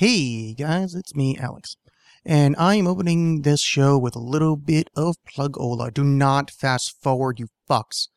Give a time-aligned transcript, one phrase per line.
[0.00, 1.76] Hey guys, it's me, Alexx.
[2.24, 5.90] And I am opening this show with a little bit of plug-ola.
[5.90, 8.08] Do not fast forward, you fucks.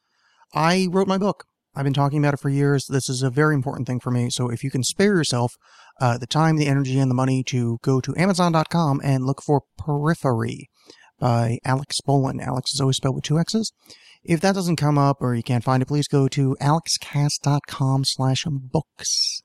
[0.53, 1.43] I wrote my book.
[1.75, 2.85] I've been talking about it for years.
[2.87, 4.29] This is a very important thing for me.
[4.29, 5.55] So if you can spare yourself
[5.99, 9.63] uh, the time, the energy, and the money to go to Amazon.com and look for
[9.77, 10.69] Periphery
[11.19, 12.41] by Alexx Bolin.
[12.41, 13.73] Alexx is always spelled with two X's.
[14.23, 18.45] If that doesn't come up or you can't find it, please go to alexxcast.com slash
[18.45, 19.43] books.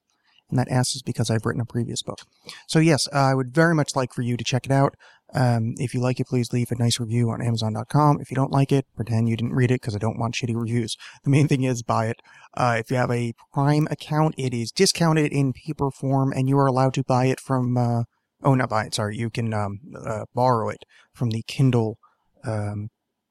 [0.51, 2.21] And that S is because I've written a previous book.
[2.67, 4.95] So yes, uh, I would very much like for you to check it out.
[5.35, 8.19] Um, if you like it, please leave a nice review on Amazon.com.
[8.21, 10.57] If you don't like it, pretend you didn't read it because I don't want shitty
[10.57, 10.97] reviews.
[11.25, 12.21] The main thing is buy it.
[12.55, 16.57] Uh, if you have a Prime account, it is discounted in paper form, and you
[16.59, 17.77] are allowed to buy it from.
[17.77, 18.05] Uh,
[18.43, 18.95] oh, not buy it.
[18.95, 21.99] Sorry, you can um, uh, borrow it from the Kindle
[22.45, 22.89] um,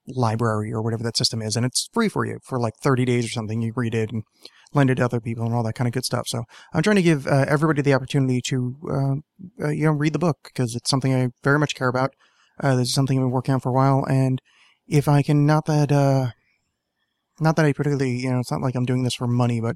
[0.08, 3.26] library or whatever that system is, and it's free for you for like 30 days
[3.26, 3.62] or something.
[3.62, 4.24] You read it and
[4.74, 6.28] lend it to other people and all that kind of good stuff.
[6.28, 10.14] So I'm trying to give uh, everybody the opportunity to, uh, uh, you know, read
[10.14, 12.14] the book because it's something I very much care about.
[12.60, 14.42] Uh, this is something I've been working on for a while, and
[14.88, 16.32] if I can, not that, uh,
[17.40, 19.76] not that I particularly, you know, it's not like I'm doing this for money, but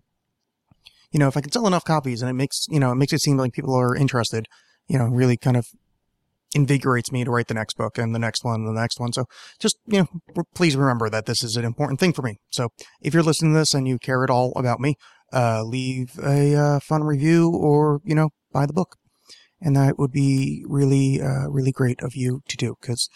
[1.12, 3.14] you know, if I can sell enough copies and it makes, you know, it makes
[3.14, 4.48] it seem like people are interested,
[4.88, 5.68] you know, really kind of
[6.54, 9.14] invigorates me to write the next book and the next one and the next one.
[9.14, 9.26] So
[9.60, 12.38] just, you know, please remember that this is an important thing for me.
[12.52, 12.70] So
[13.02, 14.96] if you're listening to this and you care at all about me,
[15.32, 18.98] uh, leave a uh, fun review or, you know, buy the book.
[19.62, 22.76] And that would be really, uh, really great of you to do.
[22.82, 23.08] Cause,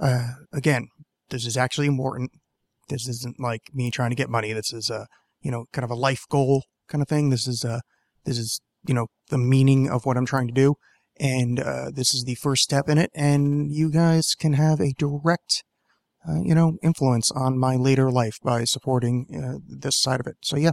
[0.00, 0.88] uh, again,
[1.30, 2.30] this is actually important.
[2.88, 4.52] This isn't like me trying to get money.
[4.52, 5.06] This is, a,
[5.40, 7.30] you know, kind of a life goal kind of thing.
[7.30, 7.80] This is, uh,
[8.24, 10.76] this is, you know, the meaning of what I'm trying to do
[11.18, 13.10] and uh, this is the first step in it.
[13.14, 15.64] And you guys can have a direct,
[16.28, 20.36] uh, you know, influence on my later life by supporting uh, this side of it.
[20.42, 20.72] So yeah,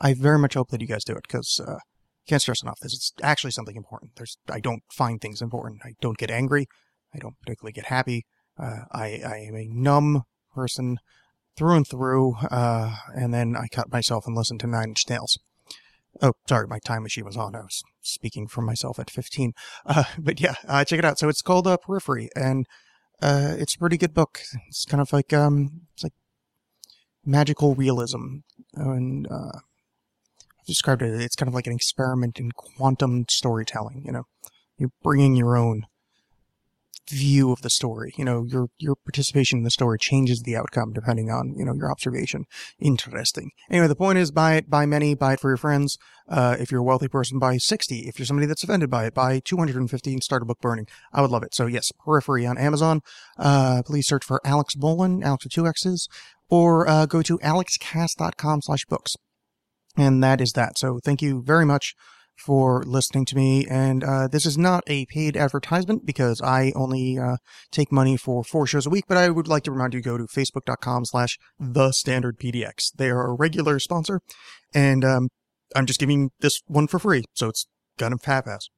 [0.00, 1.78] I very much hope that you guys do it because uh,
[2.26, 2.78] can't stress enough.
[2.80, 4.12] This is actually something important.
[4.16, 5.82] There's I don't find things important.
[5.84, 6.66] I don't get angry.
[7.14, 8.24] I don't particularly get happy.
[8.58, 10.22] Uh, I I am a numb
[10.54, 10.98] person
[11.56, 12.36] through and through.
[12.50, 15.38] Uh, and then I cut myself and listen to Nine Inch Nails.
[16.22, 17.54] Oh, sorry, my time machine was on.
[17.54, 19.52] I was speaking for myself at 15.
[19.86, 21.18] Uh, but yeah, uh, check it out.
[21.18, 22.66] So it's called uh, Periphery, and
[23.22, 24.40] uh, it's a pretty good book.
[24.68, 26.12] It's kind of like um, it's like
[27.24, 28.38] magical realism,
[28.74, 31.20] and uh, I've described it.
[31.20, 34.02] It's kind of like an experiment in quantum storytelling.
[34.04, 34.24] You know,
[34.78, 35.86] you're bringing your own
[37.08, 38.12] view of the story.
[38.16, 41.74] You know, your your participation in the story changes the outcome depending on you know
[41.74, 42.44] your observation.
[42.78, 43.50] Interesting.
[43.70, 45.98] Anyway, the point is, buy it, buy many, buy it for your friends.
[46.28, 48.00] Uh, if you're a wealthy person, buy 60.
[48.00, 50.86] If you're somebody that's offended by it, buy 250 and start a book burning.
[51.12, 51.54] I would love it.
[51.54, 53.00] So yes, Periphery on Amazon.
[53.38, 56.08] Uh, please search for Alexx Bolin, Alexx with two X's,
[56.48, 59.16] or uh, go to alexxcast.com slash books.
[59.96, 60.78] And that is that.
[60.78, 61.94] So thank you very much
[62.36, 63.66] for listening to me.
[63.66, 67.36] And uh, this is not a paid advertisement because I only uh,
[67.70, 69.04] take money for four shows a week.
[69.08, 72.92] But I would like to remind you to go to facebook.com slash the standard PDX.
[72.96, 74.20] They are a regular sponsor,
[74.74, 75.28] and um,
[75.74, 77.66] I'm just giving this one for free, so it's
[77.98, 78.68] kind of half-ass.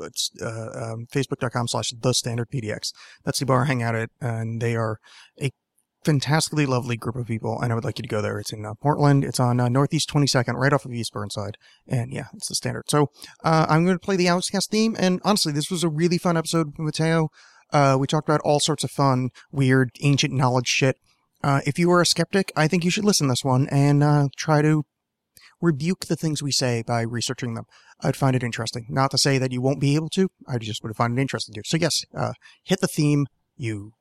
[0.00, 2.92] It's uh, um, facebook.com slash the standard PDX.
[3.24, 4.98] That's the bar I hang out at, and they are
[5.40, 5.50] a
[6.04, 8.38] fantastically lovely group of people, and I would like you to go there.
[8.38, 9.24] It's in uh, Portland.
[9.24, 11.56] It's on uh, Northeast 22nd, right off of East Burnside.
[11.88, 12.84] And yeah, it's the standard.
[12.88, 13.10] So
[13.42, 14.94] uh, I'm going to play the Outcast theme.
[14.98, 17.28] And honestly, this was a really fun episode with Mateo.
[17.72, 20.96] Uh, we talked about all sorts of fun, weird, ancient knowledge shit.
[21.42, 24.02] Uh, if you are a skeptic, I think you should listen to this one and
[24.02, 24.84] uh, try to
[25.60, 27.64] rebuke the things we say by researching them.
[28.00, 28.86] I'd find it interesting.
[28.88, 31.54] Not to say that you won't be able to, I just would find it interesting
[31.54, 31.62] to.
[31.64, 32.04] So yes,
[32.64, 33.26] hit the theme,
[33.56, 33.92] you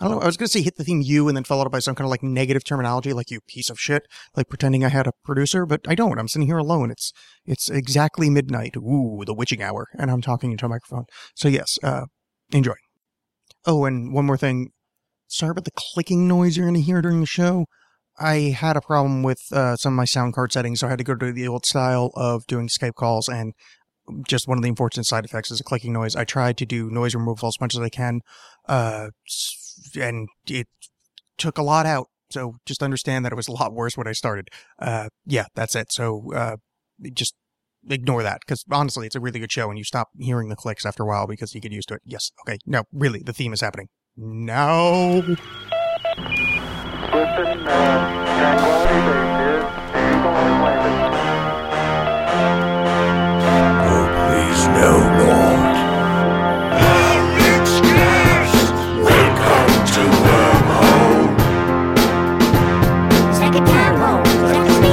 [0.00, 0.22] I don't know.
[0.22, 1.94] I was going to say hit the theme you and then followed up by some
[1.94, 5.12] kind of like negative terminology, like you piece of shit, like pretending I had a
[5.24, 6.18] producer, but I don't.
[6.18, 6.90] I'm sitting here alone.
[6.90, 7.12] It's,
[7.44, 8.76] it's exactly midnight.
[8.76, 9.86] Ooh, the witching hour.
[9.98, 11.04] And I'm talking into a microphone.
[11.34, 12.06] So yes, uh,
[12.52, 12.74] enjoy.
[13.64, 14.70] Oh, and one more thing.
[15.28, 17.66] Sorry about the clicking noise you're going to hear during the show.
[18.18, 20.98] I had a problem with uh, some of my sound card settings, so I had
[20.98, 23.52] to go to the old style of doing Skype calls, and
[24.26, 26.16] just one of the unfortunate side effects is a clicking noise.
[26.16, 28.20] I tried to do noise removal as much as I can,
[28.68, 29.08] uh,
[30.00, 30.68] and it
[31.38, 32.08] took a lot out.
[32.30, 34.48] So just understand that it was a lot worse when I started.
[34.80, 35.92] Uh, yeah, that's it.
[35.92, 36.56] So uh,
[37.12, 37.34] just
[37.88, 40.84] ignore that because honestly, it's a really good show, and you stop hearing the clicks
[40.84, 42.02] after a while because you get used to it.
[42.04, 42.58] Yes, okay.
[42.66, 43.88] No, really, the theme is happening.
[44.18, 45.22] Oh,
[54.26, 55.05] please, no,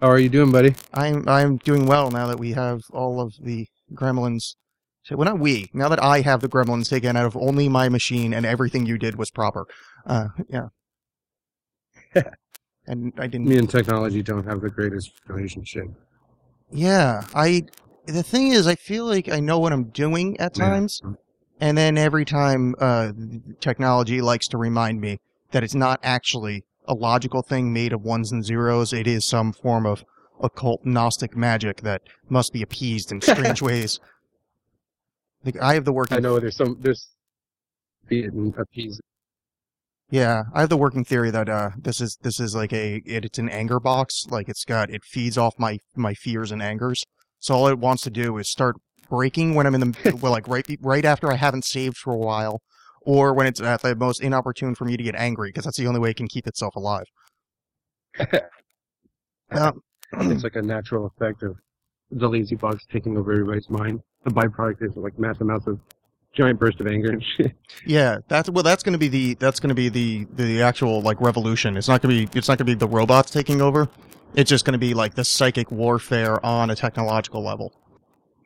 [0.00, 0.74] How are you doing, buddy?
[0.94, 4.54] I'm I'm doing well now that we have all of the gremlins.
[5.02, 5.68] So, well, not we.
[5.74, 8.96] Now that I have the gremlins taken out of only my machine, and everything you
[8.96, 9.66] did was proper.
[10.06, 10.68] Uh, yeah.
[12.86, 13.46] and I didn't.
[13.46, 15.86] Me and technology don't have the greatest relationship.
[16.70, 17.64] Yeah, I.
[18.06, 20.64] The thing is, I feel like I know what I'm doing at Yeah.
[20.70, 21.02] times,
[21.60, 23.12] and then every time uh,
[23.60, 25.18] technology likes to remind me
[25.52, 28.92] that it's not actually a logical thing made of ones and zeros.
[28.92, 30.04] It is some form of
[30.42, 34.00] occult Gnostic magic that must be appeased in strange ways.
[35.44, 36.16] Like I have the working.
[36.18, 37.08] I know there's some there's
[38.08, 39.00] be it and appease.
[40.10, 43.24] Yeah, I have the working theory that uh, this is this is like a it,
[43.24, 44.26] it's an anger box.
[44.28, 47.04] Like it's got it feeds off my my fears and angers.
[47.38, 48.76] So all it wants to do is start
[49.08, 52.18] breaking when I'm in the well, like right right after I haven't saved for a
[52.18, 52.60] while,
[53.00, 55.86] or when it's at the most inopportune for me to get angry because that's the
[55.86, 57.06] only way it can keep itself alive.
[59.52, 59.82] Um,
[60.12, 61.56] It's like a natural effect of
[62.10, 64.00] the lazy box taking over everybody's mind.
[64.24, 65.78] The byproduct is like massive amounts of
[66.32, 67.52] giant burst of anger and shit.
[67.84, 71.00] yeah, that's well, that's going to be the that's going to be the the actual
[71.00, 71.76] like revolution.
[71.76, 73.88] It's not going to be it's not going to be the robots taking over.
[74.34, 77.72] It's just going to be like the psychic warfare on a technological level.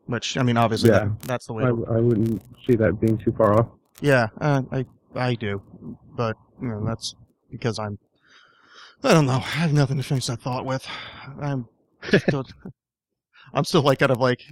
[0.07, 1.01] Which I mean, obviously, Yeah.
[1.01, 1.65] that, that's the way.
[1.65, 3.67] I, I wouldn't see that being too far off.
[4.05, 4.85] Yeah, uh, I
[5.15, 5.63] I do,
[6.15, 7.15] but you know that's
[7.51, 7.99] because I'm.
[9.03, 9.33] I don't know.
[9.37, 10.87] I have nothing to finish that thought with.
[11.41, 11.67] I'm
[12.19, 12.45] still.
[13.55, 14.43] I'm still like kind of like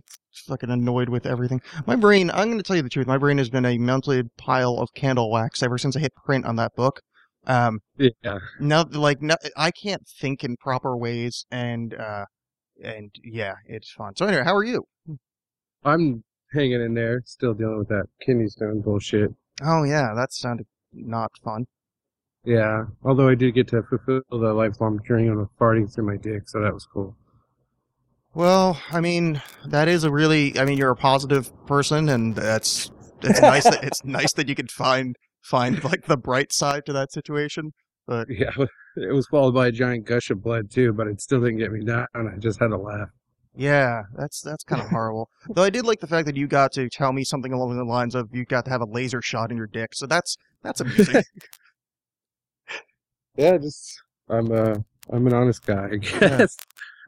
[0.47, 1.61] fucking annoyed with everything.
[1.87, 2.31] My brain.
[2.31, 3.07] I'm going to tell you the truth.
[3.07, 6.47] My brain has been a melted pile of candle wax ever since I hit print
[6.47, 7.01] on that book.
[7.47, 8.39] Um, Yeah.
[8.59, 12.25] no, like no, I can't think in proper ways, and uh,
[12.83, 14.17] and yeah, it's fun.
[14.17, 14.85] So anyway, how are you?
[15.85, 19.35] I'm hanging in there, still dealing with that kidney stone bullshit.
[19.61, 21.67] Oh yeah, that sounded not fun.
[22.45, 22.85] Yeah.
[23.05, 26.61] Although I did get to fulfill the lifelong dream of farting through my dick, so
[26.61, 27.17] that was cool.
[28.35, 30.59] Well, I mean, that is a really.
[30.59, 32.91] I mean, you're a positive person, and that's
[33.23, 36.93] it's nice that it's nice that you could find find like the bright side to
[36.95, 37.73] that situation.
[38.07, 38.51] But Yeah,
[38.97, 41.73] it was followed by a giant gush of blood too, but it still didn't get
[41.73, 42.07] me down.
[42.15, 43.09] I just had to laugh.
[43.55, 45.29] Yeah, that's that's kind of horrible.
[45.49, 47.85] Though I did like the fact that you got to tell me something along the
[47.85, 49.95] lines of you got to have a laser shot in your dick.
[49.95, 51.23] So that's that's amusing.
[53.37, 54.77] Yeah, just I'm uh
[55.11, 56.57] I'm an honest guy, I guess.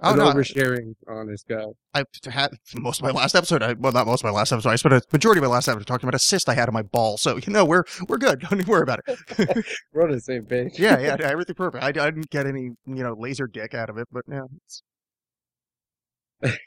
[0.03, 1.67] oh an no, oversharing honest guy.
[1.93, 3.63] I had most of my last episode.
[3.63, 4.71] I, well, not most of my last episode.
[4.71, 6.75] I spent a majority of my last episode talking about a cyst I had on
[6.75, 7.19] my ball.
[7.19, 8.41] So you know, we're we're good.
[8.51, 9.67] Don't even worry about it.
[9.93, 10.79] We're on the same page.
[10.79, 11.85] yeah, yeah, everything perfect.
[11.85, 14.83] I, I didn't get any, you know, laser dick out of it, but yeah, it's,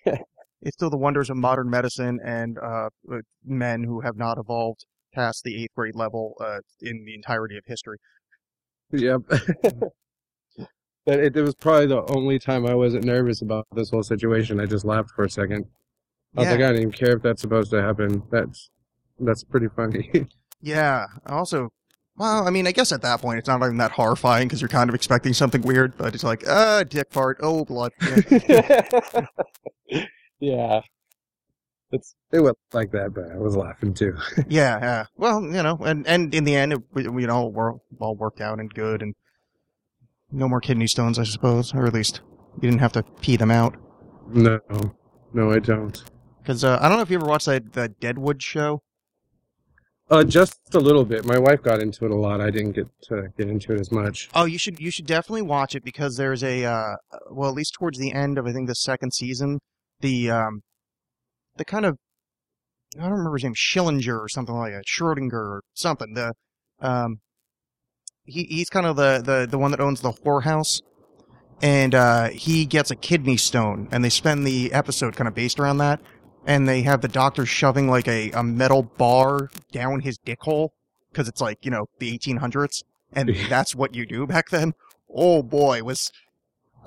[0.06, 4.85] it's still the wonders of modern medicine and uh, uh, men who have not evolved
[5.13, 7.97] past the eighth grade level uh, in the entirety of history.
[8.91, 9.21] Yep.
[11.06, 14.59] but it, it was probably the only time I wasn't nervous about this whole situation.
[14.59, 15.65] I just laughed for a second.
[16.35, 16.51] I was Yeah.
[16.53, 18.24] like, I don't even care if that's supposed to happen.
[18.31, 18.69] That's
[19.19, 20.09] that's pretty funny.
[20.59, 21.06] Yeah.
[21.27, 21.69] Also,
[22.17, 24.69] well, I mean, I guess at that point it's not even that horrifying because you're
[24.69, 27.91] kind of expecting something weird, but it's like, ah, dick fart, oh, blood.
[30.39, 30.81] Yeah.
[31.91, 34.13] It's it was like that, but I was laughing too.
[34.50, 35.05] Yeah, yeah.
[35.15, 38.59] Well, you know, and and in the end, it, you know, we're all worked out
[38.59, 39.15] and good, and
[40.31, 42.21] no more kidney stones, I suppose, or at least
[42.55, 43.75] you didn't have to pee them out.
[44.27, 44.59] No,
[45.33, 46.03] no, I don't.
[46.39, 48.81] Because uh, I don't know if you ever watched that that Deadwood show.
[50.09, 51.25] Uh, just a little bit.
[51.25, 52.39] My wife got into it a lot.
[52.39, 54.29] I didn't get to get into it as much.
[54.33, 56.95] Oh, you should you should definitely watch it because there's a uh,
[57.29, 59.59] well, at least towards the end of I think the second season,
[59.99, 60.61] the um,
[61.57, 61.97] the kind of
[62.97, 66.13] I don't remember his name, Schillinger or something like that, Schrodinger or something.
[66.13, 66.33] The
[66.79, 67.17] um,
[68.23, 70.81] he he's kind of the the the one that owns the whorehouse,
[71.61, 75.59] and uh, he gets a kidney stone, and they spend the episode kind of based
[75.59, 75.99] around that,
[76.48, 80.74] and they have the doctor shoving like a a metal bar down his dick hole
[81.12, 84.74] because it's like you know the 1800s, and that's what you do back then.
[85.13, 86.12] Oh boy, was.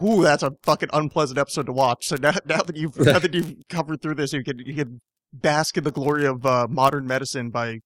[0.02, 2.07] Ooh, that's a fucking unpleasant episode to watch.
[2.09, 5.00] So now, now that you've now that you've covered through this, you can you can
[5.31, 7.81] bask in the glory of uh, modern medicine by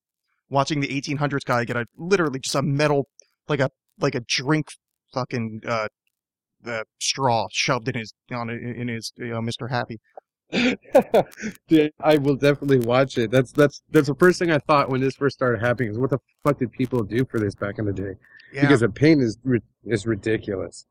[0.49, 3.07] watching the 1800s guy get a literally just a metal
[3.49, 4.69] like a like a drink
[5.13, 5.87] fucking uh,
[6.65, 9.69] uh straw shoved in his on in his you know, Mr.
[9.69, 9.99] Happy.
[11.67, 13.31] Dude, I will definitely watch it.
[13.31, 15.91] That's that's that's the first thing I thought when this first started happening.
[15.91, 18.13] Is what the fuck did people do for this back in the day?
[18.53, 18.61] Yeah.
[18.61, 19.37] Because the pain is
[19.85, 20.85] is ridiculous.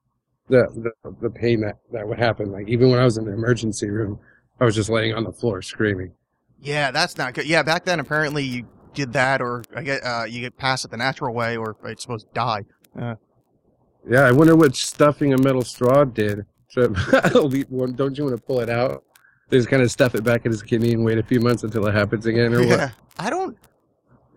[0.48, 2.50] The, the the pain that that would happen.
[2.50, 4.18] Like even when I was in the emergency room,
[4.60, 6.12] I was just laying on the floor screaming.
[6.60, 7.46] Yeah, that's not good.
[7.46, 10.90] Yeah, back then apparently you did that, or I get uh, you get past it
[10.90, 12.64] the natural way, or I suppose die.
[12.96, 16.44] Yeah, I wonder what stuffing a metal straw did.
[16.68, 16.88] So,
[17.32, 19.04] don't you want to pull it out?
[19.48, 21.62] They just kind of stuff it back in his kidney and wait a few months
[21.62, 22.92] until it happens again, or what?
[23.18, 23.56] I don't.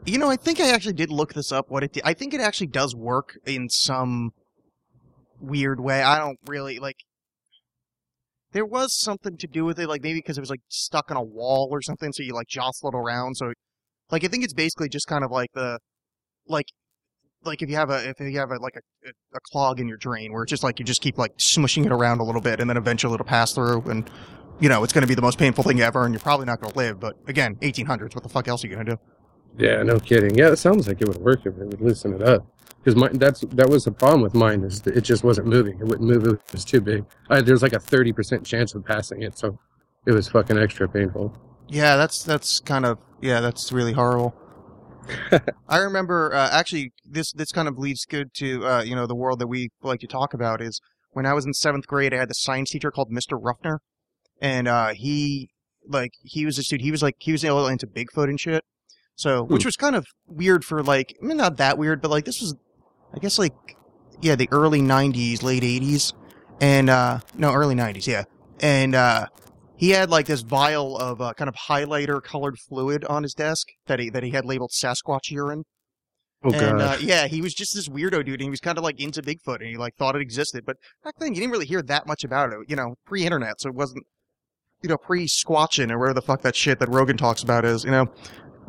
[0.06, 1.70] You know, I think I actually did look this up.
[1.70, 4.32] What it I think it actually does work in some
[5.40, 6.02] weird way.
[6.02, 6.98] I don't really like.
[8.54, 11.18] There was something to do with it, like maybe because it was like stuck on
[11.18, 13.36] a wall or something, so you like jostle it around.
[13.36, 13.52] So,
[14.10, 15.80] like, I think it's basically just kind of like the,
[16.48, 16.68] like,
[17.44, 19.98] like if you have a if you have a like a, a clog in your
[19.98, 22.60] drain where it's just like you just keep like smushing it around a little bit,
[22.60, 24.10] and then eventually it'll pass through, and
[24.60, 26.60] you know it's going to be the most painful thing ever, and you're probably not
[26.60, 27.00] going to live.
[27.00, 29.00] But again, 1800s, what the fuck else are you going to do?
[29.58, 30.36] Yeah, no kidding.
[30.36, 32.46] Yeah, it sounds like it would work if it would loosen it up.
[32.78, 35.80] Because mine, that's that was the problem with mine is that it just wasn't moving.
[35.80, 36.26] It wouldn't move.
[36.26, 37.06] It was too big.
[37.30, 39.60] I, there was like a thirty percent chance of passing it, so
[40.06, 41.36] it was fucking extra painful.
[41.68, 44.36] Yeah, that's that's kind of yeah, that's really horrible.
[45.68, 49.16] I remember uh, actually this this kind of leads good to uh, you know the
[49.16, 50.80] world that we like to talk about is
[51.12, 53.42] when I was in seventh grade, I had this science teacher called Mr.
[53.42, 53.80] Ruffner,
[54.42, 55.50] and uh, he
[55.88, 56.82] like he was a dude.
[56.82, 58.64] He was like he was a little into Bigfoot and shit.
[59.16, 62.26] So which was kind of weird for like I mean not that weird, but like
[62.26, 62.56] this was
[63.14, 63.54] I guess like
[64.22, 66.14] yeah the early '90s, late '80s,
[66.62, 68.24] and uh no early '90s, yeah,
[68.60, 69.28] and uh
[69.78, 73.68] he had like this vial of uh, kind of highlighter colored fluid on his desk
[73.86, 75.64] that he that he had labeled Sasquatch urine.
[76.44, 78.84] Oh and uh, yeah, he was just this weirdo dude, and he was kind of
[78.84, 80.66] like into Bigfoot, and he like thought it existed.
[80.66, 82.60] But back then, you didn't really hear that much about it.
[82.68, 84.06] You know, pre-internet, so it wasn't,
[84.82, 87.84] you know, pre-squatching or whatever the fuck that shit that Rogan talks about is.
[87.84, 88.12] You know,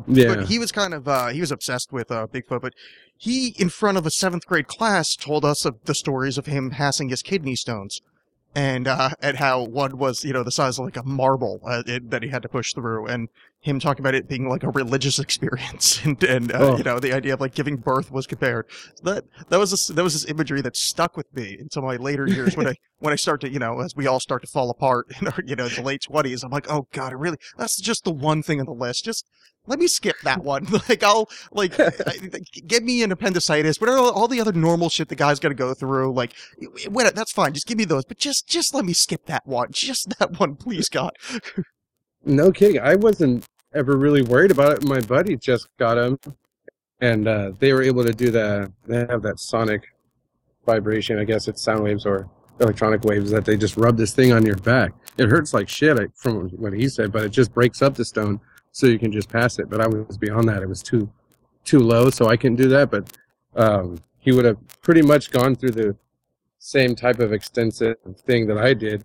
[0.07, 0.35] yeah.
[0.35, 2.61] but he was kind of uh, he was obsessed with uh, Bigfoot.
[2.61, 2.73] But
[3.17, 6.69] he, in front of a seventh grade class, told us of the stories of him
[6.69, 8.01] passing his kidney stones,
[8.55, 11.83] and uh, and how one was you know the size of like a marble uh,
[11.85, 13.29] it, that he had to push through, and
[13.61, 16.77] him talking about it being like a religious experience, and and uh, Oh.
[16.77, 18.65] you know the idea of like giving birth was compared.
[19.03, 22.27] That that was this, that was this imagery that stuck with me until my later
[22.27, 24.69] years when I when I start to you know as we all start to fall
[24.69, 26.43] apart in our you know the late twenties.
[26.43, 29.03] I'm like, oh god, I really that's just the one thing on the list.
[29.05, 29.25] Just
[29.67, 30.65] let me skip that one.
[30.89, 31.77] like I'll like
[32.65, 35.53] give me an appendicitis, but all, all the other normal shit the guy's got to
[35.55, 36.33] go through, like
[36.89, 37.53] wait, that's fine.
[37.53, 39.71] Just give me those, but just just let me skip that one.
[39.71, 41.11] Just that one, please, God.
[42.29, 42.79] No kidding.
[42.79, 43.43] I wasn't
[43.73, 44.83] ever really worried about it.
[44.83, 46.19] My buddy just got him,
[47.01, 48.71] and uh, they were able to do the.
[48.85, 49.81] They have that sonic
[50.63, 51.17] vibration.
[51.17, 54.45] I guess it's sound waves or electronic waves that they just rub this thing on
[54.45, 54.91] your back.
[55.17, 58.39] It hurts like shit, from what he said, but it just breaks up the stone
[58.71, 59.67] so you can just pass it.
[59.67, 60.61] But I was beyond that.
[60.61, 61.09] It was too
[61.65, 62.91] too low, so I couldn't do that.
[62.91, 63.17] But
[63.55, 65.95] um, he would have pretty much gone through the
[66.59, 67.95] same type of extensive
[68.27, 69.03] thing that I did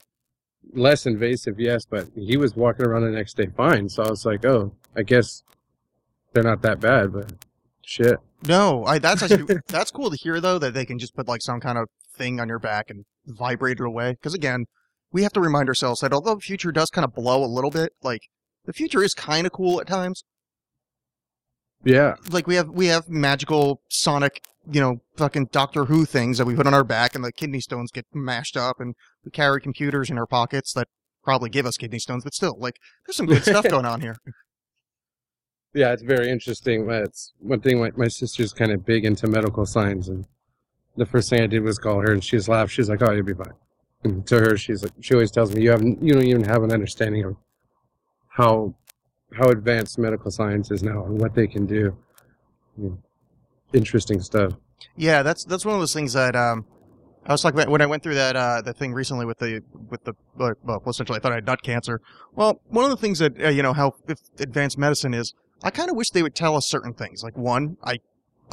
[0.72, 3.88] less invasive, yes, but he was walking around the next day fine.
[3.88, 5.42] So I was like, oh, I guess
[6.32, 7.32] they're not that bad, but
[7.82, 8.18] shit.
[8.46, 11.42] No, I that's actually that's cool to hear though that they can just put like
[11.42, 14.12] some kind of thing on your back and vibrate it away.
[14.12, 14.66] Because again,
[15.12, 17.70] we have to remind ourselves that although the future does kind of blow a little
[17.70, 18.22] bit, like
[18.64, 20.24] the future is kind of cool at times.
[21.84, 26.46] Yeah, Like we have we have magical sonic, you know, fucking Doctor Who things that
[26.46, 29.60] we put on our back, and the kidney stones get mashed up, and we carry
[29.60, 30.88] computers in our pockets that
[31.22, 34.16] probably give us kidney stones, but still, like there's some good stuff going on here.
[35.74, 36.86] yeah, it's very interesting.
[36.86, 37.80] That's one thing.
[37.80, 40.26] My, my sister's kind of big into medical science, and
[40.96, 42.72] the first thing I did was call her, and she's laughed.
[42.72, 43.52] She's like, "Oh, you'll be fine."
[44.04, 46.62] And to her, she's like, she always tells me, "You haven't, you don't even have
[46.62, 47.36] an understanding of
[48.28, 48.74] how
[49.32, 51.96] how advanced medical science is now and what they can do."
[52.76, 52.98] I mean,
[53.72, 54.52] interesting stuff.
[54.96, 56.66] Yeah, that's that's one of those things that um,
[57.26, 59.62] I was talking about when I went through that uh, the thing recently with the
[59.88, 62.00] with the well, essentially I thought I had nut cancer.
[62.34, 65.70] Well, one of the things that uh, you know how if advanced medicine is, I
[65.70, 67.22] kind of wish they would tell us certain things.
[67.22, 67.98] Like one, I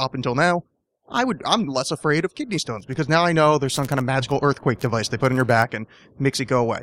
[0.00, 0.64] up until now,
[1.10, 3.98] I would I'm less afraid of kidney stones because now I know there's some kind
[3.98, 5.86] of magical earthquake device they put in your back and
[6.18, 6.82] makes it go away.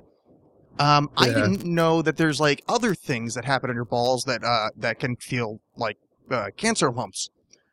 [0.79, 4.43] Um, I didn't know that there's like other things that happen on your balls that
[4.43, 5.97] uh that can feel like
[6.31, 7.29] uh, cancer lumps.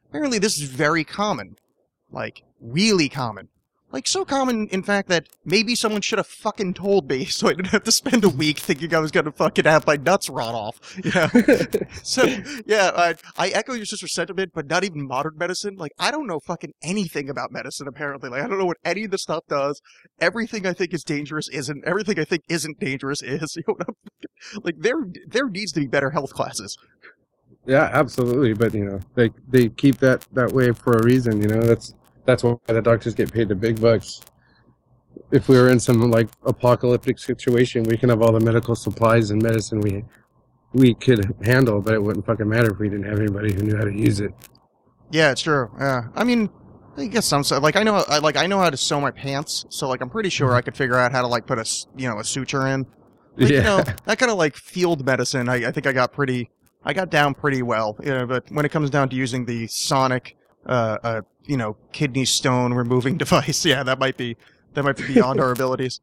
[0.08, 1.56] Apparently, this is very common
[2.10, 3.48] like really common.
[3.92, 7.50] Like so common, in fact, that maybe someone should have fucking told me, so I
[7.50, 10.54] didn't have to spend a week thinking I was gonna fucking have my nuts rot
[10.54, 10.98] off.
[11.02, 11.28] You know?
[12.02, 12.24] so
[12.66, 15.76] yeah, I, I echo your sister's sentiment, but not even modern medicine.
[15.76, 17.86] Like I don't know fucking anything about medicine.
[17.86, 19.80] Apparently, like I don't know what any of the stuff does.
[20.20, 21.84] Everything I think is dangerous isn't.
[21.86, 23.56] Everything I think isn't dangerous is.
[23.56, 26.76] You know what I'm, like there, there needs to be better health classes.
[27.64, 28.52] Yeah, absolutely.
[28.52, 31.40] But you know, they they keep that that way for a reason.
[31.40, 31.94] You know, that's
[32.26, 34.20] that's why the doctors get paid the big bucks.
[35.30, 39.30] If we were in some like apocalyptic situation, we can have all the medical supplies
[39.30, 40.04] and medicine we
[40.72, 43.76] we could handle, but it wouldn't fucking matter if we didn't have anybody who knew
[43.76, 44.32] how to use it.
[45.10, 45.70] Yeah, it's true.
[45.78, 46.50] Yeah, I mean,
[46.96, 49.10] I guess some so- like I know I like I know how to sew my
[49.10, 51.86] pants, so like I'm pretty sure I could figure out how to like put a
[51.96, 52.86] you know a suture in.
[53.36, 53.58] Like, yeah.
[53.58, 55.48] You know, that kind of like field medicine.
[55.48, 56.50] I, I think I got pretty
[56.84, 57.96] I got down pretty well.
[58.02, 60.36] You know, but when it comes down to using the sonic
[60.66, 64.36] uh uh you know kidney stone removing device, yeah, that might be
[64.74, 66.00] that might be beyond our abilities.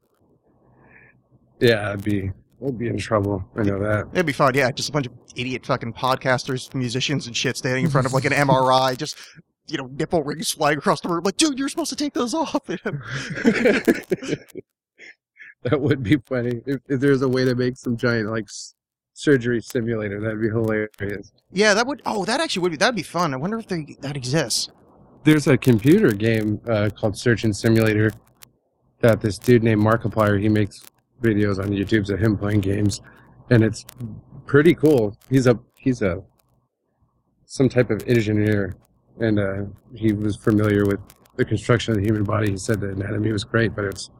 [1.60, 2.30] yeah, I'd be
[2.66, 3.44] I'd be in trouble.
[3.56, 4.08] I know that.
[4.12, 4.70] It'd be fun, yeah.
[4.70, 8.24] Just a bunch of idiot fucking podcasters, musicians, and shit standing in front of like
[8.24, 9.18] an MRI, just
[9.66, 11.24] you know, nipple rings flying across the room.
[11.24, 12.64] Like, dude, you're supposed to take those off.
[12.66, 12.80] that
[15.72, 18.48] would be funny if, if there's a way to make some giant like
[19.14, 20.20] surgery simulator.
[20.20, 21.32] That'd be hilarious.
[21.52, 22.02] yeah, that would.
[22.04, 22.76] Oh, that actually would be.
[22.76, 23.32] That'd be fun.
[23.32, 24.68] I wonder if they, that exists.
[25.22, 28.10] There's a computer game uh, called Surgeon Simulator
[29.00, 30.84] that this dude named Markiplier he makes
[31.22, 33.00] videos on YouTube of him playing games,
[33.50, 33.86] and it's
[34.46, 35.16] pretty cool.
[35.30, 36.22] He's a he's a
[37.46, 38.76] some type of engineer,
[39.20, 39.62] and uh,
[39.94, 41.00] he was familiar with
[41.36, 42.50] the construction of the human body.
[42.50, 44.10] He said the anatomy was great, but it's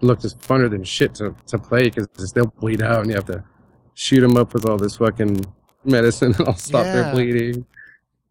[0.00, 3.14] it looked as funner than shit to, to play because they'll bleed out, and you
[3.14, 3.44] have to
[4.00, 5.44] shoot them up with all this fucking
[5.84, 6.92] medicine, and I'll stop Yeah.
[7.02, 7.66] their bleeding.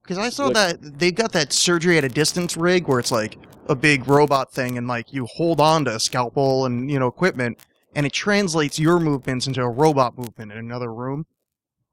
[0.02, 3.12] Because I saw Look- that they've got that surgery at a distance rig where it's
[3.12, 6.98] like a big robot thing, and like you hold on to a scalpel and you
[6.98, 7.60] know equipment,
[7.96, 11.26] and it translates your movements into a robot movement in another room.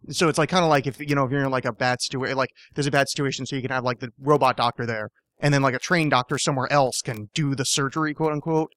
[0.09, 2.00] So it's like kind of like if you know if you're in like a bad
[2.00, 5.11] situation, like there's a bad situation, so you can have like the robot doctor there,
[5.40, 8.73] and then like a trained doctor somewhere else can do the surgery, quote unquote.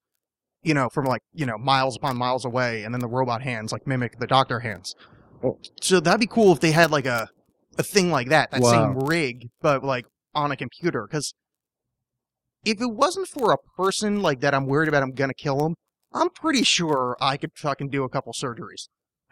[0.61, 3.71] You know, from like you know miles upon miles away, and then the robot hands
[3.71, 4.95] like mimic the doctor hands.
[5.43, 5.57] Oh.
[5.81, 7.29] So that'd be cool if they had like a
[7.77, 11.07] a thing like that, that same rig, but like on a computer.
[11.09, 11.33] Because
[12.65, 15.75] if it wasn't for a person like that, I'm worried about I'm gonna kill him.
[16.13, 18.89] I'm pretty sure I could fucking do a couple surgeries.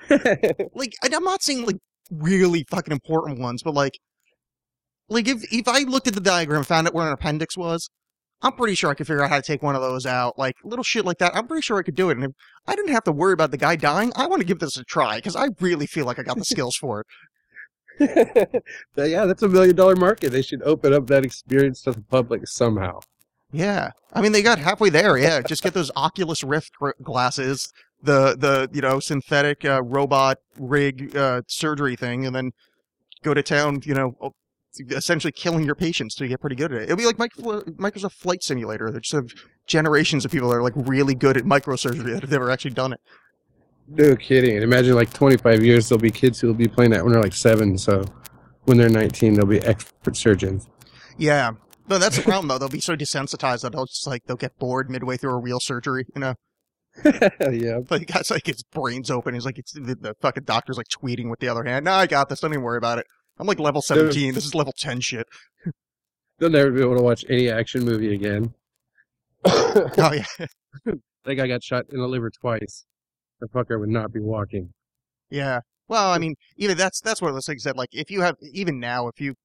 [0.73, 1.77] Like, I'm not saying like
[2.11, 3.99] really fucking important ones, but like,
[5.09, 7.89] like if if I looked at the diagram, and found out where an appendix was,
[8.41, 10.37] I'm pretty sure I could figure out how to take one of those out.
[10.37, 11.35] Like little shit like that.
[11.35, 12.17] I'm pretty sure I could do it.
[12.17, 12.31] And if
[12.67, 14.83] I didn't have to worry about the guy dying, I want to give this a
[14.83, 17.07] try because I really feel like I got the skills for it.
[18.95, 20.31] Yeah, that's a million dollar market.
[20.31, 22.99] They should open up that experience to the public somehow.
[23.51, 25.17] Yeah, I mean they got halfway there.
[25.17, 27.71] Yeah, just get those Oculus Rift gr- glasses,
[28.03, 32.51] the the you know synthetic uh, robot rig uh, surgery thing, and then
[33.23, 33.81] go to town.
[33.83, 34.33] You know,
[34.79, 36.83] essentially killing your patients to get pretty good at it.
[36.83, 38.91] It'll be like Microsoft Flight Simulator.
[38.91, 39.33] There's sort of
[39.65, 42.93] generations of people that are like really good at microsurgery that have never actually done
[42.93, 42.99] it.
[43.87, 44.55] No kidding.
[44.55, 47.21] And imagine like 25 years, there'll be kids who will be playing that when they're
[47.21, 47.77] like seven.
[47.77, 48.03] So
[48.65, 50.67] when they're 19, they'll be expert surgeons.
[51.17, 51.51] Yeah.
[51.89, 52.57] No, that's the problem though.
[52.57, 55.59] They'll be so desensitized that they'll just like they'll get bored midway through a real
[55.61, 56.05] surgery.
[56.13, 56.33] You know,
[57.05, 57.79] yeah.
[57.89, 59.33] Like, the guy's like, his brain's open.
[59.33, 61.85] He's like, it's, the, the fucking doctor's like tweeting with the other hand.
[61.85, 62.39] No, I got this.
[62.39, 63.05] Don't even worry about it.
[63.39, 64.33] I'm like level 17.
[64.33, 65.27] This is level 10 shit.
[66.39, 68.53] They'll never be able to watch any action movie again.
[69.99, 70.47] Oh, yeah.
[71.25, 72.85] that guy got shot in the liver twice.
[73.39, 74.73] The fucker would not be walking.
[75.29, 75.61] Yeah.
[75.87, 78.35] Well, I mean, even that's, that's one of those things that, like, if you have,
[78.41, 79.35] even now, if you,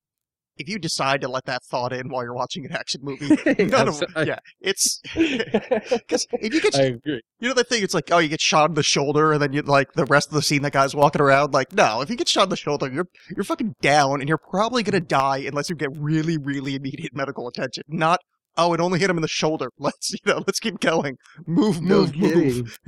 [0.59, 3.29] if you decide to let that thought in while you're watching an action movie,
[3.65, 7.21] none of, I- yeah, it's, because if you get, I agree.
[7.41, 9.53] you know, the thing, it's like, oh, you get shot in the shoulder, and then
[9.53, 12.17] you, like, the rest of the scene, that guy's walking around, like, no, if you
[12.17, 15.71] get shot in the shoulder, you're, you're fucking down, and you're probably gonna die unless
[15.71, 17.83] you get really, really immediate medical attention.
[17.88, 18.21] Not,
[18.57, 19.71] oh, it only hit him in the shoulder.
[19.79, 21.17] Let's, you know, let's keep going.
[21.47, 22.79] Move, No move, move.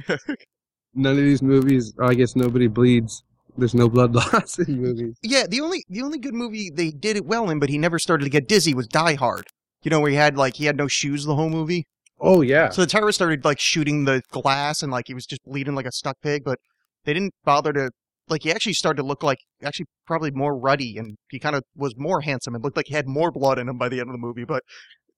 [0.94, 3.24] None of these movies, I guess nobody bleeds.
[3.56, 5.16] There's no blood loss in movies.
[5.22, 7.98] Yeah, the only, the only good movie they did it well in, but he never
[7.98, 9.46] started to get dizzy was Die Hard.
[9.82, 11.86] You know, where he had, like, he had no shoes the whole movie.
[12.20, 12.70] Oh, yeah.
[12.70, 15.86] So the terrorist started like shooting the glass and like he was just bleeding like
[15.86, 16.58] a stuck pig, but
[17.04, 17.90] they didn't bother to
[18.28, 21.62] like he actually started to look like actually probably more ruddy and he kind of
[21.76, 24.08] was more handsome and looked like he had more blood in him by the end
[24.08, 24.44] of the movie.
[24.44, 24.62] But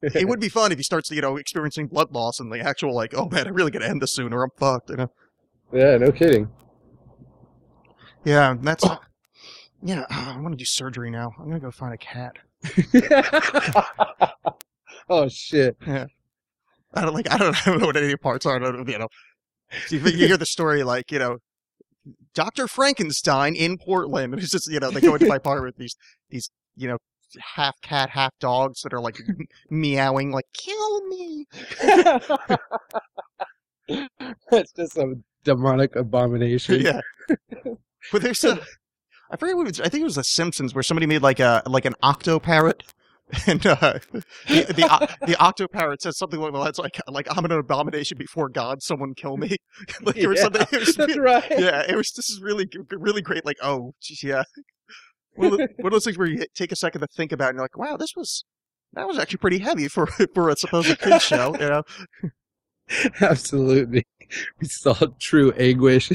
[0.03, 2.95] it would be fun if he starts you know experiencing blood loss and the actual
[2.95, 4.91] like oh man I really gotta end this soon or I'm fucked.
[4.91, 5.11] You know?
[5.73, 6.49] yeah, no kidding.
[8.27, 8.99] Yeah, that's oh.
[9.83, 10.05] yeah.
[10.11, 11.33] I want to do surgery now.
[11.39, 12.33] I'm gonna go find a cat.
[15.09, 15.77] oh, shit.
[15.87, 16.07] Yeah.
[16.93, 18.57] I don't like I don't, I don't know what any of the parts are.
[18.57, 19.07] I don't you know.
[19.91, 21.39] You, you hear the story like you know.
[22.35, 22.69] Dr.
[22.69, 24.33] Frankenstein in Portland.
[24.33, 25.97] And it's just, you know, they go into my apartment with these,
[26.31, 26.99] these, you know,
[27.57, 29.19] half cat, half dogs that are like
[29.71, 31.47] meowing, like, kill me.
[34.51, 36.81] That's just some demonic abomination.
[36.81, 37.01] yeah.
[38.13, 38.61] But there's a,
[39.31, 41.41] I forget what it was, I think it was The Simpsons where somebody made like
[41.41, 42.83] a, like an octo parrot
[43.49, 43.99] And uh,
[44.47, 48.17] the the, o- the octoparrot says something like, "Well, that's like like I'm an abomination
[48.19, 48.83] before God.
[48.83, 49.57] Someone kill me."
[50.03, 50.65] like Yeah, something.
[50.71, 51.45] It was, That's right.
[51.51, 52.13] yeah, it was.
[52.13, 53.45] This is really really great.
[53.45, 54.45] Like, oh, geez, yeah.
[55.35, 57.47] One of, the, one of those things where you take a second to think about,
[57.47, 58.45] it and you're like, "Wow, this was
[58.93, 61.83] that was actually pretty heavy for for a supposed kids show." You know.
[63.21, 64.07] Absolutely.
[64.61, 66.13] We saw true anguish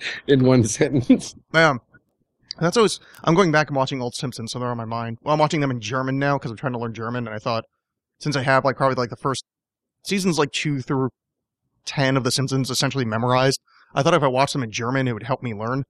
[0.26, 1.34] in one sentence.
[1.52, 1.80] Um,
[2.58, 3.00] that's always.
[3.24, 5.18] I'm going back and watching old Simpsons, so they're on my mind.
[5.22, 7.38] Well, I'm watching them in German now because I'm trying to learn German, and I
[7.38, 7.64] thought
[8.18, 9.44] since I have like probably like the first
[10.02, 11.10] seasons like two through
[11.84, 13.60] ten of the Simpsons essentially memorized,
[13.94, 15.84] I thought if I watched them in German, it would help me learn.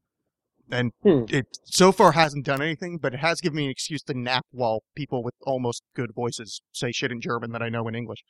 [0.70, 1.24] And Hmm.
[1.30, 4.44] it so far hasn't done anything, but it has given me an excuse to nap
[4.50, 8.22] while people with almost good voices say shit in German that I know in English.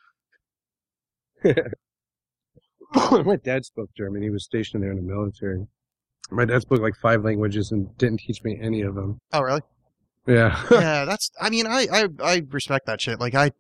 [3.25, 4.23] My dad spoke German.
[4.23, 5.67] He was stationed there in the military.
[6.31, 9.19] My dad spoke like five languages and didn't teach me any of them.
[9.33, 9.63] Oh, really?
[10.27, 10.63] Yeah.
[10.71, 11.31] yeah, that's.
[11.41, 13.19] I mean, I, I I respect that shit.
[13.19, 13.53] Like, I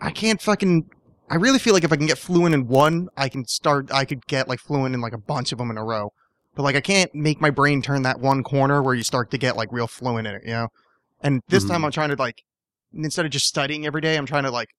[0.00, 0.90] I can't fucking.
[1.30, 3.92] I really feel like if I can get fluent in one, I can start.
[3.92, 6.12] I could get like fluent in like a bunch of them in a row.
[6.54, 9.38] But like, I can't make my brain turn that one corner where you start to
[9.38, 10.42] get like real fluent in it.
[10.44, 10.68] You know.
[11.20, 11.86] And this time Mhm.
[11.86, 12.42] I'm trying to like,
[12.94, 14.70] instead of just studying every day, I'm trying to like,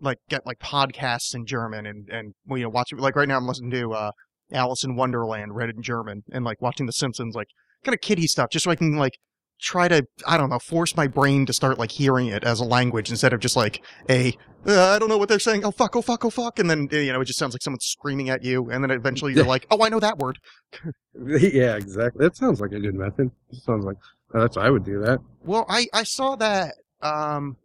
[0.00, 3.46] like get like podcasts in German and and you know watch like right now I'm
[3.46, 4.10] listening to uh
[4.52, 7.48] Alice in Wonderland read in German and like watching The Simpsons like
[7.84, 9.18] kind of kiddie stuff just so I can like
[9.60, 12.64] try to I don't know force my brain to start like hearing it as a
[12.64, 14.36] language instead of just like a
[14.66, 16.88] uh, I don't know what they're saying oh fuck oh fuck oh fuck and then
[16.90, 19.66] you know it just sounds like someone's screaming at you and then eventually you're like
[19.70, 20.38] oh I know that word
[21.26, 22.24] yeah, exactly.
[22.24, 23.30] That sounds like a good method.
[23.52, 23.96] sounds like
[24.34, 25.18] oh, that's I would do that.
[25.44, 27.56] well I I saw that um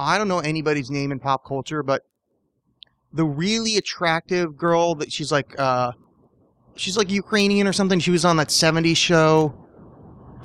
[0.00, 2.02] I don't know anybody's name in pop culture but
[3.12, 5.92] the really attractive girl that she's like uh
[6.76, 9.54] she's like Ukrainian or something she was on that 70s show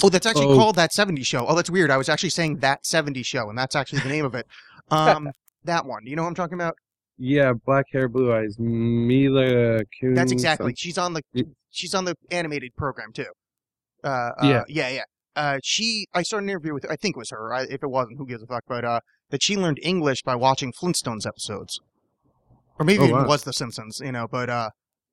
[0.04, 0.56] Oh, that's actually Oh.
[0.58, 1.46] called that 70s show.
[1.48, 1.90] Oh, that's weird.
[1.90, 4.46] I was actually saying that 70s show, and that's actually the name of it.
[4.92, 5.32] Um,
[5.64, 6.06] that one.
[6.06, 6.76] You know what I'm talking about?
[7.18, 8.60] Yeah, black hair, blue eyes.
[8.60, 10.16] Mila Kunis.
[10.16, 10.76] That's exactly.
[10.78, 11.24] She's on the
[11.72, 13.26] she's on the animated program too.
[14.04, 14.64] Uh, uh Yeah.
[14.68, 15.04] yeah, yeah.
[15.36, 17.52] Uh, she I saw an interview with I think it was her.
[17.52, 18.64] I, if it wasn't, who gives a fuck?
[18.68, 19.00] But uh,
[19.36, 21.82] that she learned English by watching Flintstones episodes,
[22.80, 24.00] or maybe Oh, it was The Simpsons.
[24.02, 24.70] You know, but uh,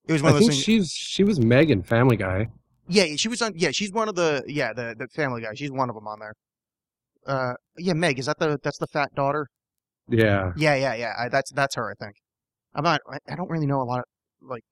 [0.06, 0.64] it was one I of those I think things.
[0.64, 2.46] she's she was Meg in Family Guy.
[2.86, 3.52] Yeah, she was on.
[3.56, 5.54] Yeah, she's one of the yeah the the Family Guy.
[5.54, 6.34] She's one of them on there.
[7.26, 9.48] Uh, yeah, Meg is that the that's the fat daughter?
[10.08, 10.52] Yeah.
[10.56, 11.12] Yeah, yeah, yeah.
[11.18, 11.90] I, that's that's her.
[11.90, 12.14] I think.
[12.74, 13.00] I'm not.
[13.10, 14.04] I, I don't really know a lot
[14.40, 14.64] like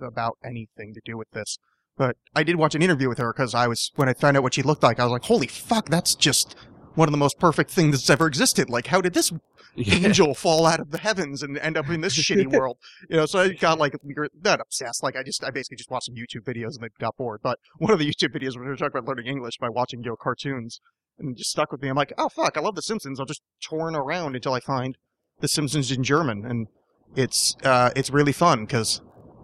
[0.00, 1.58] about anything to do with this,
[1.96, 4.42] but I did watch an interview with her because I was when I found out
[4.42, 6.56] what she looked like, I was like, holy fuck, that's just
[6.94, 8.68] one of the most perfect things that's ever existed.
[8.70, 9.32] Like, how did this
[9.74, 9.94] Yeah.
[10.06, 12.76] angel fall out of the heavens and end up in this shitty world?
[13.08, 13.94] You know, so I got like
[14.44, 15.02] not obsessed.
[15.02, 17.40] Like, I just I basically just watched some YouTube videos and then got bored.
[17.42, 20.00] But one of the YouTube videos where they were talking about learning English by watching
[20.02, 20.80] you know cartoons
[21.18, 21.88] and just stuck with me.
[21.88, 23.18] I'm like, oh fuck, I love The Simpsons.
[23.20, 24.96] I'll just torn around until I find
[25.40, 26.66] The Simpsons in German, and
[27.16, 29.00] it's uh, it's really fun because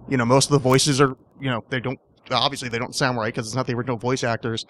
[0.08, 1.98] you know most of the voices are you know they don't
[2.30, 4.66] obviously they don't sound right because it's not the original voice actors,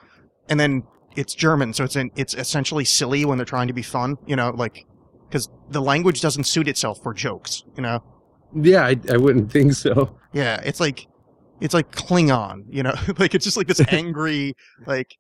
[0.48, 0.82] and then
[1.16, 4.16] it's German, so it's in, it's essentially silly when they're trying to be fun.
[4.26, 4.86] You know, like
[5.28, 7.64] because the language doesn't suit itself for jokes.
[7.76, 8.02] You know,
[8.54, 10.16] Yeah, I, I wouldn't think so.
[10.32, 11.06] yeah, it's like
[11.60, 12.64] it's like Klingon.
[12.70, 14.54] You know, like it's just like this angry
[14.86, 15.16] like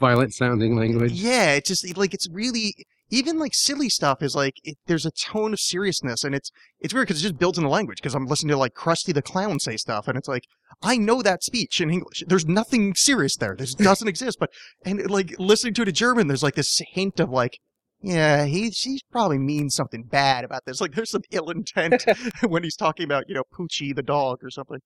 [0.00, 1.12] Violent sounding language.
[1.12, 2.74] Yeah, it's just like it's really
[3.10, 6.92] even like silly stuff is like it, there's a tone of seriousness, and it's it's
[6.94, 7.98] weird because it's just built in the language.
[7.98, 10.44] Because I'm listening to like Krusty the Clown say stuff, and it's like
[10.82, 12.22] I know that speech in English.
[12.26, 13.54] There's nothing serious there.
[13.56, 14.38] This doesn't exist.
[14.40, 14.50] But
[14.84, 17.58] and like listening to it in German, there's like this hint of like.
[18.06, 20.78] Yeah, he he probably means something bad about this.
[20.78, 22.04] Like there's some ill intent
[22.42, 24.80] when he's talking about, you know, Poochie the dog or something.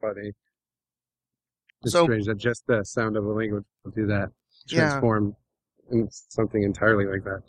[0.00, 0.32] Funny.
[1.82, 4.30] It's So- strange that just the sound of a language will do that.
[4.66, 5.00] Yeah.
[5.90, 7.42] Into something entirely like that.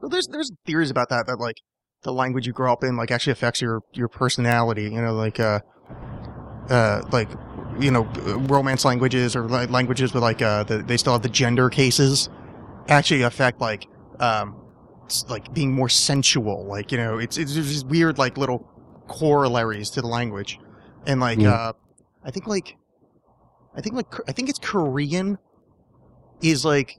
[0.00, 1.56] Well, there's there's theories about that that like
[2.02, 4.84] the language you grow up in like actually affects your your personality.
[4.84, 5.60] You know, like uh,
[6.68, 7.28] uh, like
[7.78, 8.04] you know,
[8.48, 12.28] romance languages or like languages with like uh, the, they still have the gender cases
[12.88, 13.86] actually affect like
[14.20, 14.56] um,
[15.28, 16.66] like being more sensual.
[16.66, 18.68] Like you know, it's it's these weird like little
[19.08, 20.58] corollaries to the language,
[21.06, 21.54] and like Yeah.
[21.54, 21.72] uh,
[22.24, 22.76] I think like
[23.74, 25.38] I think like I think it's Korean
[26.42, 26.98] is like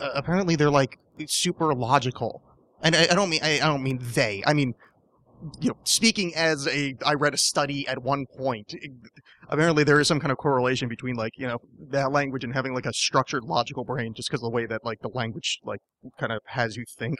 [0.00, 2.42] uh, apparently they're like super logical,
[2.82, 4.42] and I, I don't mean I, I don't mean they.
[4.46, 4.74] I mean
[5.60, 8.74] you know, speaking as a, I read a study at one point.
[9.48, 11.58] Apparently, there is some kind of correlation between like you know
[11.90, 14.84] that language and having like a structured, logical brain, just because of the way that
[14.84, 15.80] like the language like
[16.18, 17.18] kind of has you think.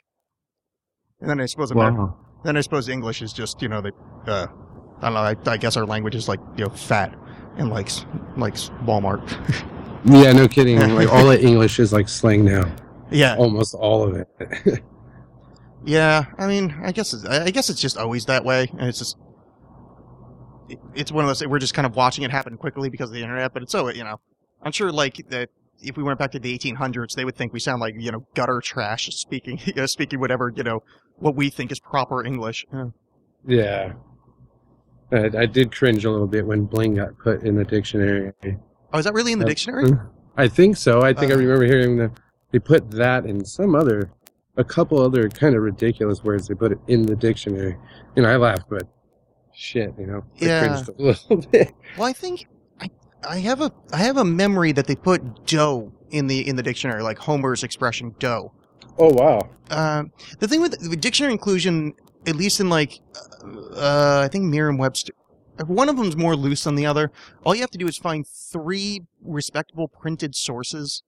[1.20, 2.16] And then I suppose Amer- Wow.
[2.44, 3.90] then I suppose English is just you know they,
[4.26, 4.46] uh,
[5.00, 5.20] I don't know.
[5.20, 7.16] I, I guess our language is like you know fat
[7.56, 8.04] and likes
[8.36, 9.22] likes Walmart.
[10.04, 10.78] Yeah, no kidding.
[10.94, 12.70] like all the English is like slang now.
[13.10, 14.28] Yeah, almost all of it.
[15.84, 16.26] yeah.
[16.38, 19.16] I mean, I guess it's, I guess it's just always that way, and it's just
[20.68, 23.14] it- it's one of those we're just kind of watching it happen quickly because of
[23.14, 23.52] the internet.
[23.54, 24.20] But it's so you know,
[24.62, 25.48] I'm sure like that
[25.80, 28.26] if we went back to the 1800s, they would think we sound like you know
[28.34, 30.82] gutter trash speaking you know, speaking whatever you know
[31.16, 32.66] what we think is proper English.
[32.72, 32.84] Yeah.
[33.46, 33.92] yeah.
[35.10, 38.32] I, I did cringe a little bit when bling got put in the dictionary.
[38.92, 39.48] Oh, is that really in the Yep.
[39.50, 39.92] dictionary?
[40.36, 41.02] I think so.
[41.02, 41.38] I think I Uh.
[41.38, 42.12] remember hearing that
[42.52, 44.10] they put that and some other,
[44.56, 46.48] a couple other kind of ridiculous words.
[46.48, 47.76] They put it in the dictionary,
[48.16, 48.84] and I laughed, but
[49.52, 50.58] shit, you know, I Yeah.
[50.60, 51.72] cringed a little bit.
[51.96, 52.46] Well, I think
[52.80, 52.88] I
[53.28, 56.62] I have a I have a memory that they put dough in the in the
[56.62, 58.52] dictionary, like Homer's expression dough.
[58.98, 61.92] Oh wow, Um, the thing with the dictionary inclusion,
[62.26, 62.98] at least in like,
[63.76, 65.12] uh, I think Merriam-Webster,
[65.66, 67.10] one of them's more loose than the other.
[67.44, 71.02] All you have to do is find three respectable printed sources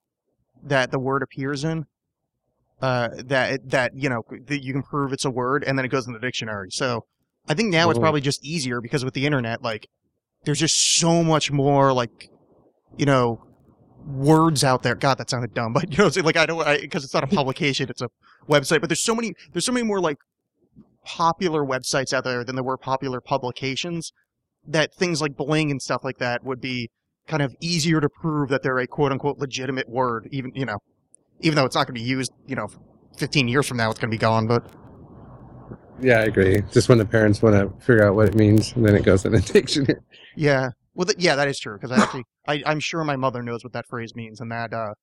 [0.62, 1.86] that the word appears in.
[2.82, 5.88] Uh, that that you know that you can prove it's a word, and then it
[5.88, 6.70] goes in the dictionary.
[6.70, 7.04] So,
[7.46, 9.86] I think now it's probably just easier because with the internet, like,
[10.44, 12.30] there's just so much more like,
[12.96, 13.44] you know,
[14.06, 14.94] words out there.
[14.94, 17.90] God, that sounded dumb, but you know, like I don't because it's not a publication;
[17.90, 18.08] it's a
[18.48, 18.80] website.
[18.80, 20.16] But there's so many, there's so many more like
[21.04, 24.12] popular websites out there than there were popular publications.
[24.66, 26.90] That things like Bling and stuff like that would be
[27.26, 30.78] kind of easier to prove that they're a quote unquote legitimate word, even you know,
[31.40, 32.68] even though it's not going to be used, you know,
[33.16, 34.46] 15 years from now, it's going to be gone.
[34.46, 34.70] But
[36.00, 36.62] yeah, I agree.
[36.72, 39.24] Just when the parents want to figure out what it means, and then it goes
[39.24, 40.00] in the dictionary.
[40.36, 43.42] yeah, well, th- yeah, that is true because I actually, I, I'm sure my mother
[43.42, 44.94] knows what that phrase means, and that uh,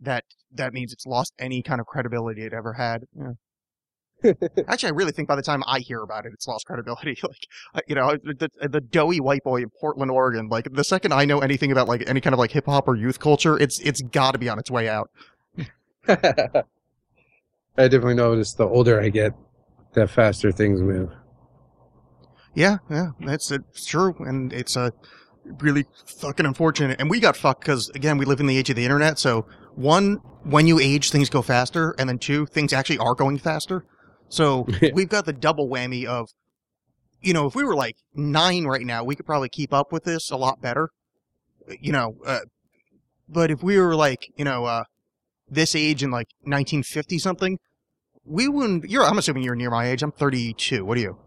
[0.00, 3.04] that that means it's lost any kind of credibility it ever had.
[3.16, 3.32] Yeah.
[4.68, 7.16] Actually, I really think by the time I hear about it, it's lost credibility.
[7.74, 10.48] Like, you know, the, the doughy white boy in Portland, Oregon.
[10.48, 12.96] Like, the second I know anything about like any kind of like hip hop or
[12.96, 15.10] youth culture, it's it's got to be on its way out.
[16.08, 16.64] I
[17.76, 19.34] definitely notice the older I get,
[19.92, 21.10] the faster things move.
[22.54, 24.90] Yeah, yeah, that's it's true, and it's uh,
[25.60, 27.00] really fucking unfortunate.
[27.00, 29.18] And we got fucked because again, we live in the age of the internet.
[29.18, 33.38] So one, when you age, things go faster, and then two, things actually are going
[33.38, 33.84] faster.
[34.28, 36.28] So we've got the double whammy of,
[37.20, 40.04] you know, if we were like nine right now, we could probably keep up with
[40.04, 40.90] this a lot better.
[41.80, 42.40] You know, uh,
[43.28, 44.84] but if we were like, you know, uh,
[45.50, 47.58] this age in like 1950 something,
[48.24, 48.88] we wouldn't.
[48.88, 50.02] You're, I'm assuming you're near my age.
[50.02, 50.84] I'm 32.
[50.84, 51.18] What are you?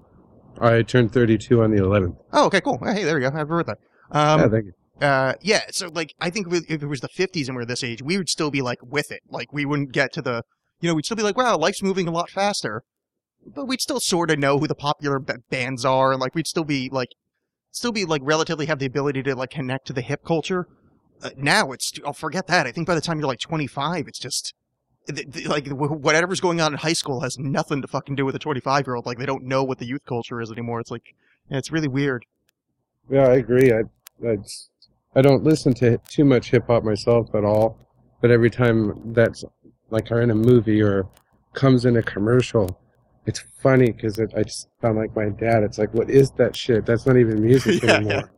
[0.59, 2.17] I turned 32 on the 11th.
[2.33, 2.79] Oh, okay, cool.
[2.83, 3.31] Hey, there we go.
[3.31, 3.73] Happy birthday.
[4.11, 5.07] Um, yeah, thank you.
[5.07, 5.61] uh, yeah.
[5.71, 8.01] So, like, I think if if it was the 50s and we are this age,
[8.01, 9.21] we would still be like with it.
[9.29, 10.43] Like, we wouldn't get to the,
[10.79, 12.83] you know, we'd still be like, wow, life's moving a lot faster.
[13.45, 16.63] But we'd still sort of know who the popular bands are, and like, we'd still
[16.63, 17.09] be like,
[17.71, 20.67] still be like relatively have the ability to like connect to the hip culture.
[21.23, 22.67] Uh, now it's, oh, forget that.
[22.67, 24.53] I think by the time you're like 25, it's just.
[25.47, 28.85] Like whatever's going on in high school has nothing to fucking do with a 25
[28.85, 29.07] year old.
[29.07, 30.79] Like they don't know what the youth culture is anymore.
[30.79, 31.15] It's like,
[31.49, 32.23] it's really weird.
[33.09, 33.73] Yeah, I agree.
[33.73, 33.81] I,
[34.25, 34.37] I,
[35.15, 37.77] I don't listen to too much hip hop myself at all,
[38.21, 39.43] but every time that's
[39.89, 41.09] like are in a movie or
[41.53, 42.79] comes in a commercial,
[43.25, 45.63] it's funny because it, I just sound like my dad.
[45.63, 46.85] It's like, what is that shit?
[46.85, 48.31] That's not even music Yeah, anymore.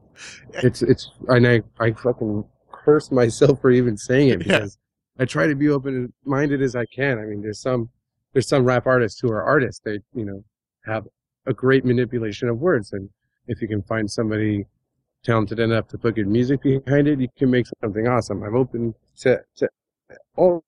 [0.55, 4.59] It's it's and I I fucking curse myself for even saying it Yeah.
[4.59, 4.77] because
[5.19, 7.19] I try to be open minded as I can.
[7.19, 7.89] I mean, there's some
[8.33, 9.81] there's some rap artists who are artists.
[9.83, 10.43] They you know
[10.85, 11.07] have
[11.45, 13.09] a great manipulation of words, and
[13.47, 14.65] if you can find somebody
[15.23, 18.43] talented enough to put good music behind it, you can make something awesome.
[18.43, 19.69] I'm open to, to
[20.35, 20.63] all,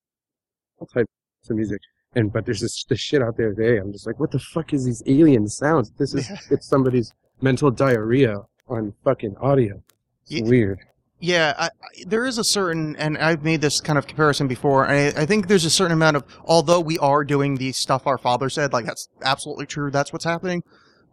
[0.80, 1.10] all types
[1.50, 1.82] of music.
[2.16, 3.78] And, but there's this, this shit out there today.
[3.78, 5.92] I'm just like, what the fuck is these alien sounds?
[5.98, 6.38] This is, Yeah.
[6.52, 8.38] it's somebody's mental diarrhea
[8.70, 9.82] on fucking audio.
[10.24, 10.80] It's Ye- weird.
[11.20, 11.70] Yeah, I, I,
[12.06, 14.86] there is a certain, and I've made this kind of comparison before.
[14.88, 18.18] I, I think there's a certain amount of, although we are doing the stuff our
[18.18, 19.90] father said, like that's absolutely true.
[19.92, 20.62] That's what's happening.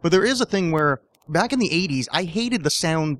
[0.01, 3.19] But there is a thing where back in the '80s, I hated the sound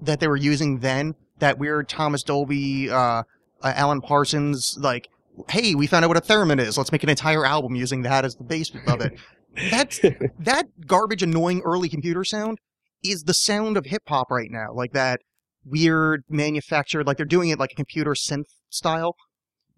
[0.00, 1.14] that they were using then.
[1.40, 3.22] That weird Thomas Dolby, uh, uh,
[3.62, 5.08] Alan Parsons, like,
[5.48, 6.76] hey, we found out what a theremin is.
[6.76, 9.18] Let's make an entire album using that as the base of it.
[9.70, 9.98] That's
[10.38, 12.58] that garbage, annoying early computer sound
[13.02, 14.72] is the sound of hip hop right now.
[14.72, 15.20] Like that
[15.64, 19.16] weird manufactured, like they're doing it like a computer synth style.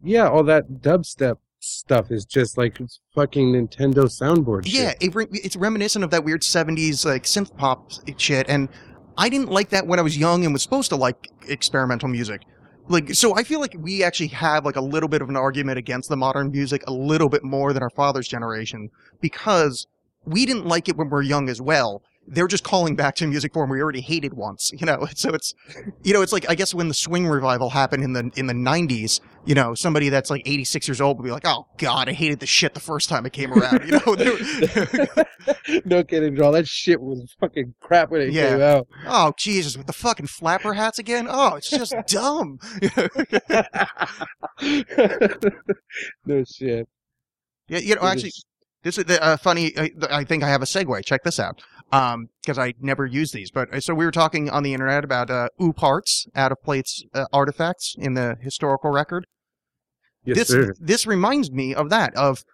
[0.03, 2.79] yeah, all that dubstep stuff is just like
[3.15, 4.75] fucking Nintendo soundboard shit.
[4.75, 8.69] Yeah, it re- it's reminiscent of that weird '70s like synth pop shit, and
[9.17, 12.43] I didn't like that when I was young and was supposed to like experimental music.
[12.93, 15.79] Like, so I feel like we actually have like a little bit of an argument
[15.79, 18.91] against the modern music a little bit more than our father's generation
[19.23, 19.87] because
[20.27, 22.03] we didn't like it when we were young as well.
[22.27, 25.07] They're just calling back to a music form we already hated once, you know.
[25.17, 25.55] So it's,
[26.03, 28.55] you know, it's like I guess when the swing revival happened in the in the
[28.55, 32.13] '90s, you know, somebody that's like 86 years old would be like, "Oh God, I
[32.13, 35.07] hated the shit the first time it came around," you know.
[35.85, 36.53] No kidding, Joel.
[36.53, 38.51] That shit was fucking crap when it Yeah.
[38.51, 38.87] came out.
[39.07, 41.27] oh Jesus, with the fucking flapper hats again.
[41.29, 42.59] Oh, it's just dumb.
[46.27, 46.89] no shit.
[47.69, 48.45] yeah, you know, actually, is-
[48.83, 49.77] This is the uh, funny.
[49.77, 51.05] Uh, I think I have a segue.
[51.05, 51.63] Check this out.
[51.93, 55.05] Um, because I never use these, but uh, so we were talking on the internet
[55.05, 59.27] about uh, OOPArts, out of plates uh, artifacts in the historical record.
[60.25, 60.75] yes, this sir.
[60.81, 62.45] this reminds me of that of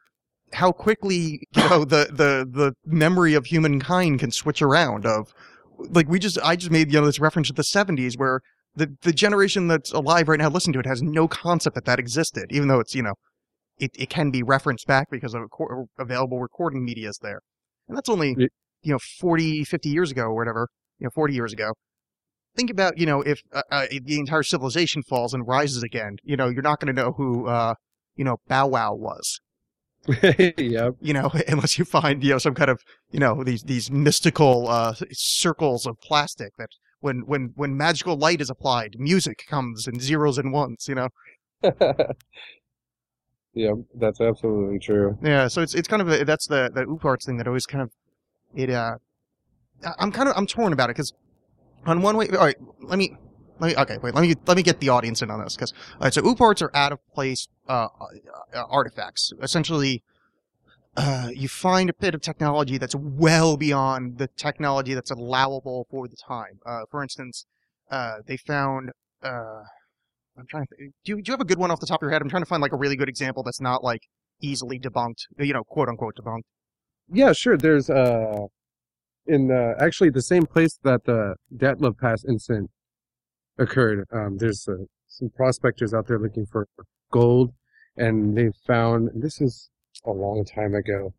[0.54, 5.06] how quickly you know the the the memory of humankind can switch around.
[5.06, 5.32] Of
[5.78, 8.40] like we just I just made you know this reference to the '70s where
[8.74, 12.00] the the generation that's alive right now listening to it has no concept that that
[12.00, 13.14] existed, even though it's you know
[13.78, 15.42] it, it can be referenced back because of
[15.98, 17.40] available recording media is there.
[17.88, 18.34] And that's only,
[18.82, 21.72] you know, 40, 50 years ago or whatever, you know, 40 years ago.
[22.56, 26.36] Think about, you know, if uh, uh, the entire civilization falls and rises again, you
[26.36, 27.74] know, you're not going to know who, uh,
[28.16, 29.40] you know, Bow Wow was,
[30.22, 30.94] yep.
[31.00, 34.68] you know, unless you find, you know, some kind of, you know, these, these mystical,
[34.68, 40.00] uh, circles of plastic that when, when, when magical light is applied, music comes in
[40.00, 41.08] zeros and ones, you know?
[43.54, 45.18] yeah that's absolutely true.
[45.22, 47.82] Yeah, so it's it's kind of a, that's the the OOPArts thing that always kind
[47.82, 47.90] of
[48.54, 48.70] it.
[48.70, 48.96] uh
[49.98, 51.12] I'm kind of I'm torn about it because
[51.86, 53.16] on one way, all right, let me
[53.60, 55.72] let me okay wait let me let me get the audience in on this because
[55.94, 57.88] all right, so OOPArts are out of place uh,
[58.54, 59.32] uh, artifacts.
[59.40, 60.02] Essentially,
[60.96, 66.08] uh, you find a bit of technology that's well beyond the technology that's allowable for
[66.08, 66.58] the time.
[66.66, 67.46] Uh, for instance,
[67.90, 68.90] uh, they found.
[69.22, 69.62] Uh,
[70.36, 70.76] I'm trying to.
[70.76, 72.22] Do you, do you have a good one off the top of your head?
[72.22, 74.02] I'm trying to find like a really good example that's not like
[74.40, 76.42] easily debunked, you know, quote unquote debunked.
[77.10, 77.56] Yeah, sure.
[77.56, 78.46] There's uh,
[79.26, 82.70] in uh, actually the same place that the Dyatlov Pass incident
[83.58, 84.06] occurred.
[84.12, 86.68] Um, there's uh, some prospectors out there looking for
[87.10, 87.52] gold,
[87.96, 89.70] and they found this is
[90.04, 91.14] a long time ago.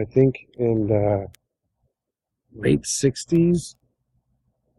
[0.00, 1.26] I think in the
[2.54, 3.76] late '60s,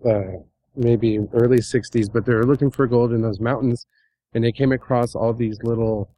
[0.06, 0.44] uh,
[0.76, 3.86] maybe early '60s, but they were looking for gold in those mountains,
[4.34, 6.10] and they came across all these little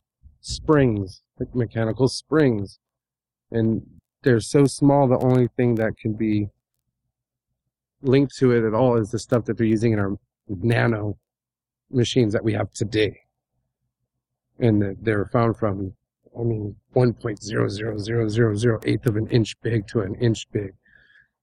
[0.42, 2.80] springs, like mechanical springs,
[3.52, 3.84] and
[4.24, 5.08] they're so small.
[5.08, 6.50] The only thing that can be
[8.02, 11.18] linked to it at all is the stuff that they're using in our nano
[11.92, 13.20] machines that we have today.
[14.60, 15.94] And they're found from,
[16.38, 20.74] I mean, 1.0000008 of an inch big to an inch big.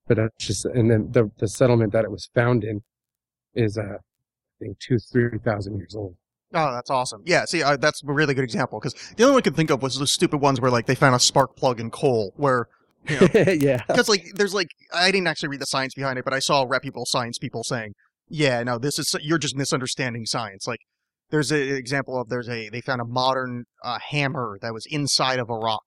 [0.06, 2.82] But that's just, and then the, the settlement that it was found in
[3.54, 3.98] is, uh, I
[4.58, 6.16] think two, three thousand years old.
[6.52, 7.22] Oh, that's awesome.
[7.26, 9.70] Yeah, see, uh, that's a really good example because the only one I could think
[9.70, 12.66] of was the stupid ones where like they found a spark plug in coal where.
[13.08, 13.82] You know, yeah.
[13.88, 16.66] because like there's like I didn't actually read the science behind it, but I saw
[16.68, 17.94] reputable science people saying,
[18.28, 20.80] "Yeah, no, this is you're just misunderstanding science." Like
[21.30, 25.38] there's an example of there's a they found a modern uh, hammer that was inside
[25.38, 25.84] of a rock,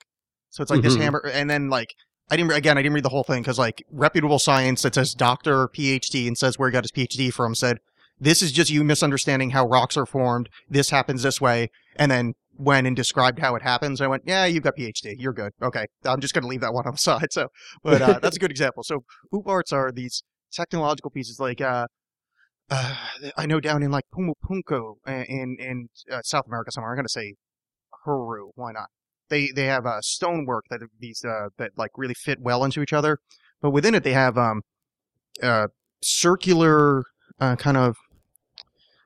[0.50, 1.02] so it's like this Mhm.
[1.02, 1.90] hammer, and then like
[2.32, 5.14] I didn't again I didn't read the whole thing because like reputable science that says
[5.14, 7.78] doctor PhD and says where he got his PhD from said
[8.24, 10.50] this is just you misunderstanding how rocks are formed.
[10.70, 14.02] This happens this way, and then went and described how it happens.
[14.02, 15.16] I went, yeah, you've got PhD.
[15.18, 15.54] You're good.
[15.62, 15.86] Okay.
[16.06, 17.32] I'm just going to leave that one on the side.
[17.32, 17.48] So,
[17.84, 18.84] but, uh, that's a good example.
[18.84, 21.88] So OOPArts are these technological pieces like, uh,
[22.70, 22.96] uh,
[23.38, 27.06] I know down in like Pumapunku uh, in, in uh, South America somewhere, I'm going
[27.06, 27.36] to say
[28.06, 28.52] Peru.
[28.56, 28.88] Why not?
[29.30, 32.94] They, they have, uh, stonework that these, uh, that like really fit well into each
[32.94, 33.18] other.
[33.62, 34.62] But within it, they have, um,
[36.02, 37.04] circular,
[37.40, 37.96] kind of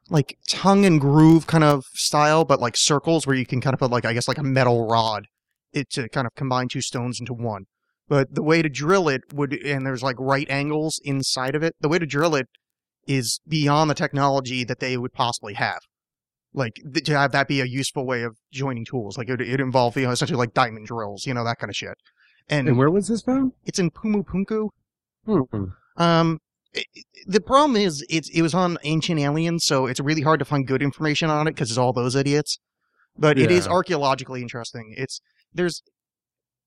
[0.09, 3.79] like tongue and groove kind of style, but like circles where you can kind of
[3.79, 5.27] put like I guess like a metal rod
[5.73, 7.65] it to kind of combine two stones into one.
[8.07, 11.75] But the way to drill it would and there's like right angles inside of it.
[11.81, 12.47] The way to drill it
[13.05, 15.79] is beyond the technology that they would possibly have.
[16.53, 19.17] Like th- to have that be a useful way of joining tools.
[19.17, 21.75] Like it it involve you know essentially like diamond drills, you know that kind of
[21.75, 21.95] shit.
[22.49, 23.51] And, And where was this found?
[23.65, 24.69] it's in Pumapunku.
[25.25, 25.65] Hmm.
[25.97, 26.39] Um,
[27.25, 30.67] the problem is it's it was on Ancient Aliens, so it's really hard to find
[30.67, 32.59] good information on it because it's all those idiots.
[33.17, 34.93] But it is archaeologically interesting.
[34.95, 35.21] It's
[35.53, 35.81] there's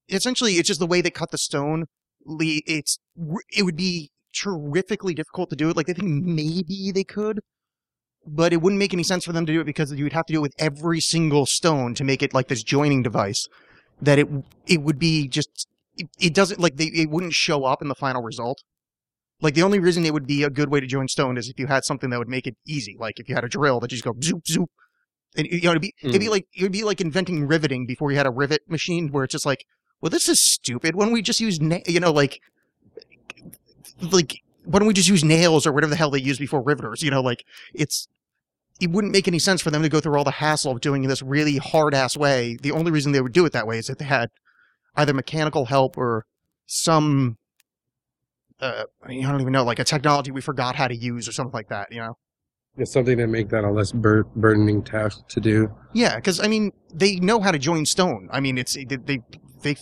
[0.08, 1.86] essentially it's just the way they cut the stone.
[2.26, 2.98] It's
[3.50, 5.76] it would be terrifically difficult to do it.
[5.76, 7.40] Like they think maybe they could,
[8.26, 10.26] but it wouldn't make any sense for them to do it because you would have
[10.26, 13.48] to do it with every single stone to make it like this joining device.
[14.02, 14.28] That it
[14.66, 17.94] it would be just it, it doesn't like they it wouldn't show up in the
[17.94, 18.62] final result.
[19.40, 21.58] Like the only reason it would be a good way to join stone is if
[21.58, 22.96] you had something that would make it easy.
[22.98, 24.70] Like if you had a drill that just go zoop zoop,
[25.36, 26.32] and you know it'd be it'd be hmm.
[26.32, 29.32] like it would be like inventing riveting before you had a rivet machine where it's
[29.32, 29.64] just like,
[30.00, 30.94] well, this is stupid.
[30.94, 32.40] When we just use na- you know like
[34.12, 37.02] like why don't we just use nails or whatever the hell they used before riveters?
[37.02, 38.08] You know, like it's
[38.80, 41.02] it wouldn't make any sense for them to go through all the hassle of doing
[41.02, 42.56] this really hard ass way.
[42.60, 44.30] The only reason they would do it that way is if they had
[44.96, 46.24] either mechanical help or
[46.66, 47.36] some
[48.60, 51.52] uh, I don't even know, like a technology we forgot how to use or something
[51.52, 52.16] like that, you know?
[52.76, 55.70] It's something to make that a less bur- burdening task to do.
[55.92, 58.28] Yeah, because I mean, they know how to join stone.
[58.32, 59.18] I mean, it's they they
[59.62, 59.76] they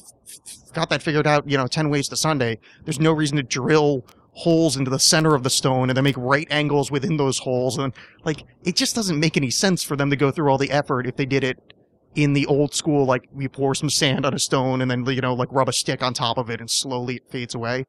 [0.73, 1.49] got that figured out.
[1.49, 2.59] You know, ten ways to Sunday.
[2.85, 6.17] There's no reason to drill holes into the center of the stone and then make
[6.17, 7.93] right angles within those holes, and
[8.25, 11.07] like it just doesn't make any sense for them to go through all the effort
[11.07, 11.75] if they did it
[12.15, 13.05] in the old school.
[13.05, 15.73] Like we pour some sand on a stone and then you know like rub a
[15.73, 17.85] stick on top of it and slowly it fades away.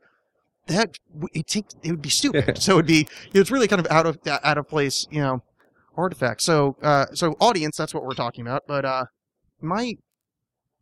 [0.70, 0.98] That
[1.34, 2.58] it takes it would be stupid.
[2.62, 5.44] so it'd be it's really kind of out of out of place, you know,
[5.98, 6.42] artifact.
[6.42, 8.64] So uh so audience, that's what we're talking about.
[8.68, 9.06] But uh
[9.62, 9.96] my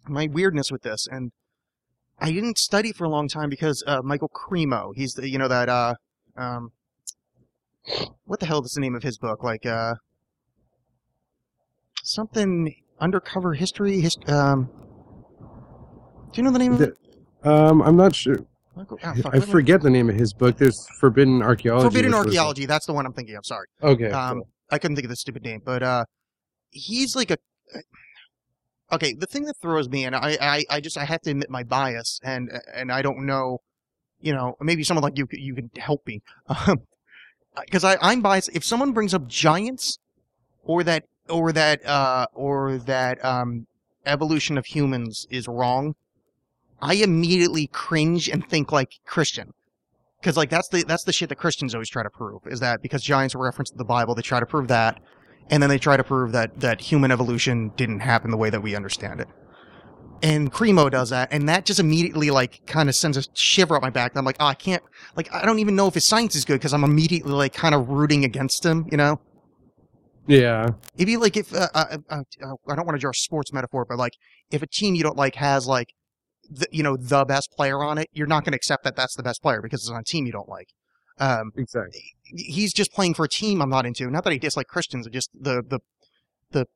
[0.08, 1.32] my weirdness with this and
[2.20, 5.48] I didn't study for a long time because uh Michael Cremo, he's the you know
[5.48, 5.96] that uh
[6.36, 6.72] um
[8.26, 9.44] what the hell is the name of his book?
[9.44, 9.96] Like uh
[12.04, 14.70] something undercover history hist- um
[16.34, 16.98] do you know the name of it?
[17.44, 18.40] Um, I'm not sure.
[19.04, 20.58] Ah, fuck, I forget the name of his book.
[20.58, 21.84] There's Forbidden Archaeology.
[21.84, 22.66] Forbidden Archaeology.
[22.66, 23.46] That's the one I'm thinking of.
[23.46, 23.68] Sorry.
[23.82, 24.12] Okay.
[24.12, 26.06] Um, I couldn't think of the stupid name, but uh,
[26.70, 27.38] he's like a.
[28.92, 31.50] Okay, the thing that throws me, and I, I, I just I have to admit
[31.50, 33.60] my bias, and and I don't know,
[34.22, 36.22] you know, maybe someone like you you can help me,
[37.66, 38.50] because I I'm biased.
[38.54, 40.00] If someone brings up giants,
[40.64, 43.68] or that or that uh or that um
[44.06, 45.96] evolution of humans is wrong,
[46.82, 49.52] I immediately cringe and think like Christian.
[50.22, 52.82] Because like that's the that's the shit that Christians always try to prove is that
[52.82, 55.00] because giants are referenced in the Bible, they try to prove that,
[55.50, 58.62] and then they try to prove that that human evolution didn't happen the way that
[58.62, 59.28] we understand it.
[60.24, 63.84] And Cremo does that, and that just immediately like kind of sends a shiver up
[63.84, 64.12] my back.
[64.14, 64.82] And I'm like, oh, I can't
[65.16, 67.76] like I don't even know if his science is good because I'm immediately like kind
[67.76, 69.20] of rooting against him, you know.
[70.26, 70.70] yeah.
[70.96, 73.54] It'd be like if uh, uh, uh, uh, I don't want to draw a sports
[73.54, 74.14] metaphor, but like
[74.50, 75.94] if a team you don't like has like
[76.50, 79.16] the, you know the best player on it, you're not going to accept that that's
[79.16, 80.70] the best player because it's on a team you don't like.
[81.20, 82.02] Um, Exactly.
[82.24, 84.10] he's just playing for a team I'm not into.
[84.10, 85.80] Not that I dislike Christians, just the the
[86.52, 86.68] the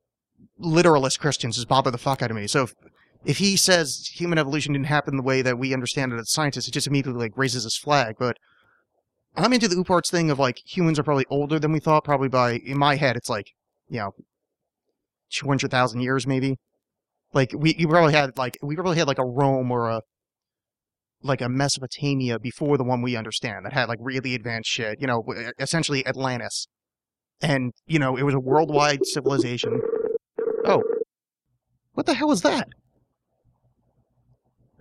[0.57, 2.47] literalist Christians just bother the fuck out of me.
[2.47, 2.73] So if
[3.23, 6.67] if he says human evolution didn't happen the way that we understand it as scientists,
[6.67, 8.15] it just immediately like raises his flag.
[8.17, 8.37] But
[9.35, 12.03] I'm into the OOPArts thing of like humans are probably older than we thought.
[12.03, 13.51] Probably by in my head, it's like
[13.89, 14.11] you know
[15.29, 16.57] two hundred thousand years maybe.
[17.33, 20.01] Like we you probably had like we probably had like a Rome or a
[21.23, 24.99] like a Mesopotamia before the one we understand that had like really advanced shit.
[24.99, 25.23] You know,
[25.59, 26.67] essentially Atlantis,
[27.41, 29.81] and you know it was a worldwide civilization.
[30.65, 30.83] Oh,
[31.93, 32.67] what the hell was that?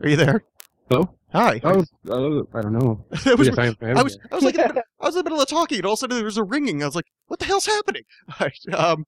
[0.03, 0.45] Are you there?
[0.89, 1.15] Hello?
[1.33, 1.61] Hi.
[1.63, 3.05] Oh, uh, I don't know.
[3.11, 4.19] Was Yes, I I was.
[4.33, 5.93] I was like in the middle, I was in the middle of talking, and all
[5.93, 6.83] of a sudden there was a ringing.
[6.83, 8.03] I was like, "What the hell's happening?"
[8.41, 9.05] Alright, um,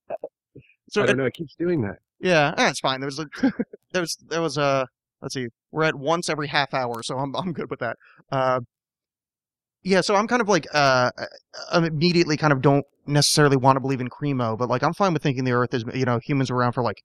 [0.88, 1.24] so I don't know.
[1.24, 1.99] It keeps doing that.
[2.23, 3.01] Yeah, that's fine.
[3.01, 3.27] There was a
[3.93, 4.87] there was there was a
[5.20, 7.97] let's see, we're at once every half hour, so I'm I'm good with that.
[8.31, 8.61] Uh,
[9.83, 11.11] yeah, so I'm kind of like uh,
[11.73, 15.12] I immediately kind of don't necessarily want to believe in Cremo, but like I'm fine
[15.12, 17.03] with thinking the Earth is you know humans were around for like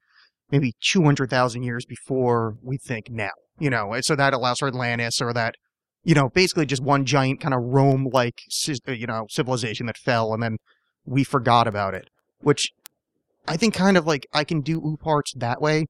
[0.51, 3.31] maybe two hundred thousand years before we think now.
[3.59, 5.55] You know, so that allows for Atlantis or that
[6.03, 8.43] you know basically just one giant kind of Rome like
[8.85, 10.57] you know civilization that fell and then
[11.05, 12.09] we forgot about it,
[12.41, 12.71] which
[13.47, 15.85] I think kind of like I can do OOPArts that way.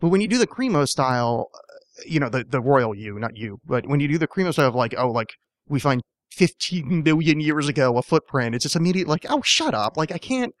[0.00, 1.58] But when you do the Cremo style, uh,
[2.06, 4.68] you know, the, the royal you, not you, but when you do the Cremo style
[4.68, 5.34] of like, oh, like
[5.68, 6.02] we find
[6.32, 9.96] 15 million years ago a footprint, it's just immediate like, oh, shut up.
[9.96, 10.52] Like I can't,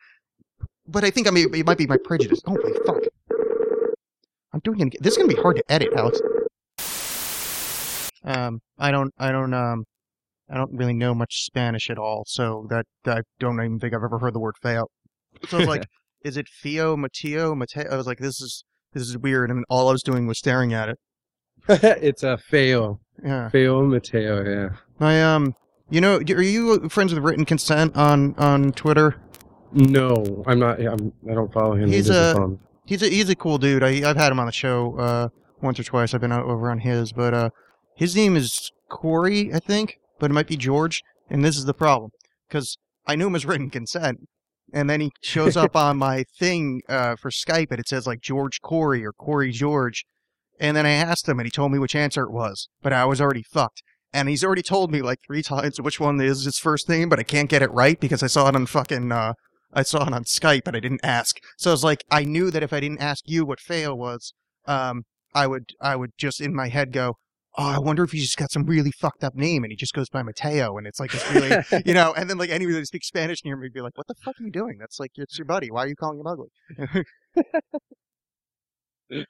[0.86, 2.40] but I think I mean, it might be my prejudice.
[2.46, 3.02] Oh, my fuck.
[4.52, 5.00] I'm doing it again.
[5.02, 6.20] This is going to be hard to edit, Alexx.
[8.24, 9.84] Um, I don't, I don't, um,
[10.48, 14.04] I don't really know much Spanish at all, so that I don't even think I've
[14.04, 14.86] ever heard the word feo.
[15.48, 15.86] So I was like,
[16.24, 17.90] is it Fio, Mateo, Mateo?
[17.90, 20.72] I was like, this is this is weird, and all I was doing was staring
[20.72, 20.98] at it.
[21.68, 23.00] it's a fail.
[23.22, 24.76] Yeah, Fail Mateo, yeah.
[25.00, 25.54] I um,
[25.90, 29.16] you know, are you friends with Written Consent on on Twitter?
[29.72, 30.80] No, I'm not.
[30.80, 31.88] I'm, I don't follow him.
[31.90, 32.58] He's a-.
[32.86, 33.82] He's a he's a cool dude.
[33.82, 35.28] I I've had him on the show uh
[35.62, 36.14] once or twice.
[36.14, 37.50] I've been out over on his, but uh,
[37.96, 41.02] his name is Corey, I think, but it might be George.
[41.30, 42.10] And this is the problem
[42.46, 42.76] because
[43.06, 44.28] I knew him as Written Consent,
[44.74, 48.20] and then he shows up on my thing uh for Skype, and it says like
[48.20, 50.04] George Corey or Corey George,
[50.60, 53.06] and then I asked him, and he told me which answer it was, but I
[53.06, 53.82] was already fucked.
[54.12, 57.18] And he's already told me like three times which one is his first name, but
[57.18, 59.32] I can't get it right because I saw it on fucking uh
[59.74, 61.36] I saw it on Skype, but I didn't ask.
[61.58, 64.32] So I was like, I knew that if I didn't ask you what fail was,
[64.66, 65.02] um,
[65.34, 67.16] I would, I would just in my head go,
[67.56, 69.92] oh, I wonder if he's just got some really fucked up name and he just
[69.94, 72.86] goes by Mateo and it's like this really, you know, and then like anybody that
[72.86, 74.76] speaks Spanish near me would be like, what the fuck are you doing?
[74.78, 75.70] That's like, it's your buddy.
[75.70, 76.48] Why are you calling him ugly?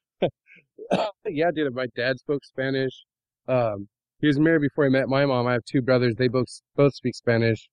[1.27, 1.75] yeah, dude.
[1.75, 3.05] My dad spoke Spanish.
[3.49, 3.89] Um,
[4.21, 5.47] he was married before I met my mom.
[5.47, 6.15] I have two brothers.
[6.17, 6.47] They both
[6.77, 7.69] both speak Spanish.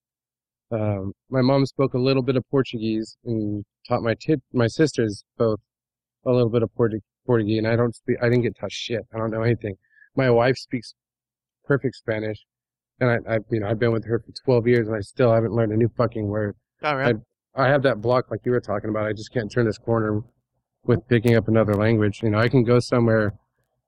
[0.70, 5.24] Um, my mom spoke a little bit of Portuguese and taught my tit my sisters
[5.38, 5.60] both
[6.26, 7.58] a little bit of Portu- Portuguese.
[7.58, 8.16] And I don't speak.
[8.20, 9.02] I didn't get taught shit.
[9.14, 9.76] I don't know anything.
[10.16, 10.94] My wife speaks
[11.64, 12.38] perfect Spanish,
[13.00, 15.32] and I, I you know I've been with her for 12 years and I still
[15.32, 16.54] haven't learned a new fucking word.
[16.82, 17.16] Oh, All right.
[17.54, 19.06] I have that block like you were talking about.
[19.06, 20.20] I just can't turn this corner
[20.84, 22.20] with picking up another language.
[22.22, 23.34] You know, I can go somewhere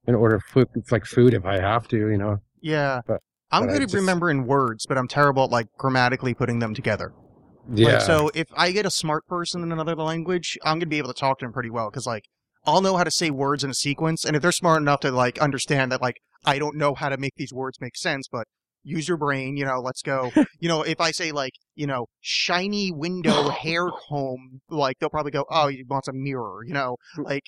[0.07, 1.97] and order food, like food if I have to.
[1.97, 3.01] You know, yeah.
[3.07, 3.21] but-
[3.51, 6.59] I'm but I good at just- remembering words, but I'm terrible at like grammatically putting
[6.59, 7.13] them together.
[7.73, 7.95] yeah.
[7.95, 11.13] Like, so if I get a smart person in another language, I'm gonna be able
[11.13, 12.25] to talk to them pretty well because like
[12.67, 15.11] I'll know how to say words in a sequence, and if they're smart enough to
[15.11, 18.47] like understand that like I don't know how to make these words make sense, but
[18.83, 20.31] use your brain, you know, let's go.
[20.61, 25.33] you know, if I say like you know shiny window hair comb, like they'll probably
[25.33, 27.45] go, oh, he wants a mirror, you know, like.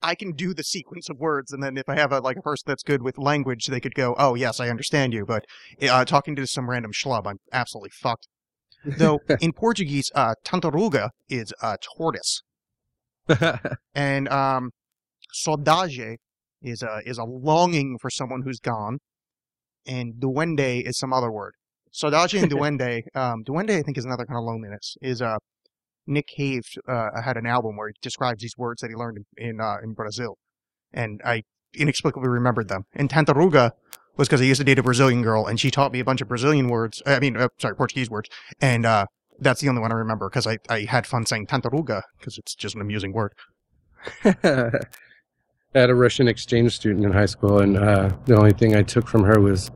[0.00, 2.42] I- can do the sequence of words, and then if I have a like a
[2.42, 5.44] person that's good with language, they could go, "Oh yes, I understand you." But
[5.82, 8.28] uh, talking to some random schlub, I'm absolutely fucked.
[8.84, 12.42] Though in Portuguese, uh, tartaruga is a tortoise,
[13.94, 14.70] and um,
[15.34, 16.16] saudade
[16.62, 18.98] is a is a longing for someone who's gone,
[19.86, 21.54] and duende is some other word.
[21.92, 24.96] Saudade and duende, um, duende I think is another kind of loneliness.
[25.02, 25.38] Is uh,
[26.06, 29.48] Nick Cave uh, had an album where he describes these words that he learned in
[29.48, 30.36] in, uh, in Brazil,
[30.92, 31.42] and I
[31.74, 32.84] inexplicably remembered them.
[32.94, 33.72] And tartaruga
[34.16, 36.20] was because I used to date a Brazilian girl, and she taught me a bunch
[36.20, 37.02] of Brazilian words.
[37.06, 38.28] I mean, uh, sorry, Portuguese words,
[38.60, 39.06] and uh,
[39.40, 42.54] that's the only one I remember because I, I had fun saying tartaruga because it's
[42.54, 43.34] just an amusing word.
[44.24, 48.82] I had a Russian exchange student in high school, and uh, the only thing I
[48.82, 49.70] took from her was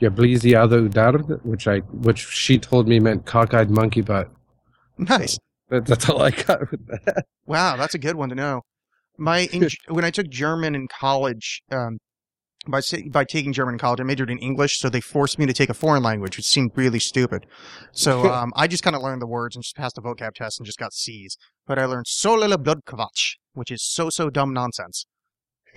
[0.00, 4.30] "Yabliziado udar," which I which she told me meant cockeyed monkey butt.
[4.98, 5.38] Nice.
[5.68, 7.26] That, that's all I got with that.
[7.46, 8.62] Wow, that's a good one to know.
[9.18, 11.98] My in, when I took German in college, um,
[12.68, 15.52] by by taking German in college, I majored in English, so they forced me to
[15.52, 17.46] take a foreign language, which seemed really stupid.
[17.92, 20.58] So um, I just kind of learned the words and just passed the vocab test
[20.58, 21.36] and just got C's.
[21.66, 25.06] But I learned so little blödquatsch, which is so so dumb nonsense.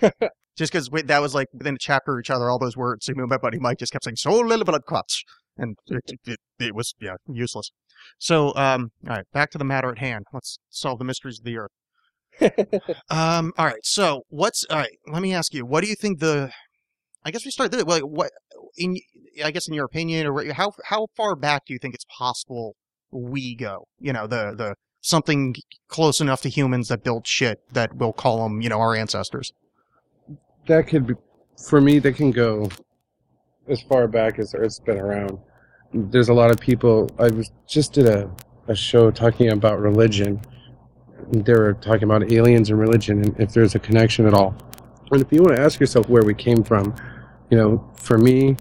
[0.56, 3.06] just because that was like within a chapter of each other, all those words.
[3.06, 5.22] So my buddy Mike just kept saying so little blödquatsch,
[5.56, 7.70] and it, it, it was yeah useless.
[8.18, 10.24] So um, all right, back to the matter at hand.
[10.32, 11.70] Let's solve the mysteries of the earth.
[13.10, 13.52] Um.
[13.58, 13.84] All right.
[13.84, 14.96] So, what's all right?
[15.06, 15.66] Let me ask you.
[15.66, 16.50] What do you think the?
[17.24, 17.82] I guess we start there.
[17.82, 18.30] Like, what
[18.76, 18.96] in?
[19.44, 22.76] I guess in your opinion, or how how far back do you think it's possible
[23.10, 23.86] we go?
[23.98, 25.54] You know, the the something
[25.88, 29.52] close enough to humans that built shit that we'll call them, you know, our ancestors.
[30.66, 31.14] that could be
[31.68, 32.68] for me that can go
[33.68, 35.38] as far back as earth's been around
[35.92, 38.30] there's a lot of people i was just did a,
[38.68, 40.40] a show talking about religion
[41.32, 44.54] they were talking about aliens and religion and if there's a connection at all
[45.10, 46.94] and if you want to ask yourself where we came from
[47.50, 48.56] you know for me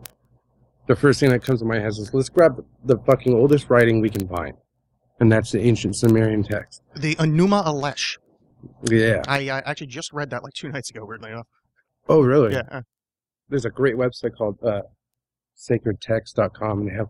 [0.88, 4.02] the first thing that comes to my head is let's grab the fucking oldest writing
[4.02, 4.56] we can find
[5.20, 8.18] and that's the ancient sumerian text The Enuma Elish.
[8.90, 11.06] yeah I, I actually just read that like two nights ago.
[11.06, 11.48] Weirdly enough.
[12.08, 12.82] oh really Yeah.
[13.50, 14.82] there's a great website called uh,
[15.58, 17.08] sacredtext.com and they have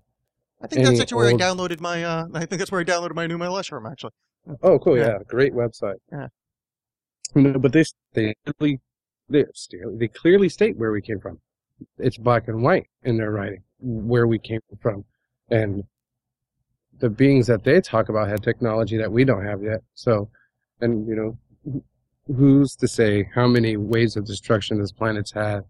[0.62, 2.04] I think that's actually where old- I downloaded my.
[2.04, 3.86] uh I think that's where I downloaded my Enuma Elish from.
[3.86, 4.12] Actually.
[4.64, 5.08] oh cool Yeah.
[5.08, 6.28] yeah, great website Yeah.
[7.36, 7.84] You know, but they
[8.14, 8.80] they clearly
[9.30, 9.46] they,
[9.98, 11.40] they clearly state where we came from
[11.98, 15.04] it's black and white in their writing where we came from
[15.50, 15.84] and
[17.00, 20.30] the beings that they talk about had technology that we don't have yet so
[20.82, 21.84] and you know
[22.36, 25.64] who's to say how many waves of destruction this planet's had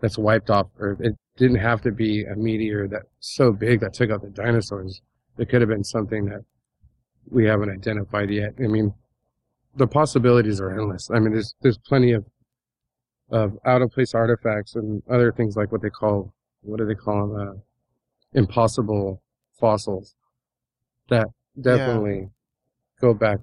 [0.00, 1.00] that's wiped off Earth.
[1.00, 5.00] It didn't have to be a meteor that's so big that took out the dinosaurs.
[5.38, 6.42] It could have been something that
[7.30, 8.54] we haven't identified yet.
[8.58, 8.94] I mean,
[9.76, 11.10] the possibilities are endless.
[11.10, 12.24] I mean, there's there's plenty of
[13.30, 16.94] of out of place artifacts and other things like what they call what do they
[16.94, 17.48] call them?
[17.48, 17.52] Uh,
[18.34, 19.22] impossible
[19.58, 20.14] fossils
[21.08, 21.26] that
[21.60, 22.28] definitely
[23.00, 23.38] go back.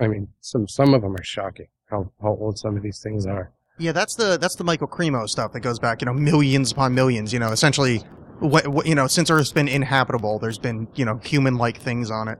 [0.00, 1.66] I mean, some some of them are shocking.
[1.86, 3.52] How how old some of these things are.
[3.78, 6.94] Yeah, that's the that's the Michael Cremo stuff that goes back, you know, millions upon
[6.94, 7.32] millions.
[7.32, 7.98] You know, essentially,
[8.40, 12.28] what, what you know, since Earth's been inhabitable, there's been you know human-like things on
[12.28, 12.38] it.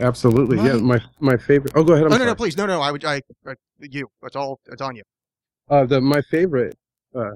[0.00, 0.74] Absolutely, yeah.
[0.74, 1.72] My my favorite.
[1.74, 2.06] Oh, go ahead.
[2.06, 4.82] I'm Oh no, no, please, no, no, I would, I, I you, it's all, it's
[4.82, 5.02] on you.
[5.70, 6.76] Uh, the my favorite,
[7.14, 7.32] uh,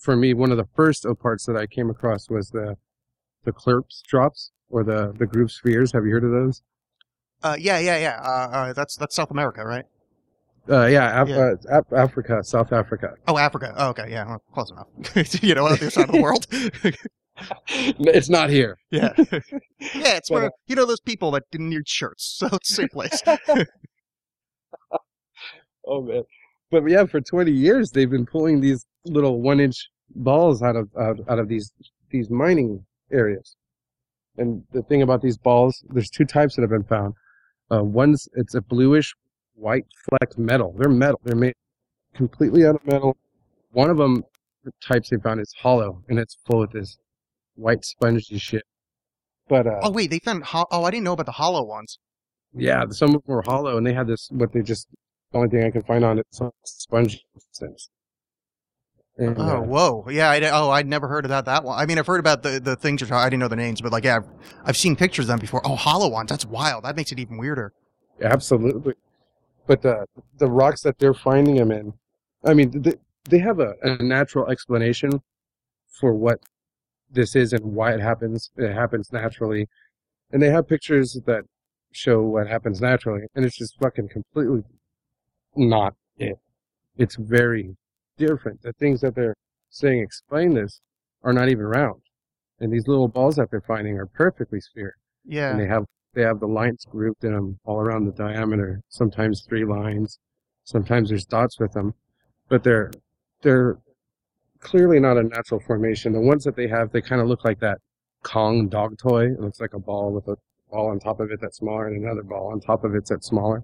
[0.00, 2.76] for me, one of the first parts that I came across was the
[3.44, 5.92] the Klerksdorp or the the groove spheres.
[5.92, 6.62] Have you heard of those?
[7.42, 8.20] Uh, yeah, yeah, yeah.
[8.22, 9.84] Uh, uh, that's that's South America, right?
[10.68, 11.36] Uh, yeah, Af- Yeah.
[11.70, 13.14] Uh, Af- Africa, South Africa.
[13.26, 13.72] Oh, Africa.
[13.76, 14.88] Oh, okay, yeah, well, close enough.
[15.42, 16.46] you know, on the other side of the world.
[17.68, 18.76] it's not here.
[18.90, 20.16] yeah, yeah.
[20.16, 22.74] It's But, where uh, you know those people that didn't need shirts, so it's the
[22.74, 23.22] same place.
[25.86, 26.24] Oh man!
[26.70, 31.18] But yeah, for 20 years they've been pulling these little one-inch balls out of out,
[31.28, 31.72] out of these
[32.10, 33.56] these mining areas.
[34.36, 37.14] And the thing about these balls, there's two types that have been found.
[37.70, 39.14] Uh, one's it's a bluish
[39.54, 40.74] white flecked metal.
[40.78, 41.20] They're metal.
[41.24, 41.54] They're made
[42.14, 43.16] completely out of metal.
[43.72, 44.24] One of them,
[44.64, 46.98] the types they found, is hollow and it's full of this
[47.56, 48.62] white spongy shit.
[49.48, 50.44] But uh, oh wait, they found.
[50.44, 51.98] Ho- oh, I didn't know about the hollow ones.
[52.54, 54.88] yeah, some of them were hollow, and they had this what they just
[55.32, 57.90] the only thing I could find on it some spongy sense.
[59.16, 60.30] And, Oh, uh, whoa, yeah.
[60.30, 61.76] I, oh, I'd never heard about that one.
[61.78, 63.08] I mean, I've heard about the the things you're.
[63.08, 64.26] talking- I didn't know the names, but like, yeah, I've,
[64.64, 65.60] I've seen pictures of them before.
[65.64, 66.30] Oh, hollow ones.
[66.30, 66.84] That's wild.
[66.84, 67.72] That makes it even weirder.
[68.22, 68.94] absolutely.
[69.66, 70.06] But the
[70.38, 71.92] the rocks that they're finding them in,
[72.44, 72.94] I mean, they,
[73.28, 75.20] they have a, a natural explanation
[76.00, 76.38] for what
[77.10, 78.50] this is and why it happens.
[78.56, 79.68] It happens naturally,
[80.30, 81.42] and they have pictures that
[81.92, 84.62] show what happens naturally, and it's just fucking completely
[85.56, 86.38] not it.
[86.96, 87.76] It's very
[88.16, 88.62] different.
[88.62, 89.36] The things that they're
[89.70, 90.80] saying explain this
[91.22, 92.00] are not even round,
[92.60, 95.50] and these little balls that they're finding are perfectly sphere Yeah.
[95.50, 95.84] and they have
[96.14, 98.80] they have the lines grouped in them all around the diameter.
[98.88, 100.18] Sometimes three lines,
[100.64, 101.94] sometimes there's dots with them,
[102.48, 102.90] but they're
[103.42, 103.78] they're
[104.60, 106.12] clearly not a natural formation.
[106.12, 107.78] The ones that they have, they kind of look like that
[108.24, 109.26] Kong dog toy.
[109.26, 110.36] It looks like a ball with a
[110.72, 113.26] ball on top of it that's smaller and another ball on top of it that's
[113.28, 113.62] smaller.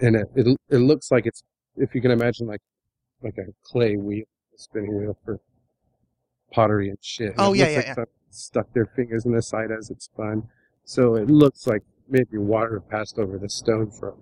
[0.00, 1.42] And it it, it looks like it's
[1.76, 2.60] if you can imagine like
[3.22, 4.24] like a clay wheel,
[4.54, 5.40] a spinning wheel for
[6.52, 7.30] pottery and shit.
[7.30, 8.04] And Oh, yeah, yeah, like yeah.
[8.30, 10.48] stuck their fingers in the side as it spun.
[10.84, 14.14] So it looks like maybe water passed over the stone for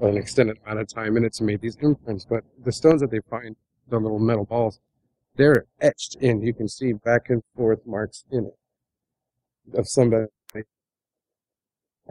[0.00, 2.24] an extended amount of time and it's made these imprints.
[2.28, 3.54] But the stones that they find,
[3.88, 4.80] the little metal balls,
[5.36, 6.42] they're etched in.
[6.42, 10.26] You can see back and forth marks in it of somebody,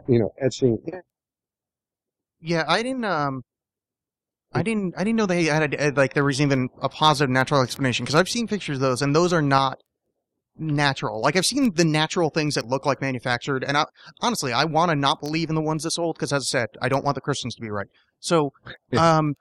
[0.08, 1.02] you know, etching in.
[2.42, 3.04] Yeah, I didn't.
[3.04, 3.42] Um,
[4.52, 4.94] I didn't.
[4.96, 8.16] I didn't know they had a, like there was even a positive natural explanation because
[8.16, 9.78] I've seen pictures of those and those are not
[10.58, 11.22] natural.
[11.22, 13.86] Like I've seen the natural things that look like manufactured, and I,
[14.20, 16.68] honestly, I want to not believe in the ones this old because, as I said,
[16.82, 17.86] I don't want the Christians to be right.
[18.18, 18.52] So,
[18.96, 19.34] um,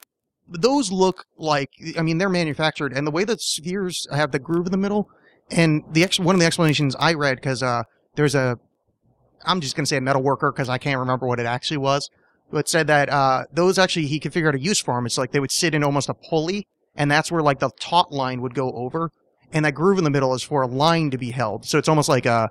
[0.47, 1.69] those look like.
[1.97, 5.09] I mean, they're manufactured, and the way that spheres have the groove in the middle,
[5.49, 7.83] and the ex- one of the explanations I read because uh,
[8.15, 8.59] there's a.
[9.43, 12.07] I'm just gonna say a metal worker because I can't remember what it actually was
[12.51, 15.05] but said that uh, those actually he could figure out a use for them.
[15.05, 18.11] It's like they would sit in almost a pulley, and that's where like the taut
[18.11, 19.11] line would go over,
[19.51, 21.65] and that groove in the middle is for a line to be held.
[21.65, 22.49] So it's almost like a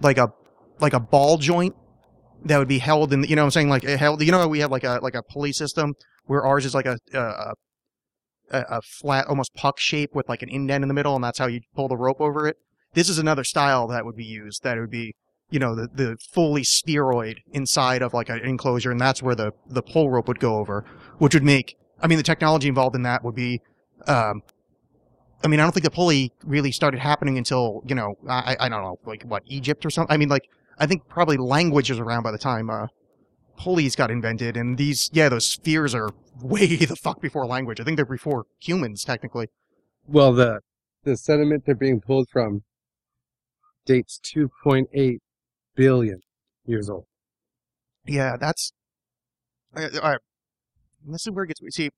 [0.00, 0.32] like a
[0.80, 1.74] like a ball joint
[2.44, 3.24] that would be held in.
[3.24, 3.68] You know what I'm saying?
[3.68, 4.22] Like held.
[4.22, 5.94] You know how we have like a like a pulley system
[6.26, 7.54] where ours is like a a,
[8.50, 11.38] a, a flat, almost puck shape with like an indent in the middle, and that's
[11.38, 12.56] how you pull the rope over it.
[12.94, 14.62] This is another style that would be used.
[14.62, 15.14] That would be
[15.52, 19.52] you know, the, the fully spheroid inside of like an enclosure, and that's where the,
[19.68, 20.84] the pull rope would go over,
[21.18, 23.60] which would make, I mean, the technology involved in that would be,
[24.06, 24.42] um,
[25.44, 28.68] I mean, I don't think the pulley really started happening until, you know, I, I
[28.70, 30.12] don't know, like what, Egypt or something?
[30.12, 30.48] I mean, like,
[30.78, 32.86] I think probably language was around by the time, uh,
[33.58, 37.78] pulleys got invented, and these, yeah, those spheres are way the fuck before language.
[37.78, 39.48] I think they're before humans, technically.
[40.08, 40.60] Well, the
[41.04, 42.62] the sediment they're being pulled from
[43.84, 45.18] dates 2.8
[45.74, 46.20] billion
[46.64, 47.04] years old.
[48.04, 48.72] Yeah, that's.
[49.76, 50.20] All right, all right.
[51.06, 51.60] This is where it gets.
[51.60, 51.72] weird.
[51.72, 51.90] See,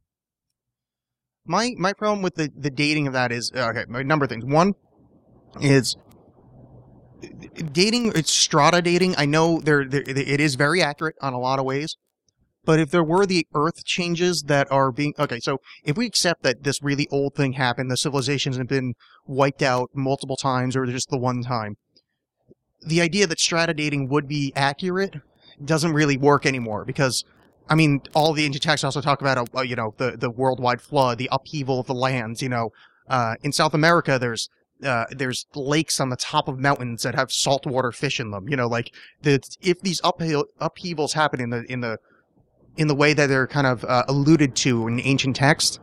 [1.45, 3.85] my my problem with the the dating of that is uh, okay.
[3.89, 4.45] A number of things.
[4.45, 4.75] One
[5.61, 5.97] is
[7.73, 8.13] dating.
[8.15, 9.15] It's strata dating.
[9.17, 11.97] I know there, there it is very accurate on a lot of ways,
[12.65, 16.43] but if there were the Earth changes that are being okay, so if we accept
[16.43, 18.95] that this really old thing happened, the civilizations have been
[19.27, 21.77] wiped out multiple times or just the one time,
[22.87, 25.17] the idea that strata dating would be accurate
[25.65, 27.25] doesn't really work anymore because
[27.69, 30.81] I mean all the ancient texts also talk about uh, you know the the worldwide
[30.81, 32.43] flood, the upheaval of the lands.
[32.43, 32.73] You know,
[33.09, 34.49] uh, in South America there's
[34.85, 38.49] uh, there's lakes on the top of mountains that have saltwater fish in them.
[38.49, 41.99] You know, like the if these upheaval, upheavals happen in the in the
[42.77, 45.81] in the way that they're kind of uh, alluded to in ancient text,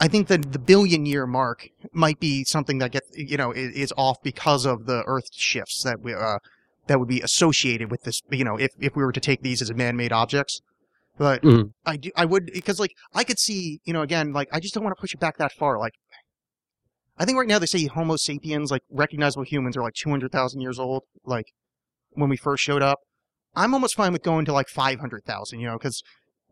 [0.00, 3.74] I think that the billion year mark might be something that gets you know is,
[3.74, 6.38] is off because of the Earth shifts that we uh,
[6.86, 8.22] that would be associated with this.
[8.30, 10.60] You know, if if we were to take these as man made objects,
[11.16, 11.72] but Mhm.
[11.84, 14.74] I do I would because like I could see you know again like I just
[14.74, 15.78] don't want to push it back that far.
[15.78, 15.94] Like
[17.18, 20.32] I think right now they say Homo sapiens like recognizable humans are like two hundred
[20.32, 21.02] thousand years old.
[21.24, 21.46] Like
[22.10, 23.00] when we first showed up,
[23.56, 25.60] I'm almost fine with going to like five hundred thousand.
[25.60, 26.02] You know, because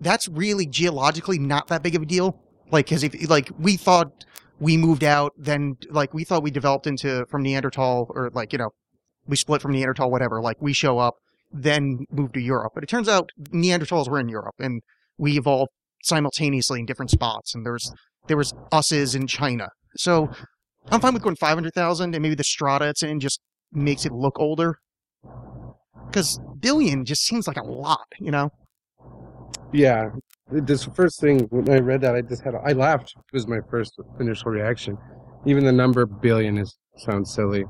[0.00, 2.42] that's really geologically not that big of a deal.
[2.70, 4.24] Like, because if like we thought
[4.58, 8.58] we moved out, then like we thought we developed into from Neanderthal or like you
[8.58, 8.70] know
[9.26, 10.40] we split from Neanderthal, whatever.
[10.40, 11.16] Like we show up,
[11.52, 12.72] then move to Europe.
[12.74, 14.82] But it turns out Neanderthals were in Europe, and
[15.18, 17.54] we evolved simultaneously in different spots.
[17.54, 17.92] And there's
[18.26, 19.68] there was us's in China.
[19.96, 20.30] So
[20.90, 23.40] I'm fine with going 500,000, and maybe the strata it's in just
[23.72, 24.78] makes it look older.
[26.06, 28.50] Because billion just seems like a lot, you know?
[29.72, 30.10] Yeah,
[30.50, 33.14] this first thing when I read that, I just had a, I laughed.
[33.16, 34.96] It was my first initial reaction.
[35.44, 37.64] Even the number billion is sounds silly.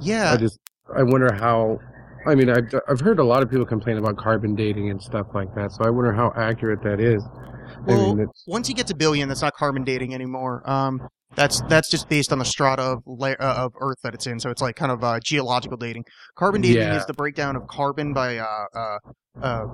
[0.00, 0.32] Yeah.
[0.32, 0.58] I just
[0.96, 1.78] I wonder how.
[2.26, 5.28] I mean, I've I've heard a lot of people complain about carbon dating and stuff
[5.34, 5.70] like that.
[5.72, 7.22] So I wonder how accurate that is.
[7.24, 10.68] I Well, mean, once you get to billion, that's not carbon dating anymore.
[10.68, 14.26] Um, that's that's just based on the strata of la- uh, of Earth that it's
[14.26, 14.40] in.
[14.40, 16.04] So it's like kind of uh, geological dating.
[16.36, 16.96] Carbon dating Yeah.
[16.96, 18.98] is the breakdown of carbon by uh, uh,
[19.42, 19.66] uh,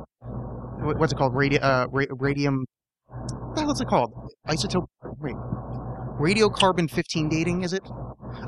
[0.82, 1.34] what's it called?
[1.34, 2.64] Uh, ra- radium.
[3.06, 4.12] What the hell is it called?
[4.48, 4.86] Isotope.
[5.20, 5.34] Wait.
[6.18, 7.82] Radiocarbon 15 dating is it?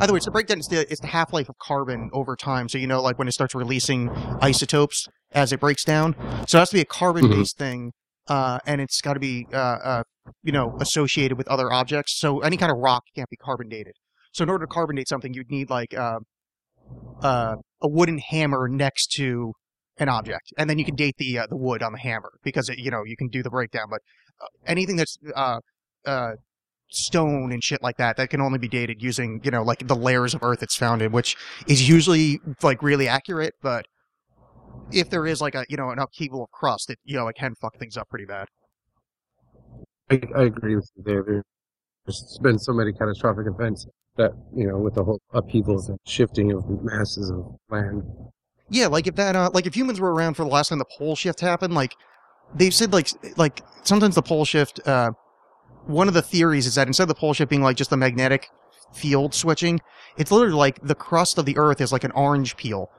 [0.01, 0.59] Either way, it's the breakdown.
[0.59, 2.69] It's the it's the half life of carbon over time.
[2.69, 4.11] So you know, like when it starts releasing
[4.41, 6.15] isotopes as it breaks down.
[6.47, 7.93] So it has to be a carbon based thing,
[8.29, 10.03] uh, and it's got to be uh, uh,
[10.43, 12.19] you know associated with other objects.
[12.19, 13.95] So any kind of rock can't be carbon dated.
[14.33, 16.21] So in order to carbon date something, you'd need like uh,
[17.23, 19.53] uh, a wooden hammer next to
[19.99, 22.69] an object, and then you can date the uh, the wood on the hammer because
[22.69, 23.87] it, you know you can do the breakdown.
[23.91, 24.01] But
[24.41, 25.61] uh, anything that's uh,
[26.07, 26.33] uh,
[26.89, 29.97] stone and shit like that that can only be dated using you know like the
[29.97, 31.37] layers of earth it's found in, which
[31.67, 33.87] is usually like really accurate, but
[34.93, 37.37] if there is like a you know an upheaval of crust, it you know it
[37.37, 38.49] can fuck things up pretty bad.
[40.11, 41.43] I, I agree with you there.
[42.05, 43.87] There's been so many catastrophic events
[44.17, 48.03] that you know, with the whole upheavals and shifting of masses of land.
[48.71, 50.87] Yeah, like if that, uh, like if humans were around for the last time the
[50.99, 51.95] pole shift happened, like
[52.55, 54.81] they've said, like like sometimes the pole shift.
[54.87, 55.13] Uh,
[55.87, 57.97] one of the theories is that instead of the pole shift being like just the
[57.97, 58.49] magnetic
[58.95, 59.81] field switching,
[60.17, 62.91] it's literally like the crust of the Earth is like an orange peel,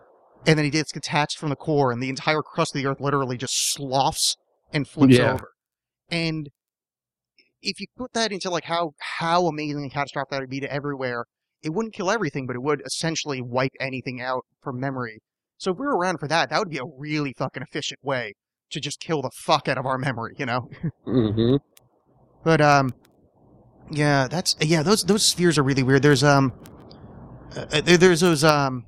[0.45, 2.99] and then it gets detached from the core, and the entire crust of the Earth
[2.99, 4.38] literally just sloughs
[4.72, 5.34] and flips Yeah.
[5.34, 5.49] over.
[6.09, 6.49] And
[7.61, 10.72] if you put that into like how how amazing and catastrophic that would be to
[10.72, 11.26] everywhere,
[11.63, 15.22] it wouldn't kill everything, but it would essentially wipe anything out from memory.
[15.58, 18.34] So if we were around for that, that would be a really fucking efficient way
[18.72, 20.70] to just kill the fuck out of our memory, you know?
[21.08, 21.56] Mm-hmm.
[22.43, 22.93] But um,
[23.91, 24.84] yeah, that's yeah.
[24.84, 26.01] Those those spheres are really weird.
[26.03, 26.53] There's um,
[27.56, 28.86] uh, there, there's those um,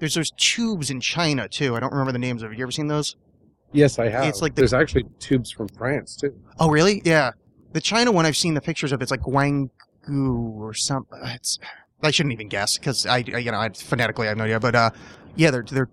[0.00, 1.76] there's those tubes in China too.
[1.76, 2.58] I don't remember the names of it.
[2.58, 3.16] You ever seen those?
[3.72, 4.24] Yes, I have.
[4.26, 6.34] It's like the- there's actually tubes from France too.
[6.58, 7.00] Oh, really?
[7.04, 7.30] Yeah.
[7.72, 9.00] The China one I've seen the pictures of.
[9.02, 9.68] It's like Guanggu
[10.58, 11.06] or some.
[11.12, 11.58] uh, It's
[12.02, 14.60] I shouldn't even guess because I, I you know I phonetically I have no idea.
[14.60, 14.90] But uh,
[15.34, 15.90] yeah, they're they're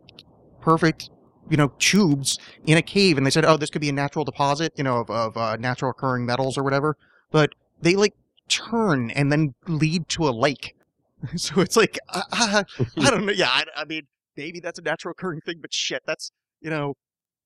[0.61, 1.09] perfect.
[1.49, 4.23] You know, tubes in a cave, and they said, oh, this could be a natural
[4.23, 6.95] deposit, you know, of, of uh, natural occurring metals or whatever.
[7.31, 7.49] But
[7.81, 8.13] they like
[8.47, 10.73] turn and then lead to a lake.
[11.35, 13.33] so it's like uh, I don't know.
[13.33, 14.03] Yeah, I, I mean,
[14.37, 16.31] maybe that's a natural occurring thing, but shit, that's
[16.61, 16.93] you know,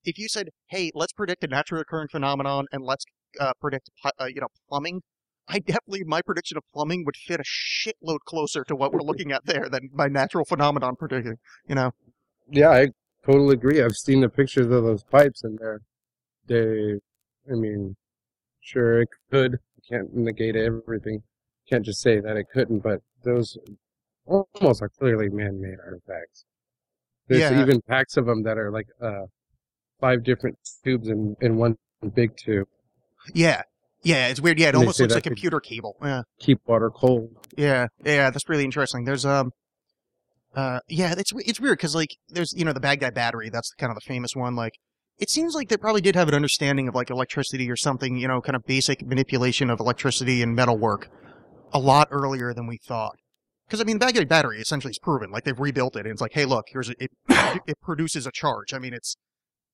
[0.04, 3.04] if you said, hey, let's predict a natural occurring phenomenon and let's
[3.40, 5.02] uh, predict, uh, you know, plumbing,
[5.48, 9.32] I definitely my prediction of plumbing would fit a shitload closer to what we're looking
[9.32, 11.36] at there than my natural phenomenon prediction.
[11.68, 11.92] You know,
[12.50, 12.88] Yeah, I
[13.24, 13.82] totally agree.
[13.82, 15.80] I've seen the pictures of those pipes, and they're
[16.46, 16.98] they.
[17.50, 17.96] I mean,
[18.60, 19.58] sure it could.
[19.88, 21.22] Can't negate everything.
[21.68, 23.56] Can't just say that it couldn't, but those
[24.26, 26.44] almost are clearly man-made artifacts.
[27.26, 27.60] There's Yeah.
[27.62, 29.26] even packs of them that are like uh,
[30.00, 31.76] five different tubes in in one
[32.14, 32.68] big tube.
[33.34, 33.62] yeah,
[34.08, 34.58] yeah, it's weird.
[34.58, 35.96] Yeah, it And almost looks like a computer cable.
[36.02, 37.28] Yeah, Keep water cold.
[37.56, 38.30] yeah, yeah.
[38.30, 39.04] That's really interesting.
[39.04, 39.50] There's um.
[40.54, 43.90] Uh, yeah, it's it's weird because like there's you know the Baghdad battery that's kind
[43.90, 44.72] of the famous one like
[45.18, 48.26] it seems like they probably did have an understanding of like electricity or something you
[48.26, 51.10] know kind of basic manipulation of electricity and metalwork
[51.72, 53.16] a lot earlier than we thought
[53.66, 56.22] because I mean the Baghdad battery essentially is proven like they've rebuilt it and it's
[56.22, 57.10] like hey look here's a, it
[57.66, 59.16] it produces a charge I mean it's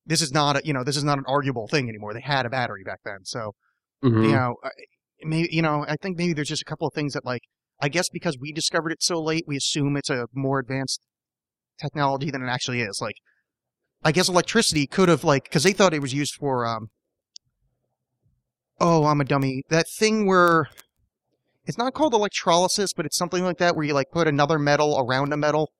[0.05, 2.45] this is not a you know this is not an arguable thing anymore they had
[2.47, 3.53] a battery back then so
[4.03, 4.25] Mhm.
[4.25, 4.57] you know,
[5.23, 7.43] maybe you know, I think maybe there's just a couple of things that like
[7.81, 11.01] I guess because we discovered it so late, we assume it's a more advanced
[11.81, 12.99] technology than it actually is.
[13.03, 13.17] Like,
[14.03, 16.89] I guess electricity could have like because they thought it was used for um.
[18.81, 19.63] Oh, I'm a dummy.
[19.69, 20.69] That thing where
[21.65, 24.99] it's not called electrolysis, but it's something like that where you like put another metal
[24.99, 25.71] around a metal.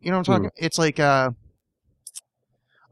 [0.00, 0.50] You know what I'm talking?
[0.56, 1.30] It's like uh.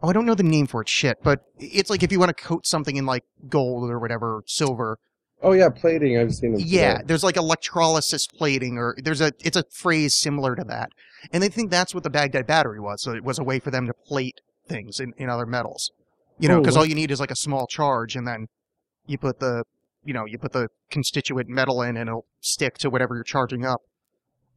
[0.03, 0.89] Oh, I don't know the name for it.
[0.89, 4.43] Shit, but it's like if you want to coat something in like gold or whatever,
[4.47, 4.99] silver.
[5.43, 6.19] Oh yeah, plating.
[6.19, 6.57] I've seen.
[6.59, 10.91] Yeah, there's like electrolysis plating, or there's a it's a phrase similar to that,
[11.33, 13.03] and they think that's what the Baghdad battery was.
[13.03, 15.91] So it was a way for them to plate things in, in other metals.
[16.39, 16.83] You know, Oh, because what?
[16.83, 18.47] all you need is like a small charge, and then
[19.07, 19.65] you put the,
[20.05, 23.65] you know, you put the constituent metal in, and it'll stick to whatever you're charging
[23.65, 23.83] up.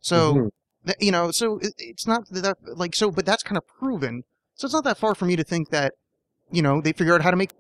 [0.02, 0.50] So, Mhm.
[0.86, 4.24] th- you know, so it, it's not that like so, but that's kind of proven.
[4.56, 5.94] So it's not that far for me to think that,
[6.52, 7.52] you know, they figure out how to make,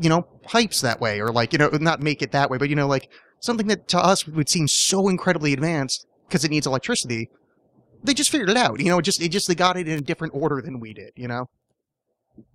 [0.00, 2.68] you know, pipes that way, or like, you know, not make it that way, but
[2.68, 3.10] you know, like
[3.40, 7.30] something that to us would seem so incredibly advanced because it needs electricity.
[8.04, 8.98] They just figured it out, you know.
[8.98, 11.26] It just, it just they got it in a different order than we did, you
[11.26, 11.48] know.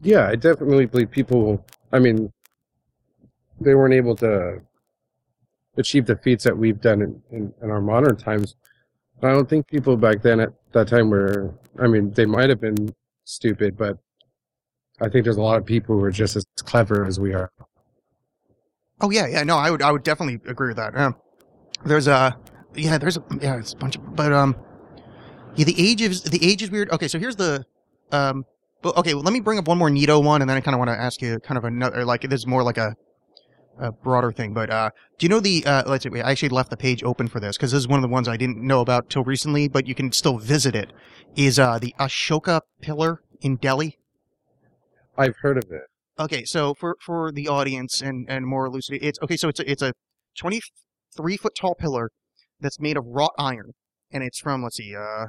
[0.02, 1.66] Yeah, I definitely believe people.
[1.92, 2.32] I mean,
[3.60, 4.62] they weren't able to
[5.78, 8.56] achieve the feats that we've done in, in, in our modern times.
[9.24, 11.54] I don't think people back then at that time were.
[11.80, 12.94] I mean, they might have been
[13.26, 13.98] stupid, but
[15.00, 17.52] I think there's a lot of people who are just as clever as we are.
[19.02, 20.96] Oh yeah, yeah, no, I would, I would definitely agree with that.
[20.96, 21.16] Um,
[21.86, 22.38] there's a,
[22.76, 24.56] yeah, there's a, yeah, it's a bunch of, but um,
[25.56, 26.92] yeah, the age is the age is weird.
[26.92, 27.66] Okay, so here's the,
[28.12, 28.46] um,
[28.84, 30.76] well, okay, well, let me bring up one more Nito one, and then I kind
[30.76, 32.96] of want to ask you kind of another, like this is more like a,
[33.82, 34.54] a broader thing.
[34.54, 35.66] But uh, do you know the?
[35.66, 37.98] Uh, let's see, I actually left the page open for this because this is one
[37.98, 40.94] of the ones I didn't know about till recently, but you can still visit it.
[41.36, 43.98] Is uh the Ashoka Pillar in Delhi?
[45.18, 45.82] I've heard of it.
[46.20, 49.36] Okay, so for for the audience and and more loosely, it's okay.
[49.36, 49.94] So it's a, it's a
[50.38, 50.62] twenty
[51.18, 52.12] three foot tall pillar
[52.60, 53.72] that's made of wrought iron,
[54.12, 55.28] and it's from let's see, uh,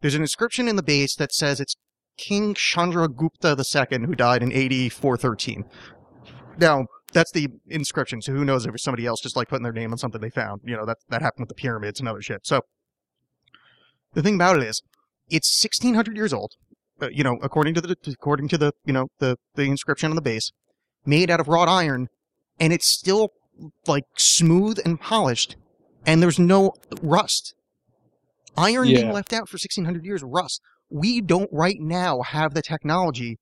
[0.00, 1.76] there's an inscription in the base that says it's
[2.16, 5.64] King Chandragupta II who died in AD 413.
[6.58, 9.62] Now that's the inscription, so who knows if it was somebody else just like putting
[9.62, 10.62] their name on something they found.
[10.64, 12.46] You know that that happened with the pyramids and other shit.
[12.46, 12.62] So
[14.14, 14.82] the thing about it is,
[15.28, 16.52] it's 1600 years old
[17.02, 20.16] uh, you know, according to the according to the you know the the inscription on
[20.16, 20.52] the base,
[21.04, 22.08] made out of wrought iron,
[22.60, 23.30] and it's still
[23.86, 25.56] like smooth and polished,
[26.06, 27.54] and there's no rust.
[28.56, 30.60] Iron being left out for 1600 years, rust.
[30.90, 33.38] We don't right now have the technology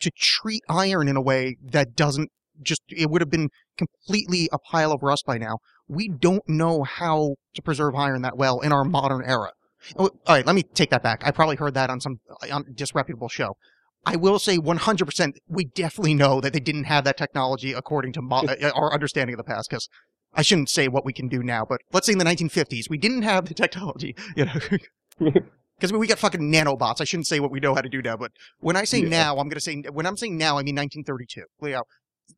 [0.00, 3.48] to treat iron in a way that doesn't just it would have been
[3.78, 5.58] completely a pile of rust by now.
[5.88, 9.50] We don't know how to preserve iron that well in our modern era.
[9.98, 11.22] Oh, all right, let me take that back.
[11.24, 12.18] I probably heard that on some
[12.50, 13.56] on disreputable show.
[14.04, 18.22] I will say 100%, we definitely know that they didn't have that technology according to
[18.22, 19.88] mo- uh, our understanding of the past, because
[20.34, 22.98] I shouldn't say what we can do now, but let's say in the 1950s, we
[22.98, 24.54] didn't have the technology, you know.
[25.78, 27.00] Because I mean, we got fucking nanobots.
[27.00, 28.30] I shouldn't say what we know how to do now, but
[28.60, 29.08] when I say Yeah.
[29.08, 31.42] now, I'm going to say, when I'm saying now, I mean 1932.
[31.66, 31.82] You know,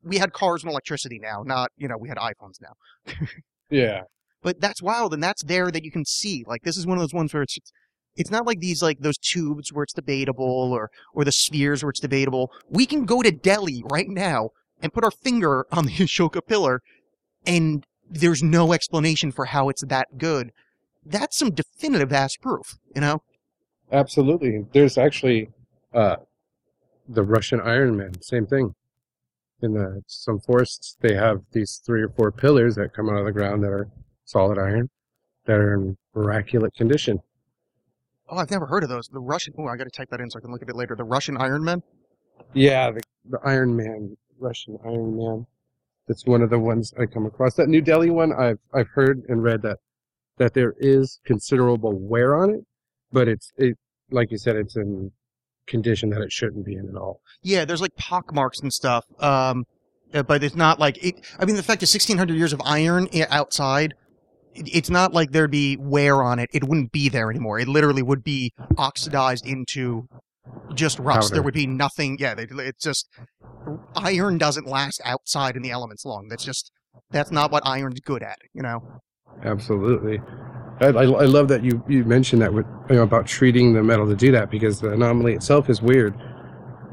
[0.03, 3.25] we had cars and electricity now, not, you know, we had iPhones now.
[3.69, 4.01] Yeah.
[4.43, 7.01] but that's wild and that's there that you can see like this is one of
[7.01, 7.57] those ones where it's
[8.15, 11.89] it's not like these like those tubes where it's debatable or or the spheres where
[11.89, 14.49] it's debatable we can go to delhi right now
[14.83, 16.81] and put our finger on the ashoka pillar
[17.47, 20.51] and there's no explanation for how it's that good
[21.03, 23.23] that's some definitive ass proof you know
[23.91, 24.65] Absolutely.
[24.73, 25.49] There's actually
[25.93, 26.17] uh,
[27.07, 28.73] the Russian Iron Man, same thing.
[29.61, 33.25] In the, some forests, they have these three or four pillars that come out of
[33.25, 33.87] the ground that are
[34.25, 34.89] solid iron,
[35.45, 37.19] that are in miraculous condition.
[38.29, 40.39] oh i've never heard of those the russian oh i gotta type that in so
[40.39, 41.81] i can look at it later the russian iron men
[42.53, 45.45] Yeah, the, the Iron Man, Russian Iron Man.
[46.07, 47.55] That's one of the ones I come across.
[47.55, 49.79] That New Delhi one, I've I've heard and read that
[50.37, 52.61] that there is considerable wear on it,
[53.11, 53.77] but it's it
[54.11, 55.11] like you said, it's in
[55.67, 57.21] condition that it shouldn't be in at all.
[57.41, 59.05] Yeah, there's like pock marks and stuff.
[59.19, 59.65] Um,
[60.13, 61.25] uh, but it's not like it.
[61.39, 63.93] I mean, the fact is, 1600 years of iron outside.
[64.57, 66.49] It's not like there'd be wear on it.
[66.53, 67.59] It wouldn't be there anymore.
[67.59, 70.07] It literally would be oxidized into
[70.73, 71.29] just rust.
[71.29, 71.33] Powder.
[71.33, 72.17] There would be nothing.
[72.19, 73.09] Yeah, they, it's just
[73.95, 76.27] iron doesn't last outside in the elements long.
[76.29, 76.71] That's just
[77.11, 78.37] that's not what iron's good at.
[78.53, 79.01] You know.
[79.43, 80.21] Absolutely.
[80.81, 83.81] I, I, I love that you, you mentioned that with you know, about treating the
[83.83, 86.13] metal to do that because the anomaly itself is weird.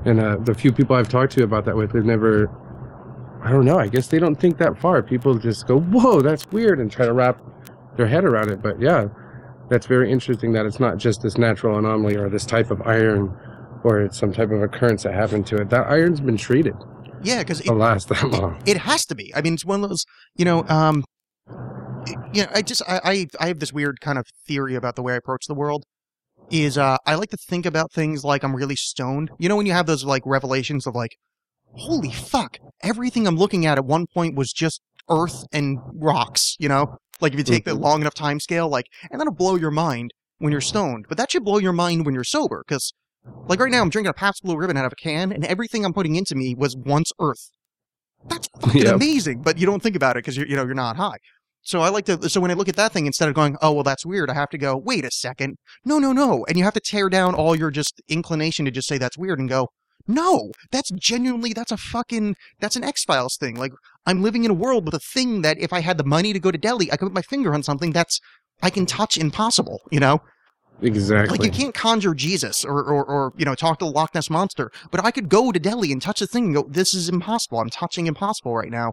[0.05, 2.51] And uh, the few people I've talked to about that with, they've never,
[3.43, 5.03] I don't know, I guess they don't think that far.
[5.03, 7.41] People just go, whoa, that's weird, and try to wrap
[7.97, 8.63] their head around it.
[8.63, 9.07] But yeah,
[9.69, 13.37] that's very interesting that it's not just this natural anomaly or this type of iron
[13.85, 15.71] or it's some type of occurrence that happened to it.
[15.71, 16.75] That iron's been treated
[17.23, 18.61] Yeah, because it lasts that long.
[18.65, 19.35] it has to be.
[19.35, 20.05] I mean, it's one of those,
[20.37, 21.05] you know, um,
[22.33, 25.03] you know, I just, I, I, I have this weird kind of theory about the
[25.03, 25.85] way I approach the world.
[26.51, 29.31] Is uh, I like to think about things like I'm really stoned.
[29.39, 31.17] You know, when you have those like revelations of like,
[31.79, 36.57] holy fuck, everything I'm looking at at one point was just earth and rocks.
[36.59, 36.89] You know,
[37.21, 37.81] like if you take the Mhm.
[37.83, 41.07] long enough time scale, like, and that'll blow your mind when you're stoned.
[41.09, 42.93] But that should blow your mind when you're sober, because
[43.49, 45.85] like right now I'm drinking a Pabst Blue Ribbon out of a can, and everything
[45.85, 47.51] I'm putting into me was once earth.
[48.29, 48.97] That's fucking Yep.
[48.97, 51.19] amazing, but you don't think about it because you're you know you're not high.
[51.63, 52.29] So I like to.
[52.29, 54.35] So when I look at that thing, instead of going, "Oh well, that's weird," I
[54.35, 57.35] have to go, "Wait a second, no, no, no," and you have to tear down
[57.35, 59.69] all your just inclination to just say that's weird and go,
[60.09, 63.57] No, that's genuinely that's a fucking that's an X Files thing.
[63.57, 63.73] Like
[64.07, 66.41] I'm living in a world with a thing that if I had the money to
[66.41, 68.21] go to Delhi, I could put my finger on something that's
[68.63, 69.81] I can touch impossible.
[69.93, 70.23] You know,
[70.83, 71.39] Exactly.
[71.39, 74.29] like you can't conjure Jesus or, or or you know talk to the Loch Ness
[74.29, 77.09] monster, but I could go to Delhi and touch the thing and go, this is
[77.09, 77.61] impossible.
[77.61, 78.93] I'm touching impossible right now.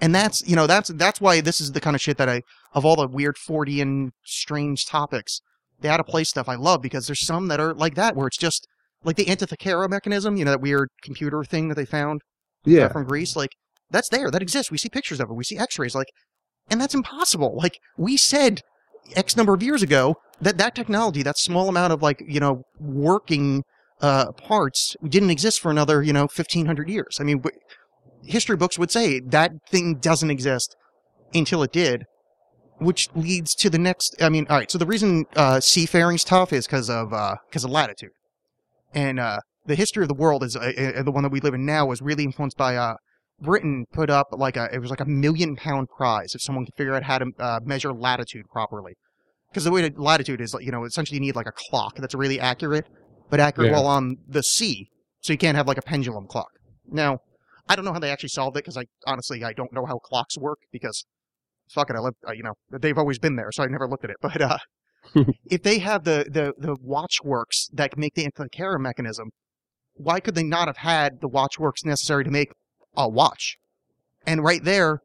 [0.00, 2.42] And that's you know that's that's why this is the kind of shit that I
[2.74, 5.40] of all the weird Fortean strange topics,
[5.80, 8.26] the out of place stuff I love because there's some that are like that where
[8.26, 8.66] it's just
[9.04, 12.22] like the Antikythera mechanism, you know that weird computer thing that they found
[12.66, 12.88] uh, yeah.
[12.88, 13.50] from Greece, like
[13.90, 14.70] that's there, that exists.
[14.70, 16.08] We see pictures of it, we see X-rays, like,
[16.70, 17.54] and that's impossible.
[17.62, 18.60] Like we said
[19.14, 22.62] X number of years ago that that technology, that small amount of like you know
[22.78, 23.62] working
[24.00, 27.18] uh, parts, didn't exist for another you know fifteen hundred years.
[27.20, 27.58] I mean, w-
[28.26, 30.76] history books would say that thing doesn't exist
[31.34, 32.04] until it did.
[32.78, 34.16] Which leads to the next.
[34.20, 34.68] I mean, all right.
[34.70, 37.10] So the reason uh, seafaring's tough is because of
[37.48, 38.10] because of latitude,
[38.92, 41.54] and uh, the history of the world is uh, uh, the one that we live
[41.54, 42.96] in now was really influenced by uh,
[43.40, 46.74] Britain put up like a it was like a million pound prize if someone could
[46.74, 48.94] figure out how to uh, measure latitude properly.
[49.50, 52.14] Because the way to latitude is you know essentially you need like a clock that's
[52.14, 52.86] really accurate,
[53.30, 53.76] but accurate Yeah.
[53.76, 54.88] while on the sea,
[55.20, 56.50] so you can't have like a pendulum clock.
[56.90, 57.20] Now,
[57.68, 59.98] I don't know how they actually solved it because I honestly I don't know how
[59.98, 61.04] clocks work because
[61.70, 64.04] fuck it I live uh, you know they've always been there so I never looked
[64.04, 64.16] at it.
[64.22, 64.58] But uh,
[65.46, 69.30] if they have the the the watchworks that make the Antikythera mechanism,
[69.94, 72.50] why could they not have had the watchworks necessary to make
[72.96, 73.56] a watch?
[74.26, 75.00] And right there,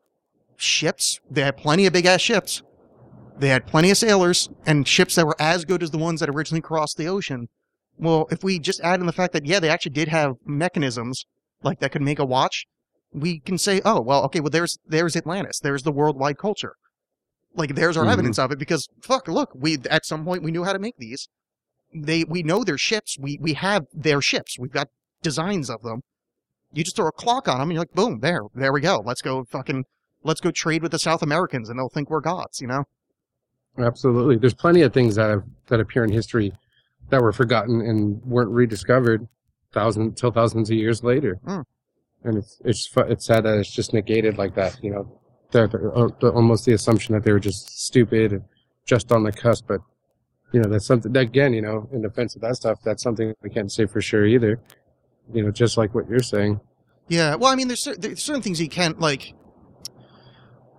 [0.56, 2.64] ships, they had plenty of big ass ships.
[3.38, 6.30] They had plenty of sailors and ships that were as good as the ones that
[6.30, 7.48] originally crossed the ocean.
[7.98, 11.26] Well, if we just add in the fact that, yeah, they actually did have mechanisms
[11.64, 12.66] like that could make a watch,
[13.12, 15.60] we can say, oh, well, okay, well, there's, there's Atlantis.
[15.60, 16.74] There's the worldwide culture.
[17.56, 18.12] Like, there's our Mhm.
[18.14, 20.98] evidence of it because, fuck, look, we, at some point, we knew how to make
[20.98, 21.28] these.
[21.94, 23.18] They, we know their ships.
[23.20, 24.60] We, we have their ships.
[24.60, 24.90] We've got
[25.24, 26.02] designs of them.
[26.72, 29.02] You just throw a clock on them and you're like, boom, there, there we go.
[29.04, 29.86] Let's go fucking,
[30.24, 32.84] let's go trade with the South Americans and they'll think we're gods, you know?
[33.80, 34.38] Absolutely.
[34.38, 36.54] There's plenty of things that have, that appear in history
[37.10, 39.28] that were forgotten and weren't rediscovered
[39.74, 41.40] thousands till thousands of years later.
[41.46, 41.64] Mm.
[42.24, 44.78] And it's it's it's sad that it's just negated like that.
[44.84, 45.20] You know,
[45.52, 48.44] the, the, uh, the, almost the assumption that they were just stupid and
[48.86, 49.68] just on the cusp.
[49.68, 49.82] But
[50.52, 51.54] you know, that's something that, again.
[51.54, 54.60] You know, in defense of that stuff, that's something we can't say for sure either.
[55.32, 56.60] You know, just like what you're saying.
[57.08, 59.34] Yeah, well, I mean, there's, cer- there's certain things you can't like,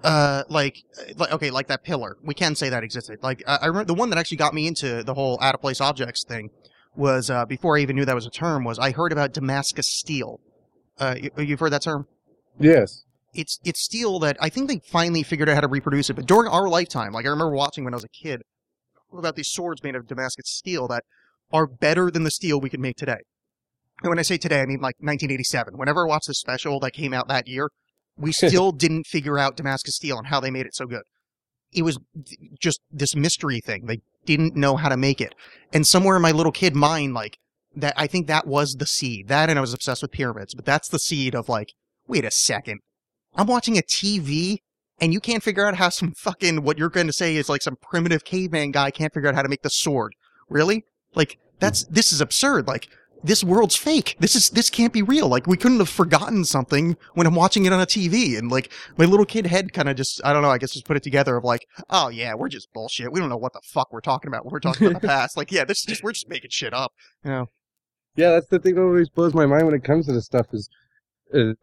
[0.04, 0.76] uh, like,
[1.16, 2.18] like okay, like that pillar.
[2.22, 3.18] We can say that existed.
[3.20, 5.60] Like, I, I remember the one that actually got me into the whole out of
[5.60, 6.50] place objects thing
[6.96, 8.64] was uh, before I even knew that was a term.
[8.64, 10.40] Was I heard about Damascus steel?
[10.98, 12.06] Uh, you, you've heard that term?
[12.58, 13.04] Yes.
[13.32, 16.26] It's it's steel that I think they finally figured out how to reproduce it, but
[16.26, 18.42] during our lifetime, like I remember watching when I was a kid
[19.16, 21.04] about these swords made of Damascus steel that
[21.52, 23.18] are better than the steel we could make today.
[24.02, 25.76] And when I say today, I mean like 1987.
[25.76, 27.70] Whenever I watched the special that came out that year,
[28.16, 31.02] we still didn't figure out Damascus steel and how they made it so good.
[31.72, 31.98] It was
[32.60, 33.86] just this mystery thing.
[33.86, 34.00] They
[34.36, 35.34] didn't know how to make it.
[35.72, 37.38] And somewhere in my little kid mind, like
[37.74, 39.28] that, I think that was the seed.
[39.28, 41.72] That and I was obsessed with pyramids, but that's the seed of like,
[42.06, 42.80] wait a second.
[43.34, 44.58] I'm watching a TV
[45.00, 47.62] and you can't figure out how some fucking, what you're going to say is like
[47.62, 50.14] some primitive caveman guy can't figure out how to make the sword.
[50.48, 50.84] Really?
[51.14, 52.66] Like, that's, this is absurd.
[52.66, 52.88] Like,
[53.22, 54.16] this world's fake.
[54.20, 55.28] This is, this can't be real.
[55.28, 58.38] Like, we couldn't have forgotten something when I'm watching it on a TV.
[58.38, 60.86] And like, my little kid head kind of just, I don't know, I guess just
[60.86, 63.12] put it together of like, oh yeah, we're just bullshit.
[63.12, 65.36] We don't know what the fuck we're talking about when we're talking about the past.
[65.36, 66.92] Like, yeah, this is just, we're just making shit up.
[67.24, 67.48] You know?
[68.16, 70.46] Yeah, that's the thing that always blows my mind when it comes to this stuff
[70.52, 70.68] is,
[71.32, 71.56] is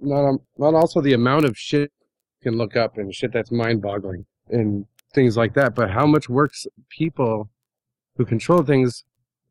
[0.00, 1.92] not um, not also the amount of shit
[2.40, 6.06] you can look up and shit that's mind boggling and things like that, but how
[6.06, 7.50] much works people
[8.16, 9.04] who control things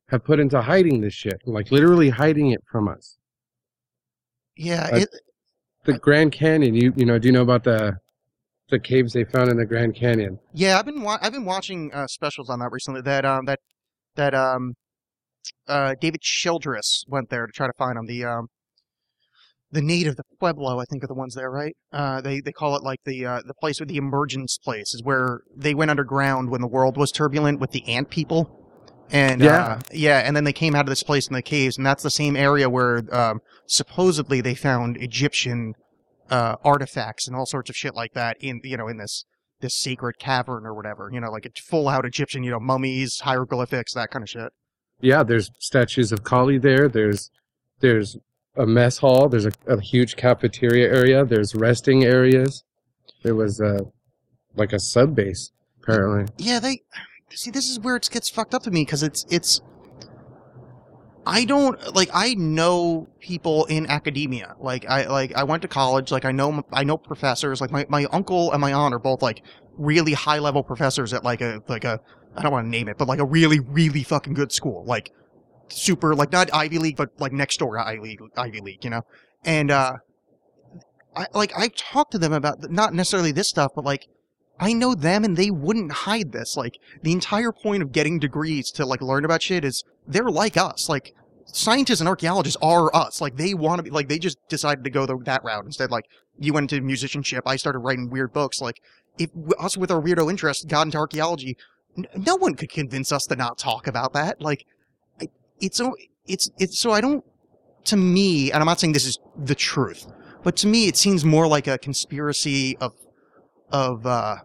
[0.09, 3.17] have put into hiding this shit, like literally hiding it from us.
[4.55, 5.09] Yeah, I- it,
[5.85, 7.97] The Grand Canyon, you you know, do you know about the
[8.69, 10.39] the caves they found in the Grand Canyon?
[10.53, 13.01] Yeah, I've been wa- I've been watching uh, specials on that recently.
[13.01, 13.59] That um that
[14.15, 14.73] that um
[15.67, 18.05] uh David Childress went there to try to find them.
[18.07, 18.47] The um
[19.69, 21.75] the native, the Pueblo, I think are the ones there, right?
[21.91, 25.01] Uh, they they call it like the uh, the place with the emergence place is
[25.03, 28.66] where they went underground when the world was turbulent with the ant people.
[29.11, 29.65] And Yeah.
[29.65, 32.03] uh, yeah, and then they came out of this place in the caves, and that's
[32.03, 35.73] the same area where um, supposedly they found Egyptian
[36.29, 39.23] uh, artifacts and all sorts of shit like that in you know in this
[39.61, 41.09] this sacred cavern or whatever.
[41.11, 44.51] You know, like full out Egyptian, you know, mummies, hieroglyphics, that kind of shit.
[44.99, 46.89] Yeah, there's statues of Kali there.
[46.89, 47.31] There's
[47.79, 48.17] there's
[48.57, 49.29] a mess hall.
[49.29, 51.23] There's a, a huge cafeteria area.
[51.23, 52.63] There's resting areas.
[53.23, 53.79] There was a
[54.55, 55.51] like a sub base
[55.81, 56.33] apparently.
[56.37, 56.81] Yeah, they
[57.35, 57.51] see.
[57.51, 59.61] This is where it gets fucked up to me because it's it's.
[61.25, 62.09] I don't like.
[62.13, 64.55] I know people in academia.
[64.59, 66.11] Like I like I went to college.
[66.11, 67.59] Like I know I know professors.
[67.59, 69.43] Like my, my uncle and my aunt are both like
[69.77, 71.99] really high level professors at like a like a
[72.35, 74.85] I don't want to name it, but like a really really fucking good school.
[74.85, 75.11] Like
[75.69, 78.83] super like not Ivy League, but like next door Ivy League, Ivy League.
[78.83, 79.01] You know,
[79.43, 79.97] and uh,
[81.15, 84.07] I like I talked to them about not necessarily this stuff, but like
[84.59, 86.57] I know them and they wouldn't hide this.
[86.57, 90.57] Like the entire point of getting degrees to like learn about shit is they're like
[90.57, 90.89] us.
[90.89, 91.13] Like
[91.45, 93.21] scientists and archaeologists are us.
[93.21, 95.91] Like they want to be like they just decided to go the, that route instead.
[95.91, 96.05] Like
[96.39, 98.61] you went into musicianship, I started writing weird books.
[98.61, 98.81] Like
[99.17, 99.29] if
[99.59, 101.57] us with our weirdo interests got into archaeology,
[101.97, 104.41] n- no one could convince us to not talk about that.
[104.41, 104.65] Like
[105.59, 105.81] it's
[106.25, 107.23] it's it's so I don't.
[107.85, 110.07] To me, and I'm not saying this is the truth,
[110.43, 112.91] but to me, it seems more like a conspiracy of
[113.71, 114.37] of uh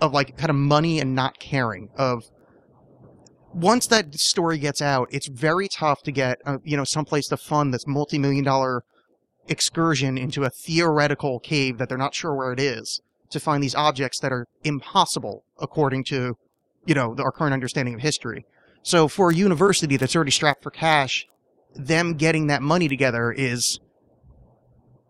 [0.00, 2.24] of like kind of money and not caring of
[3.52, 7.36] once that story gets out it's very tough to get uh, you know someplace to
[7.36, 8.82] fund this multi-million dollar
[9.48, 13.00] excursion into a theoretical cave that they're not sure where it is
[13.30, 16.36] to find these objects that are impossible according to
[16.86, 18.44] you know our current understanding of history.
[18.82, 21.26] So for a university that's already strapped for cash
[21.74, 23.80] them getting that money together is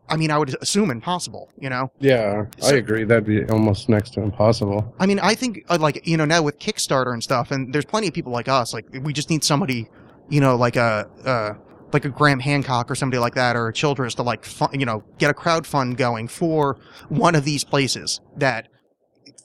[0.08, 3.04] i mean i would assume impossible you know Yeah, I agree.
[3.04, 4.94] That'd be almost next to impossible.
[4.98, 7.84] I mean, I think uh, like you know now with Kickstarter and stuff, and there's
[7.84, 8.74] plenty of people like us.
[8.74, 9.88] Like we just need somebody,
[10.28, 11.54] you know, like a uh,
[11.92, 15.02] like a Graham Hancock or somebody like that, or a Childress to like you know
[15.18, 16.76] get a crowd fund going for
[17.08, 18.68] one of these places that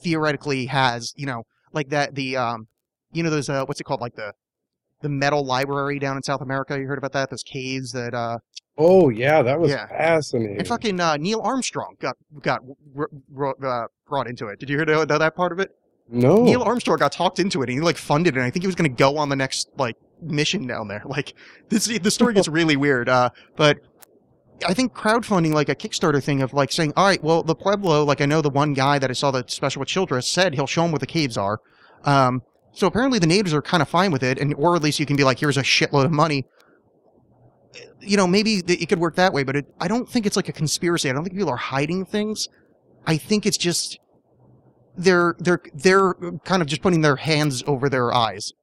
[0.01, 1.43] theoretically has you know
[1.73, 2.67] like that the um
[3.11, 4.33] you know those uh what's it called like the
[5.01, 6.77] the metal library down in South America.
[6.79, 7.29] You heard about that?
[7.29, 8.39] Those caves that uh
[8.77, 9.87] Oh yeah, that was Yeah.
[9.87, 10.57] fascinating.
[10.57, 12.61] and fucking uh, Neil Armstrong got got
[13.63, 14.59] uh, brought into it.
[14.59, 15.71] Did you hear that, that part of it?
[16.11, 18.39] no, Neil Armstrong got talked into it and he like funded it.
[18.39, 21.03] And I think he was going to go on the next like mission down there.
[21.05, 21.33] Like
[21.69, 23.09] this, the story gets really weird.
[23.09, 23.77] Uh, but
[24.67, 28.03] I think crowdfunding, like a Kickstarter thing of like saying, all right, well, the Pueblo,
[28.03, 30.67] like I know the one guy that I saw the special with Childress said he'll
[30.67, 31.59] show him what the caves are.
[32.05, 32.41] Um,
[32.79, 34.39] so apparently the natives are kind of fine with it.
[34.39, 36.45] And, or at least you can be like, here's a shitload of money.
[37.99, 40.47] You know, maybe it could work that way, but it, I don't think it's like
[40.47, 41.09] a conspiracy.
[41.09, 42.47] I don't think people are hiding things.
[43.05, 43.99] I think it's just
[44.95, 46.13] they're they're they're
[46.45, 48.53] kind of just putting their hands over their eyes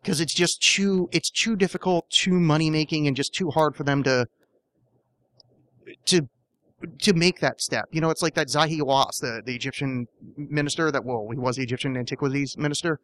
[0.00, 3.82] because it's just too it's too difficult, too money making, and just too hard for
[3.82, 4.26] them to
[6.06, 6.28] to
[7.00, 7.86] to make that step.
[7.90, 10.06] You know, it's like that Zahi Hawass, the the Egyptian
[10.36, 13.00] minister that well, he was the Egyptian antiquities minister.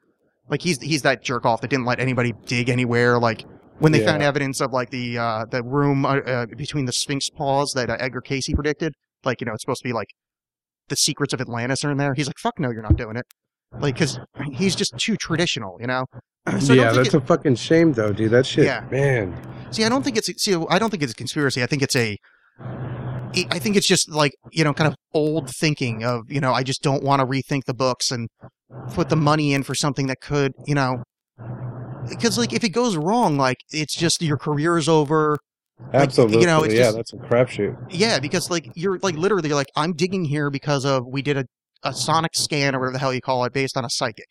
[0.49, 3.19] Like he's he's that jerk off that didn't let anybody dig anywhere.
[3.19, 3.45] Like
[3.79, 4.07] when they Yeah.
[4.07, 7.89] found evidence of like the uh, the room uh, uh, between the Sphinx paws that
[7.91, 8.93] uh, Edgar Cayce predicted,
[9.25, 10.09] like you know it's supposed to be like
[10.89, 12.15] the secrets of Atlantis are in there.
[12.15, 13.25] He's like, fuck no, you're not doing it.
[13.79, 14.19] Like, cause
[14.53, 16.05] he's just too traditional, you know?
[16.59, 18.33] So yeah, that's it- a fucking shame though, dude.
[18.33, 18.85] That shit, Yeah.
[18.91, 19.41] man.
[19.71, 21.63] See, I don't think it's, see, I don't think it's a conspiracy.
[21.63, 22.17] I think it's a,
[22.59, 26.65] I think it's just like, you know, kind of old thinking of, you know, I
[26.65, 28.29] just don't want to rethink the books and
[28.95, 31.03] put the money in for something that could, you know,
[32.09, 35.39] because like if it goes wrong, like it's just your career is over.
[35.93, 37.77] Like, Absolutely, you know, it's yeah, just- that's a crapshoot.
[37.91, 41.37] Yeah, because like you're like literally you're like I'm digging here because of we did
[41.37, 41.45] a,
[41.83, 44.27] a sonic scan or whatever the hell you call it based on a psychic,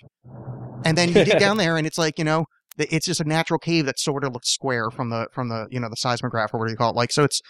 [0.85, 2.45] and then you dig down there and it's like you know
[2.77, 5.79] it's just a natural cave that sort of looks square from the from the you
[5.79, 6.95] know the seismograph or whatever you call it.
[6.95, 7.41] Like so it's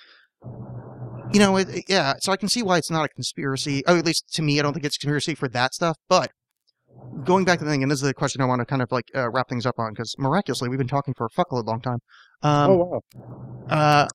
[1.32, 3.84] you know it, yeah so I can see why it's not a conspiracy.
[3.88, 5.98] Or at least to me I don't think it's a conspiracy for that stuff.
[6.08, 6.32] But
[7.24, 8.92] going back to the thing, and this is the question I want to kind of
[8.92, 11.82] like uh, wrap things up on because miraculously we've been talking for a fuckload long
[11.82, 12.00] time.
[12.44, 13.02] Um, oh wow.
[13.70, 14.08] uh,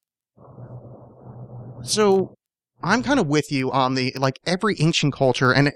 [1.83, 2.35] so
[2.83, 5.75] I'm kind of with you on the like every ancient culture, and it-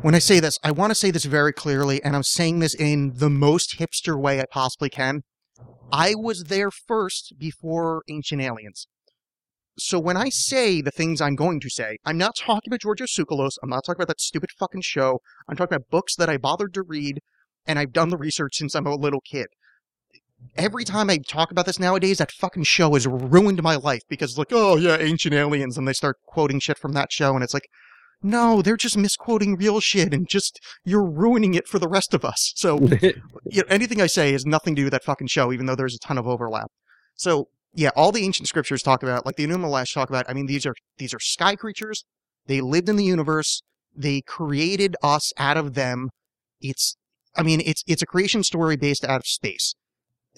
[0.00, 2.72] when I say this, I want to say this very clearly, and I'm saying this
[2.74, 5.22] in the most hipster way I possibly can.
[5.90, 8.86] I was there first before Ancient Aliens.
[9.78, 13.14] So when I say the things I'm going to say, I'm not talking about Georgios
[13.14, 13.52] Tsoukalos.
[13.62, 15.20] I'm not talking about that stupid fucking show.
[15.48, 17.20] I'm talking about books that I bothered to read,
[17.66, 19.46] and I've done the research since I'm a little kid
[20.56, 24.38] every time I talk about this nowadays, that fucking show has ruined my life because
[24.38, 27.54] like, oh yeah, ancient aliens, and they start quoting shit from that show, and it's
[27.54, 27.68] like,
[28.22, 32.24] no, they're just misquoting real shit, and just you're ruining it for the rest of
[32.24, 32.52] us.
[32.56, 33.12] So you
[33.54, 35.94] know, anything I say has nothing to do with that fucking show, even though there's
[35.94, 36.70] a ton of overlap.
[37.14, 40.28] So yeah, all the ancient scriptures talk about, like the Enuma Elish talk about.
[40.28, 42.04] I mean, these are these are sky creatures.
[42.46, 43.62] They lived in the universe.
[43.94, 46.10] They created us out of them.
[46.60, 46.96] It's,
[47.36, 49.74] I mean, it's it's a creation story based out of space.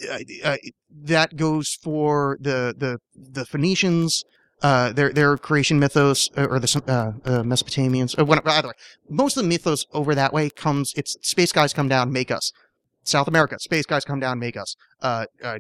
[0.09, 0.57] Uh, uh,
[0.91, 4.25] that goes for the the the Phoenicians.
[4.63, 8.51] Uh, their their creation mythos, uh, or the uh, uh, Mesopotamians, or whatever.
[8.51, 8.75] Either way,
[9.09, 10.93] most of the mythos over that way comes.
[10.97, 12.53] It's space guys come down, make us.
[13.03, 14.77] South America, space guys come down, make us.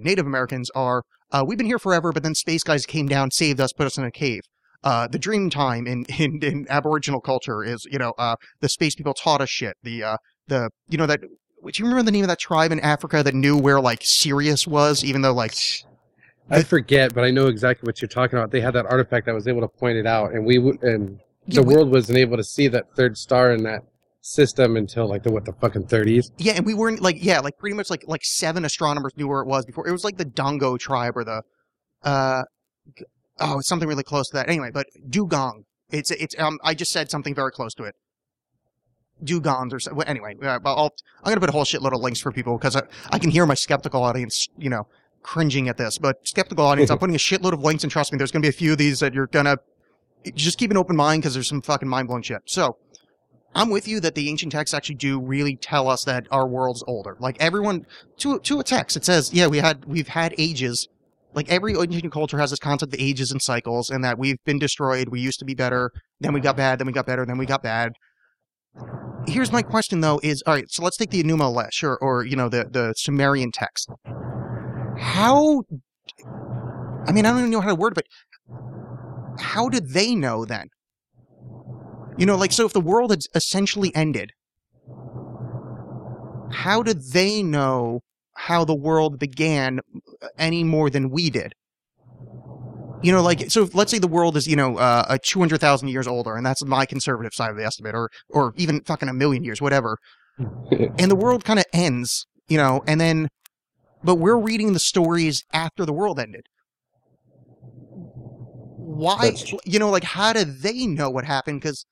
[0.03, 3.61] Native Americans are, uh, we've been here forever, but then space guys came down, saved
[3.61, 4.43] us, put us in a cave.
[4.83, 8.95] Uh, the dream time in, in, in Aboriginal culture is, you know, uh, the space
[8.95, 9.77] people taught us shit.
[9.83, 10.17] The, uh,
[10.49, 11.29] the, you know, that, do
[11.75, 15.05] you remember the name of that tribe in Africa that knew where, like, Sirius was,
[15.05, 15.55] even though, like,
[16.53, 18.51] I forget, but I know exactly what you're talking about.
[18.51, 21.61] They had that artifact that was able to point it out, and we and Yeah,
[21.61, 23.83] the we- world wasn't able to see that third star in that
[24.21, 26.31] system until like the what the fucking 30s.
[26.39, 29.41] Yeah, and we weren't like yeah, like pretty much like like seven astronomers knew where
[29.41, 29.87] it was before.
[29.89, 31.43] It was like the Dongo tribe or the
[32.03, 32.43] uh
[33.41, 34.49] oh, it's something really close to that.
[34.49, 35.65] Anyway, but Dugong.
[35.91, 37.95] It's it's um I just said something very close to it.
[39.23, 42.21] Dugongs or so, well, anyway, uh, I'll I'm gonna put a whole shitload of links
[42.21, 44.87] for people because I, I can hear my skeptical audience, you know,
[45.23, 45.99] cringing at this.
[45.99, 48.49] But skeptical audience, I'm putting a shitload of links, and trust me, there's gonna be
[48.49, 49.59] a few of these that you're gonna
[50.35, 52.43] just keep an open mind because there's some fucking mind blowing shit.
[52.47, 52.77] So.
[53.55, 56.85] I'm with you that the ancient texts actually do really tell us that our world's
[56.87, 57.17] older.
[57.19, 57.85] Like everyone,
[58.19, 60.89] to to a text, it says, yeah, we had we've had ages.
[61.33, 64.59] Like every ancient culture has this concept of ages and cycles, and that we've been
[64.59, 65.09] destroyed.
[65.09, 65.91] We used to be better,
[66.21, 67.93] then we got bad, then we got better, then we got bad.
[69.27, 70.71] Here's my question though: Is all right.
[70.71, 73.91] So let's take the Enuma Elish or or you know the the Sumerian text.
[74.99, 75.63] How?
[77.07, 80.45] I mean, I don't even know how to word, it, but how did they know
[80.45, 80.69] then?
[82.21, 84.33] You know, like, so if the world had essentially ended,
[86.51, 88.01] how did they know
[88.35, 89.81] how the world began
[90.39, 91.55] any more than we did?
[93.03, 95.89] You know, like, so if, let's say the world is, you know, uh, a 200,000
[95.89, 99.15] years older, and that's my conservative side of the estimate, or, or even fucking a
[99.15, 99.97] million years, whatever.
[100.99, 103.29] and the world kind of ends, you know, and then,
[104.05, 106.43] but we're reading the stories after the world ended.
[108.77, 109.35] Why,
[109.65, 111.63] you know, like, how do they know what happened?
[111.63, 111.87] Because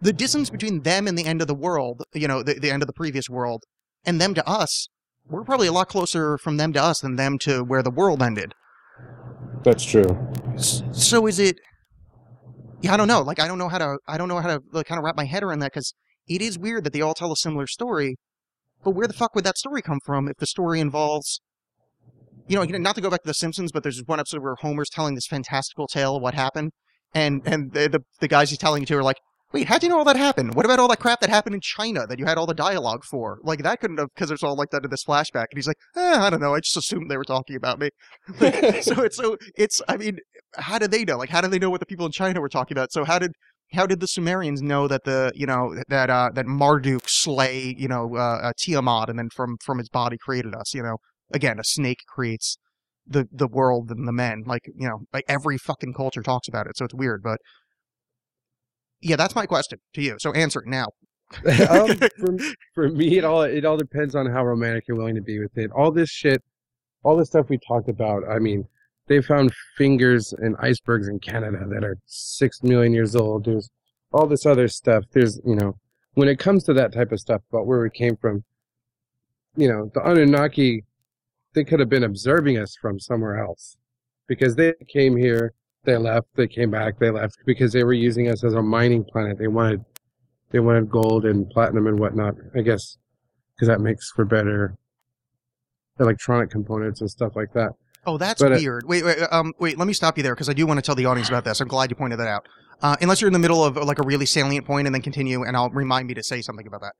[0.00, 2.82] the distance between them and the end of the world, you know, the, the end
[2.82, 3.64] of the previous world,
[4.04, 4.88] and them to us,
[5.28, 8.22] we're probably a lot closer from them to us than them to where the world
[8.22, 8.54] ended.
[9.64, 10.32] That's true.
[10.56, 11.56] So is it?
[12.80, 13.22] Yeah, I don't know.
[13.22, 13.98] Like, I don't know how to.
[14.06, 15.94] I don't know how to like, kind of wrap my head around that because
[16.28, 18.16] it is weird that they all tell a similar story.
[18.84, 21.40] But where the fuck would that story come from if the story involves,
[22.46, 24.88] you know, not to go back to The Simpsons, but there's one episode where Homer's
[24.88, 26.70] telling this fantastical tale of what happened,
[27.12, 29.18] and and the the, the guys he's telling it to are like,
[29.52, 30.54] wait, how do you know all that happened?
[30.54, 33.04] What about all that crap that happened in China that you had all the dialogue
[33.04, 33.38] for?
[33.42, 35.46] Like that couldn't have because it's all like that in this flashback.
[35.50, 36.54] And he's like, eh, I don't know.
[36.54, 37.90] I just assumed they were talking about me.
[38.40, 39.80] Like, so it's so it's.
[39.88, 40.18] I mean,
[40.56, 41.16] how did they know?
[41.16, 42.92] Like, how did they know what the people in China were talking about?
[42.92, 43.32] So how did
[43.72, 47.88] how did the Sumerians know that the you know that uh that Marduk slay you
[47.88, 50.74] know uh, uh Tiamat and then from from his body created us?
[50.74, 50.98] You know,
[51.32, 52.58] again, a snake creates
[53.06, 54.42] the the world and the men.
[54.46, 56.76] Like you know, like every fucking culture talks about it.
[56.76, 57.38] So it's weird, but
[59.00, 60.16] yeah, that's my question to you.
[60.18, 60.86] So answer it now.
[61.70, 62.36] um, for,
[62.74, 65.56] for me, it all it all depends on how romantic you're willing to be with
[65.56, 65.70] it.
[65.72, 66.42] All this shit,
[67.02, 68.22] all this stuff we talked about.
[68.28, 68.66] I mean,
[69.06, 73.44] they found fingers and icebergs in Canada that are six million years old.
[73.44, 73.70] There's
[74.12, 75.04] all this other stuff.
[75.12, 75.76] There's you know,
[76.14, 78.44] when it comes to that type of stuff about where we came from,
[79.56, 80.84] you know, the Anunnaki,
[81.54, 83.76] they could have been observing us from somewhere else,
[84.26, 85.52] because they came here,
[85.84, 89.04] they left, they came back, they left because they were using us as a mining
[89.04, 89.38] planet.
[89.38, 89.84] They wanted
[90.50, 92.34] they wanted gold and platinum and whatnot.
[92.54, 92.98] I guess
[93.54, 94.76] because that makes for better
[96.00, 97.72] electronic components and stuff like that.
[98.06, 98.84] Oh, that's But, uh, weird.
[98.86, 99.76] Wait, wait, um, wait.
[99.76, 101.60] Let me stop you there because I do want to tell the audience about this.
[101.60, 102.46] I'm glad you pointed that out.
[102.80, 105.42] Uh, unless you're in the middle of like a really salient point, and then continue,
[105.42, 106.92] and I'll remind me to say something about that.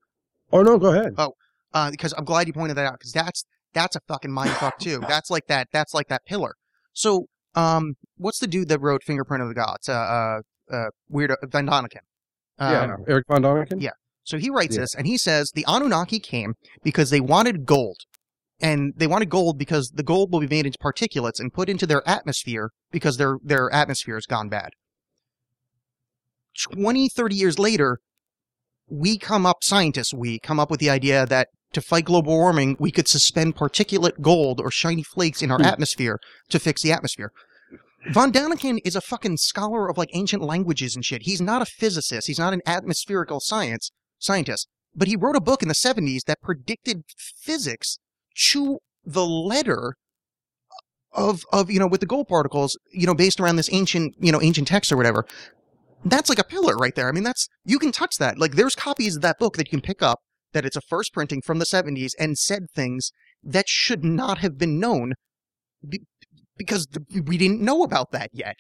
[0.52, 1.14] Oh no, go ahead.
[1.16, 1.34] Oh,
[1.72, 4.78] uh, because I'm glad you pointed that out because that's that's a fucking mind fuck
[4.78, 5.00] too.
[5.08, 5.68] That's like that.
[5.72, 6.56] That's like that pillar.
[6.92, 7.26] So,
[7.58, 9.88] um, what's the dude that wrote Fingerprint of the Gods?
[9.88, 10.40] Uh, uh,
[10.72, 12.04] uh weird Van Doniken.
[12.58, 13.80] Um, yeah, Eric von Däniken.
[13.80, 13.90] yeah.
[14.24, 14.82] So he writes Yeah.
[14.82, 17.98] this, and he says the Anunnaki came because they wanted gold.
[18.60, 21.86] And they wanted gold because the gold will be made into particulates and put into
[21.86, 24.70] their atmosphere because their, their atmosphere has gone bad.
[26.60, 27.98] 20, 30 years later,
[28.90, 32.76] we come up, scientists, we come up with the idea that to fight global warming,
[32.80, 35.66] we could suspend particulate gold or shiny flakes in our Hmm.
[35.66, 36.18] atmosphere
[36.48, 37.30] to fix the atmosphere.
[38.06, 41.22] Von Daniken is a fucking scholar of like ancient languages and shit.
[41.22, 42.26] He's not a physicist.
[42.26, 44.68] He's not an atmospherical science scientist.
[44.94, 47.98] But he wrote a book in the 70s that predicted physics
[48.50, 49.94] to the letter
[51.12, 54.30] of of you know with the gold particles, you know, based around this ancient, you
[54.30, 55.24] know, ancient text or whatever.
[56.04, 57.08] That's like a pillar right there.
[57.08, 58.38] I mean, that's you can touch that.
[58.38, 60.20] Like there's copies of that book that you can pick up
[60.52, 63.12] that it's a first printing from the 70s and said things
[63.42, 65.14] that should not have been known
[66.58, 66.86] because
[67.24, 68.56] we didn't know about that yet.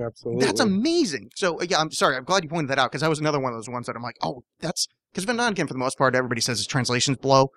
[0.00, 0.44] Absolutely.
[0.44, 1.30] That's amazing.
[1.36, 2.16] So uh, yeah, I'm sorry.
[2.16, 3.96] I'm glad you pointed that out because that was another one of those ones that
[3.96, 7.50] I'm like, oh, that's because Van for the most part, everybody says his translations blow.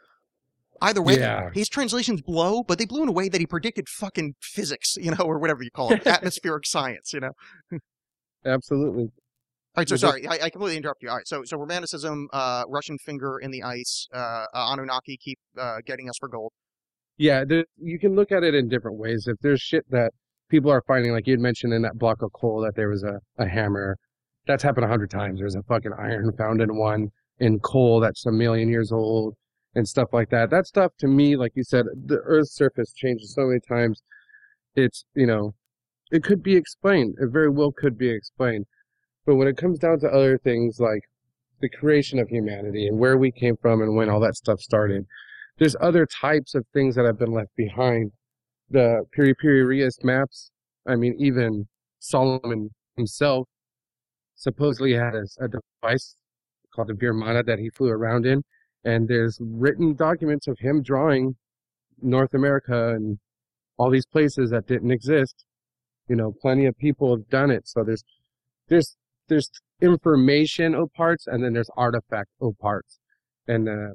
[0.79, 1.49] Either way, Yeah.
[1.55, 5.09] his translations blow, but they blew in a way that he predicted fucking physics, you
[5.09, 7.31] know, or whatever you call it, atmospheric science, you know.
[8.45, 9.03] Absolutely.
[9.75, 11.09] All right, so sorry, I, I completely interrupt you.
[11.09, 15.77] All right, so so romanticism, uh, Russian finger in the ice, uh, Anunnaki keep uh,
[15.85, 16.51] getting us for gold.
[17.18, 19.27] Yeah, there, you can look at it in different ways.
[19.27, 20.11] If there's shit that
[20.49, 23.03] people are finding, like you had mentioned in that block of coal that there was
[23.03, 23.98] a, a hammer,
[24.45, 25.39] that's happened a hundred times.
[25.39, 29.35] There's a fucking iron found in one in coal that's a million years old
[29.76, 30.49] and stuff like that.
[30.49, 34.02] That stuff to me, like you said, the Earth's surface changes so many times.
[34.76, 35.53] It's you know,
[36.11, 37.15] it could be explained.
[37.19, 38.65] It very well could be explained.
[39.26, 41.02] But when it comes down to other things like
[41.60, 45.06] the creation of humanity and where we came from and when all that stuff started,
[45.57, 48.11] there's other types of things that have been left behind.
[48.69, 50.51] The Piri Piri maps,
[50.88, 51.67] I mean, even
[51.99, 53.47] Solomon himself
[54.35, 56.15] supposedly had a, a device
[56.73, 58.43] called the Vimana that he flew around in.
[58.84, 61.35] And there's written documents of him drawing
[62.01, 63.17] North America and
[63.77, 65.43] all these places that didn't exist.
[66.07, 67.67] You know, plenty of people have done it.
[67.67, 68.03] So there's,
[68.69, 68.95] there's,
[69.27, 69.49] there's
[69.81, 72.29] information parts and then there's artifact
[72.61, 72.99] parts.
[73.47, 73.93] And, uh,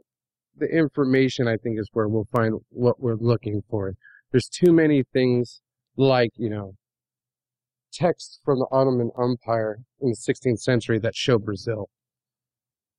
[0.56, 3.94] the information I think is where we'll find what we're looking for.
[4.30, 5.60] There's too many things
[5.96, 6.74] like, you know,
[7.92, 11.88] texts from the Ottoman Empire in the 16th century that show Brazil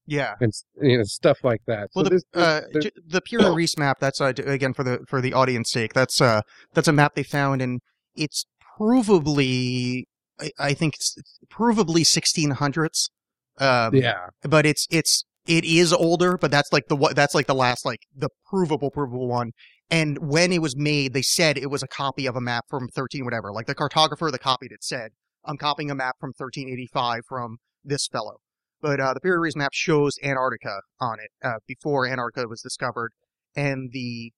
[0.06, 0.36] Yeah.
[0.40, 0.52] and
[0.82, 1.90] you know stuff like that.
[1.96, 4.00] Well, so the there's, uh, there's- the Pura Reese map.
[4.00, 5.94] That's uh, again for the for the audience sake.
[5.94, 6.42] That's uh
[6.74, 7.82] that's a map they found, and
[8.16, 8.46] it's
[8.80, 10.04] provably,
[10.40, 11.16] I, I think, it's
[11.52, 13.10] provably 1600s.
[13.60, 17.56] Um, yeah, but it's it's it is older, but that's like the that's like the
[17.56, 19.52] last like the provable provable one.
[19.90, 22.88] And when it was made, they said it was a copy of a map from
[22.88, 23.52] 13 whatever.
[23.52, 25.12] Like the cartographer that copied it said,
[25.46, 28.38] "I'm copying a map from 1385 from this fellow."
[28.82, 33.12] But uh, the Piri Reis map shows Antarctica on it uh, before Antarctica was discovered,
[33.56, 34.32] and the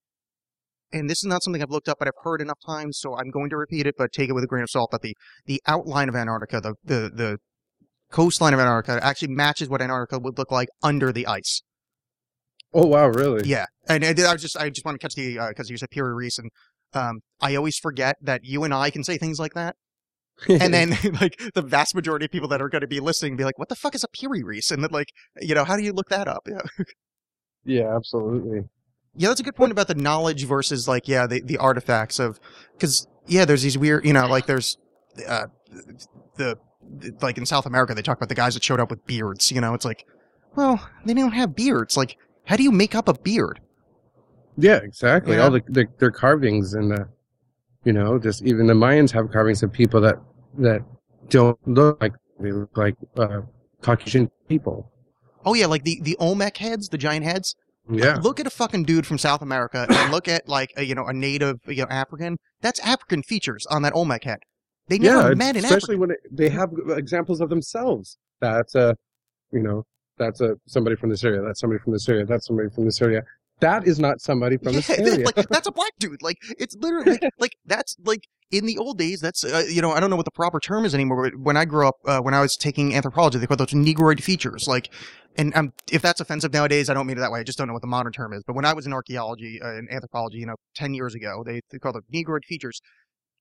[0.92, 3.30] and this is not something I've looked up, but I've heard enough times, so I'm
[3.30, 4.92] going to repeat it, but take it with a grain of salt.
[4.92, 5.16] That the
[5.46, 7.38] the outline of Antarctica, the the the
[8.12, 11.62] coastline of Antarctica actually matches what Antarctica would look like under the ice.
[12.74, 13.48] Oh wow, really?
[13.48, 16.14] Yeah, and, and I just I just want to catch the because you said Piri
[16.14, 16.50] Reis, and
[16.94, 19.76] um, I always forget that you and I can say things like that,
[20.50, 20.90] and then
[21.22, 23.70] like the vast majority of people that are going to be listening be like, "What
[23.70, 25.10] the fuck is a Piri Reis?" And then like,
[25.40, 26.48] you know, how do you look that up?
[27.68, 28.60] Yeah, yeah, absolutely.
[29.16, 32.40] yeah, that's a good point about the knowledge versus like yeah the the artifacts of
[32.74, 34.78] because yeah, there's these weird you know like there's
[35.28, 35.48] uh
[36.36, 36.60] the
[37.22, 39.52] like in South America they talk about the guys that showed up with beards.
[39.52, 40.06] You know, it's like,
[40.56, 41.98] well, they don't have beards.
[41.98, 43.60] Like, how do you make up a beard?
[44.58, 45.36] Yeah, exactly.
[45.36, 45.44] Yeah.
[45.44, 47.08] All the, the their carvings and the,
[47.84, 50.16] you know, just even the Mayans have carvings of people that
[50.58, 50.82] that
[51.30, 53.42] don't look like they look like uh,
[53.82, 54.92] Caucasian people.
[55.46, 57.56] Oh yeah, like the the Olmec heads, the giant heads.
[57.88, 60.96] Yeah, Look at a fucking dude from South America and look at like a, you
[60.96, 62.38] know a native you know African.
[62.62, 64.40] That's African features on that Olmec head.
[64.88, 66.00] They never yeah, met in especially Africa.
[66.00, 68.18] when it, they have examples of themselves.
[68.40, 68.96] That's a,
[69.52, 69.84] you know,
[70.18, 71.42] that's a somebody from this area.
[71.42, 72.26] That's somebody from this area.
[72.26, 73.24] That's somebody from this area.
[73.62, 75.26] That is not somebody from this Yeah, area.
[75.26, 76.22] like that's a black dude.
[76.22, 79.22] Like it's literally like, like that's like in the old days.
[79.22, 81.32] That's uh, you know I don't know what the proper term is anymore.
[81.32, 84.22] But when I grew up, uh, when I was taking anthropology, they called those negroid
[84.24, 84.68] features.
[84.68, 84.90] Like,
[85.38, 87.40] and um, if that's offensive nowadays, I don't mean it that way.
[87.40, 88.44] I just don't know what the modern term is.
[88.46, 91.62] But when I was in archaeology uh, and anthropology, you know, ten years ago, they
[91.72, 92.82] they called them negroid features.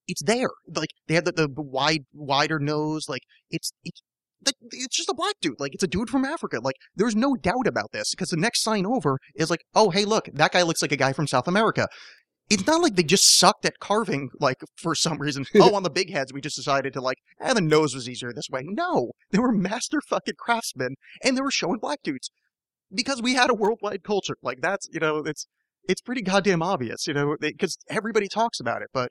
[0.07, 0.51] It's there.
[0.67, 3.09] Like they have the, the wide wider nose.
[3.09, 4.03] Like it's it's.
[4.47, 5.59] Like, it's just a black dude.
[5.59, 6.59] Like, it's a dude from Africa.
[6.63, 10.05] Like, there's no doubt about this because the next sign over is like, oh, hey,
[10.05, 11.89] look, that guy looks like a guy from South America.
[12.51, 15.47] It's not like they just sucked at carving, like, for some reason.
[15.55, 18.35] oh, on the big heads, we just decided to, like, eh, the nose was easier
[18.35, 18.61] this way.
[18.65, 22.31] No, they were master fucking craftsmen and they were showing black dudes
[22.95, 24.37] because we had a worldwide culture.
[24.43, 25.47] Like, that's, you know, it's,
[25.89, 29.11] it's pretty goddamn obvious, you know, because everybody talks about it, but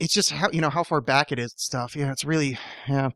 [0.00, 1.94] it's just how, you know, how far back it is stuff.
[1.94, 2.58] Yeah, it's really,
[2.88, 3.10] yeah.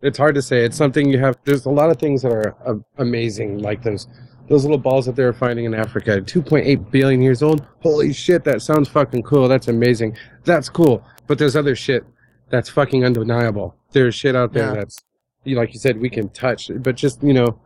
[0.00, 0.64] it's hard to say.
[0.64, 1.38] It's something you have.
[1.44, 4.08] There's a lot of things that are uh, amazing, like those
[4.48, 7.64] those little balls that they were finding in Africa, 2.8 billion years old.
[7.80, 9.46] Holy shit, that sounds fucking cool.
[9.48, 10.16] That's amazing.
[10.44, 11.04] That's cool.
[11.26, 12.04] But there's other shit
[12.50, 13.76] that's fucking undeniable.
[13.92, 14.74] There's shit out there Yeah.
[14.74, 14.98] that's,
[15.44, 16.70] you like you said, we can touch.
[16.76, 17.58] But just you know,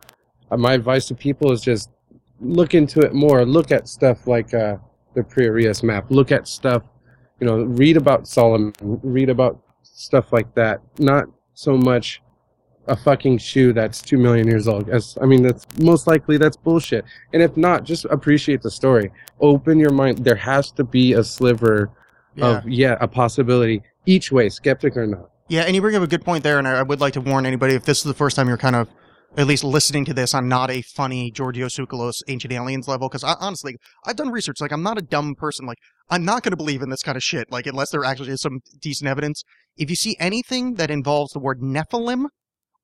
[0.51, 1.89] uh, my advice to people is just
[2.39, 3.45] look into it more.
[3.45, 4.77] Look at stuff like uh,
[5.15, 6.11] the Piri Reis map.
[6.11, 6.83] Look at stuff.
[7.39, 8.73] You know, read about Solomon.
[8.81, 10.81] Read about stuff like that.
[10.97, 12.21] Not so much
[12.87, 14.89] a fucking shoe that's two million years old.
[14.89, 17.05] As I mean, that's most likely that's bullshit.
[17.33, 19.11] And if not, just appreciate the story.
[19.41, 20.19] Open your mind.
[20.19, 21.91] There has to be a sliver
[22.35, 22.57] Yeah.
[22.59, 25.29] of yeah, a possibility each way, skeptic or not.
[25.49, 27.21] Yeah, and you bring up a good point there, and I I would like to
[27.21, 28.87] warn anybody if this is the first time you're kind of
[29.37, 33.09] at least listening to this on not a funny Giorgio Tsoukalos Ancient Aliens level.
[33.09, 34.61] Because honestly, I've done research.
[34.61, 35.65] Like, I'm not a dumb person.
[35.65, 35.77] Like,
[36.09, 37.51] I'm not going to believe in this kind of shit.
[37.51, 39.43] Like, unless there actually is some decent evidence.
[39.75, 42.27] If you see anything that involves the word Nephilim,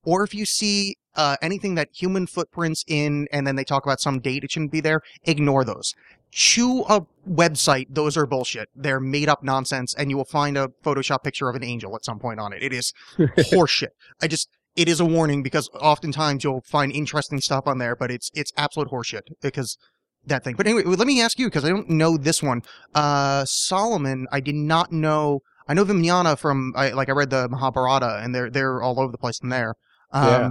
[0.05, 4.01] or if you see uh, anything that human footprints in, and then they talk about
[4.01, 5.93] some date it shouldn't be there, ignore those.
[6.31, 8.67] Chew a website; those are bullshit.
[8.75, 12.03] They're made up nonsense, and you will find a Photoshop picture of an angel at
[12.03, 12.63] some point on it.
[12.63, 13.89] It is horseshit.
[14.21, 18.09] I just it is a warning because oftentimes you'll find interesting stuff on there, but
[18.09, 19.77] it's it's absolute horseshit because
[20.25, 20.55] that thing.
[20.55, 22.61] But anyway, let me ask you because I don't know this one.
[22.93, 25.39] Uh, Solomon, I did not know.
[25.67, 29.11] I know Vimanyana from I, like I read the Mahabharata, and they're they're all over
[29.11, 29.73] the place in there.
[30.11, 30.49] Um, Yeah.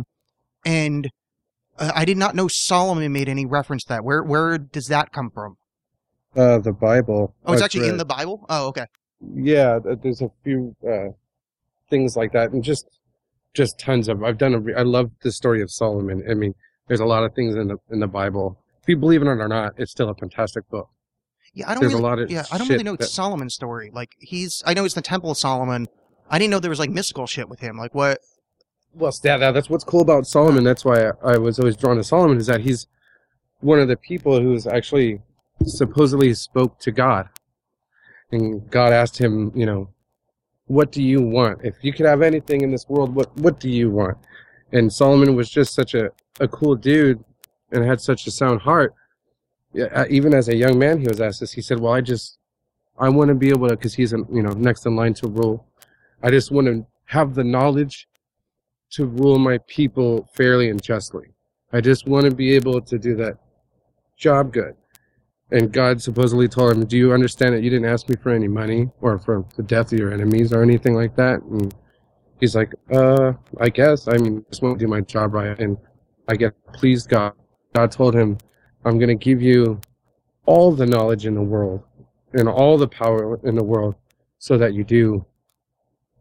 [0.64, 1.10] And
[1.78, 4.04] uh, I did not know Solomon made any reference to that.
[4.04, 5.56] Where where does that come from?
[6.36, 7.34] Uh, the Bible.
[7.44, 8.46] Oh, it's I've actually in the Bible.
[8.48, 8.86] Oh, okay.
[9.34, 11.08] Yeah, there's a few uh,
[11.90, 12.86] things like that, and just
[13.54, 14.22] just tons of.
[14.22, 14.54] I've done.
[14.54, 16.22] A I love the story of Solomon.
[16.28, 16.54] I mean,
[16.88, 18.61] there's a lot of things in the in the Bible.
[18.82, 20.90] If you believe in it or not, it's still a fantastic book.
[21.54, 22.08] Yeah, I don't There's a really.
[22.08, 23.90] lot of yeah, I don't really know that- Solomon's story.
[23.92, 25.86] Like he's, I know it's the Temple of Solomon.
[26.30, 27.76] I didn't know there was like mystical shit with him.
[27.76, 28.18] Like what?
[28.94, 30.64] Well, yeah, that, that's what's cool about Solomon.
[30.64, 32.38] That's why I, I was always drawn to Solomon.
[32.38, 32.86] Is that he's
[33.60, 35.20] one of the people who's actually
[35.64, 37.28] supposedly spoke to God,
[38.32, 39.90] and God asked him, you know,
[40.66, 41.60] what do you want?
[41.62, 44.18] If you could have anything in this world, what what do you want?
[44.72, 46.10] And Solomon was just such a,
[46.40, 47.22] a cool dude
[47.72, 48.94] and had such a sound heart.
[49.80, 51.52] Uh, even as a young man, he was asked this.
[51.52, 52.38] He said, "Well, I just
[52.98, 55.66] I want to be able to, because he's you know next in line to rule.
[56.22, 58.06] I just want to have the knowledge
[58.90, 61.28] to rule my people fairly and justly.
[61.72, 63.38] I just want to be able to do that
[64.16, 64.76] job good."
[65.50, 68.48] And God supposedly told him, "Do you understand that you didn't ask me for any
[68.48, 71.74] money or for the death of your enemies or anything like that?" And
[72.40, 74.06] he's like, "Uh, I guess.
[74.06, 75.78] I mean, I just want to do my job right." And
[76.28, 77.32] I get please God.
[77.74, 78.38] God told him,
[78.84, 79.80] "I'm going to give you
[80.46, 81.82] all the knowledge in the world
[82.32, 83.94] and all the power in the world,
[84.38, 85.24] so that you do,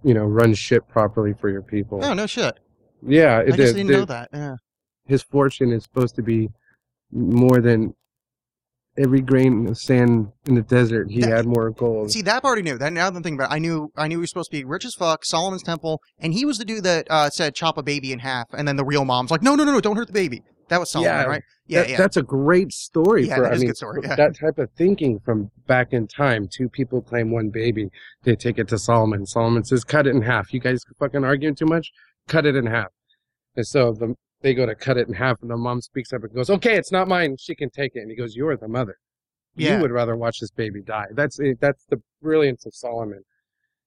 [0.04, 2.60] you know, run shit properly for your people." Oh no shit.
[3.06, 4.30] Yeah, I just didn't the- know that.
[4.34, 4.56] Yeah.
[5.06, 6.50] his fortune is supposed to be
[7.12, 7.94] more than
[8.98, 11.10] every grain of sand in the desert.
[11.10, 12.12] He That- had more gold.
[12.12, 12.78] See that part I knew.
[12.78, 14.58] That now that I'm thinking about, it, I knew I knew he was supposed to
[14.58, 17.78] be rich as fuck, Solomon's temple, and he was the dude that uh, said chop
[17.78, 19.96] a baby in half, and then the real mom's like, no, no, no, no, don't
[19.98, 20.44] hurt the baby.
[20.72, 21.24] That was Solomon, Yeah.
[21.26, 21.44] right?
[21.68, 21.98] Yeah, That- yeah.
[21.98, 24.16] That's a great story Yeah, for I mean, good story, yeah.
[24.16, 26.48] that type of thinking from back in time.
[26.48, 27.90] Two people claim one baby.
[28.24, 29.26] They take it to Solomon.
[29.26, 31.92] Solomon says, "Cut it in half." You guys fucking arguing too much.
[32.30, 32.88] Cut it in half.
[33.58, 36.24] And so the, they go to cut it in half, and the mom speaks up
[36.24, 37.36] and goes, "Okay, it's not mine.
[37.38, 38.96] She can take it." And he goes, "You're the mother.
[39.56, 39.76] Yeah.
[39.76, 41.60] You would rather watch this baby die." That's it.
[41.60, 43.24] That's the brilliance of Solomon,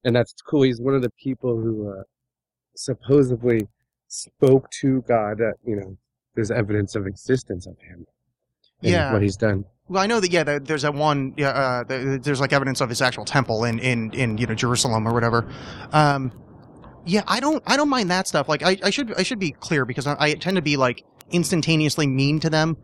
[0.05, 0.63] and that's cool.
[0.65, 2.03] He's one of the people who uh,
[2.77, 3.69] supposedly
[4.09, 5.39] spoke to God.
[5.39, 5.97] That you know,
[6.35, 8.07] there's evidence of existence of him.
[8.83, 9.13] And Yeah.
[9.13, 9.65] what he's done.
[9.89, 10.31] Well, I know that.
[10.31, 11.35] Yeah, there's that one.
[11.37, 15.07] Yeah, uh, there's like evidence of his actual temple in in in you know Jerusalem
[15.07, 15.47] or whatever.
[15.93, 16.33] Um,
[17.05, 18.49] yeah, I don't I don't mind that stuff.
[18.49, 21.05] Like I, I should I should be clear because I, I tend to be like
[21.31, 22.77] instantaneously mean to them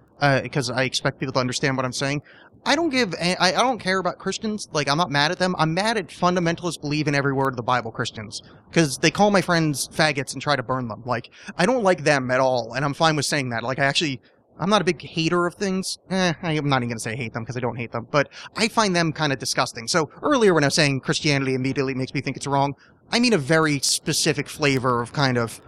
[0.43, 2.21] because I expect people to understand what I'm saying.
[2.65, 4.69] I don't give I, don't care about Christians.
[4.73, 5.55] Like I'm not mad at them.
[5.59, 9.31] I'm mad at fundamentalists believe in every word of the Bible Christians because they call
[9.31, 11.03] my friends faggots and try to burn them.
[11.07, 13.63] Like I don't like them at all, and I'm fine with saying that.
[13.63, 14.21] Like I actually
[14.59, 15.99] I'm not a big hater of things.
[16.11, 18.69] Eh, I'm not even to say hate them because I don't hate them, but I
[18.69, 19.89] find them kind of disgusting.
[19.89, 22.75] So earlier when I was saying Christianity immediately makes me think it's wrong,
[23.11, 25.61] I mean a very specific flavor of kind of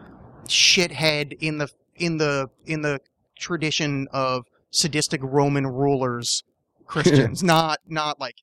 [0.44, 3.00] shithead in the in the in the
[3.38, 6.44] tradition of sadistic Roman rulers
[7.02, 8.34] Christians, not not like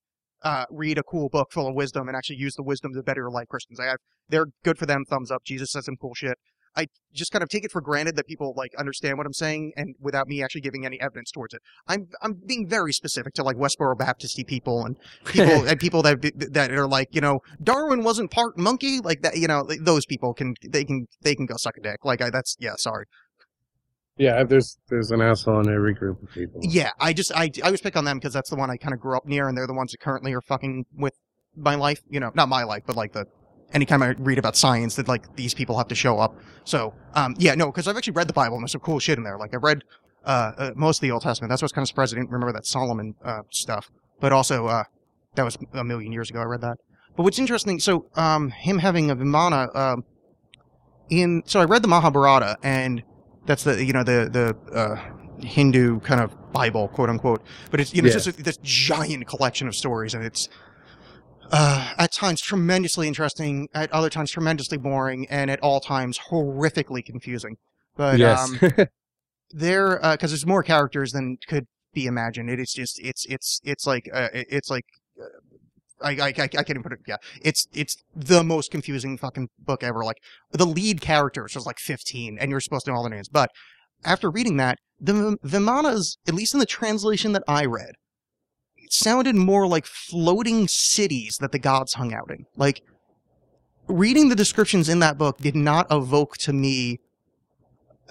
[0.42, 3.22] uh, read a cool book full of wisdom and actually use the wisdom to better
[3.22, 3.80] your life Christians.
[3.80, 3.98] I have
[4.28, 5.44] they're good for them, thumbs up.
[5.44, 6.38] Jesus says some cool shit.
[6.76, 9.74] I just kind of take it for granted that people like understand what I'm saying,
[9.76, 11.62] and without me actually giving any evidence towards it.
[11.88, 14.96] I'm I'm being very specific to like Westboro Baptisty people and
[15.26, 16.22] people and people that
[16.54, 19.38] that are like you know Darwin wasn't part monkey like that.
[19.38, 22.04] You know those people can they can they can go suck a dick.
[22.04, 23.06] Like I, that's yeah sorry.
[24.20, 26.60] Yeah, there's there's an asshole in every group of people.
[26.62, 28.94] Yeah, I just I I always pick on them because that's the one I kind
[28.94, 31.14] of grew up near, and they're the ones that currently are fucking with
[31.56, 32.02] my life.
[32.10, 33.26] You know, not my life, but like the
[33.74, 36.36] anytime I read about science that like these people have to show up.
[36.66, 39.18] So um yeah no because I've actually read the Bible and there's some cool shit
[39.18, 39.38] in there.
[39.38, 39.84] Like I've read
[40.26, 41.50] uh, uh most of the Old Testament.
[41.50, 43.90] That's what's kind of surprised I didn't remember that Solomon uh stuff.
[44.20, 44.84] But also uh
[45.36, 46.78] that was a million years ago I read that.
[47.16, 50.04] But what's interesting, so um him having a Vimana um
[51.10, 53.04] in so I read the Mahabharata and
[53.50, 54.96] that's the you know the the uh,
[55.44, 57.42] Hindu kind of Bible, quote unquote.
[57.72, 60.50] But it's you know it's just a, this giant collection of stories, and it's
[61.52, 67.04] uh, at times tremendously interesting, at other times tremendously boring, and at all times horrifically
[67.04, 67.58] confusing.
[67.98, 68.40] But yes.
[68.40, 68.60] um,
[69.50, 72.52] there because there's more characters than could be imagined.
[72.52, 74.99] It is just it's it's it's like uh, it's like uh,
[76.02, 77.00] I, I I can't even put it.
[77.08, 80.04] Yeah, it's it's the most confusing fucking book ever.
[80.04, 80.18] Like
[80.52, 83.30] the lead characters was like 15, and you're supposed to know all the names.
[83.30, 83.50] But
[84.04, 87.96] after reading that, the Vimanas, at least in the translation that I read,
[88.78, 92.46] it sounded more like floating cities that the gods hung out in.
[92.56, 92.82] Like
[93.88, 97.00] reading the descriptions in that book did not evoke to me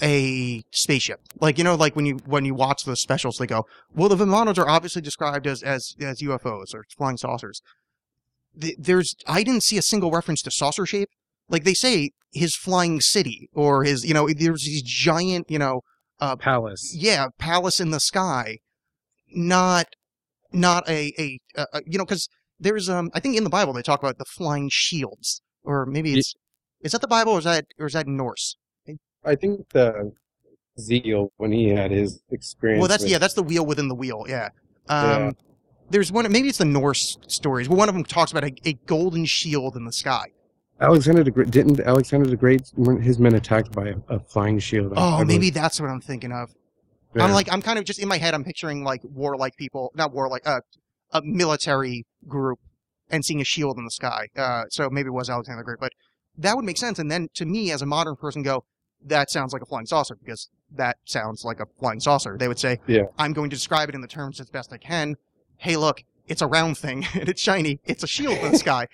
[0.00, 1.20] a spaceship.
[1.40, 4.16] Like you know, like when you when you watch the specials, they go, "Well, the
[4.16, 7.62] Vimanos are obviously described as as as UFOs or flying saucers."
[8.54, 11.08] The, there's I didn't see a single reference to saucer shape.
[11.48, 15.80] Like they say, his flying city or his you know there's these giant you know
[16.40, 16.92] Palace.
[16.96, 18.58] yeah palace in the sky,
[19.30, 19.86] not
[20.52, 23.72] not a a, a, a you know because there's um I think in the Bible
[23.72, 26.34] they talk about the flying shields or maybe it's
[26.80, 28.56] is that the Bible or is that or is that Norse?
[29.24, 30.12] I think the
[30.76, 32.80] Ezekiel when he had his experience.
[32.80, 34.24] Well, that's with- yeah, that's the wheel within the wheel.
[34.28, 34.50] Yeah.
[34.88, 35.30] Um, Yeah.
[35.90, 36.30] There's one.
[36.30, 37.68] Maybe it's the Norse stories.
[37.68, 40.26] But one of them talks about a, a golden shield in the sky.
[40.80, 41.50] Alexander the Great.
[41.50, 44.92] Didn't Alexander the Great weren't his men attacked by a, a flying shield?
[44.96, 46.50] I- Oh, I maybe that's what I'm thinking of.
[47.16, 47.24] yeah.
[47.24, 48.34] I'm like, I'm kind of just in my head.
[48.34, 50.60] I'm picturing like warlike people, not warlike, uh,
[51.12, 52.58] a military group,
[53.10, 54.28] and seeing a shield in the sky.
[54.36, 55.92] Uh, so maybe it was Alexander the Great, but
[56.36, 56.98] that would make sense.
[56.98, 58.64] And then to me, as a modern person, go,
[59.04, 62.36] that sounds like a flying saucer because that sounds like a flying saucer.
[62.38, 63.04] They would say, Yeah.
[63.18, 65.16] I'm going to describe it in the terms as best I can.
[65.58, 67.80] Hey, look, it's a round thing and it's shiny.
[67.84, 68.86] It's a shield in the sky.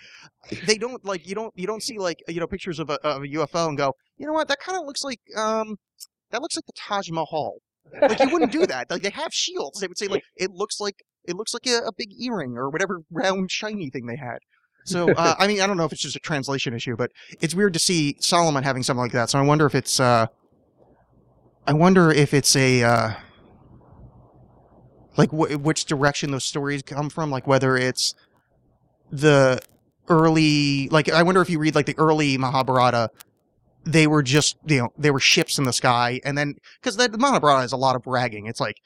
[0.66, 3.22] They don't like you don't you don't see like you know pictures of a, of
[3.22, 4.48] a UFO and go, you know what?
[4.48, 5.76] That kind of looks like um
[6.30, 7.58] that looks like the Taj Mahal.
[8.00, 8.90] Like you wouldn't do that.
[8.90, 9.80] Like they have shields.
[9.80, 12.68] They would say like it looks like it looks like a, a big earring or
[12.68, 14.38] whatever round shiny thing they had.
[14.86, 17.10] So uh, I mean I don't know if it's just a translation issue, but
[17.40, 19.30] it's weird to see Solomon having something like that.
[19.30, 20.26] So I wonder if it's uh
[21.66, 23.12] I wonder if it's a uh
[25.16, 28.14] like wh- which direction those stories come from like whether it's
[29.10, 29.60] the
[30.08, 33.10] early like I wonder if you read like the early Mahabharata
[33.84, 37.08] they were just you know they were ships in the sky and then because the
[37.18, 38.46] Mahabharata is a lot of bragging.
[38.46, 38.76] It's like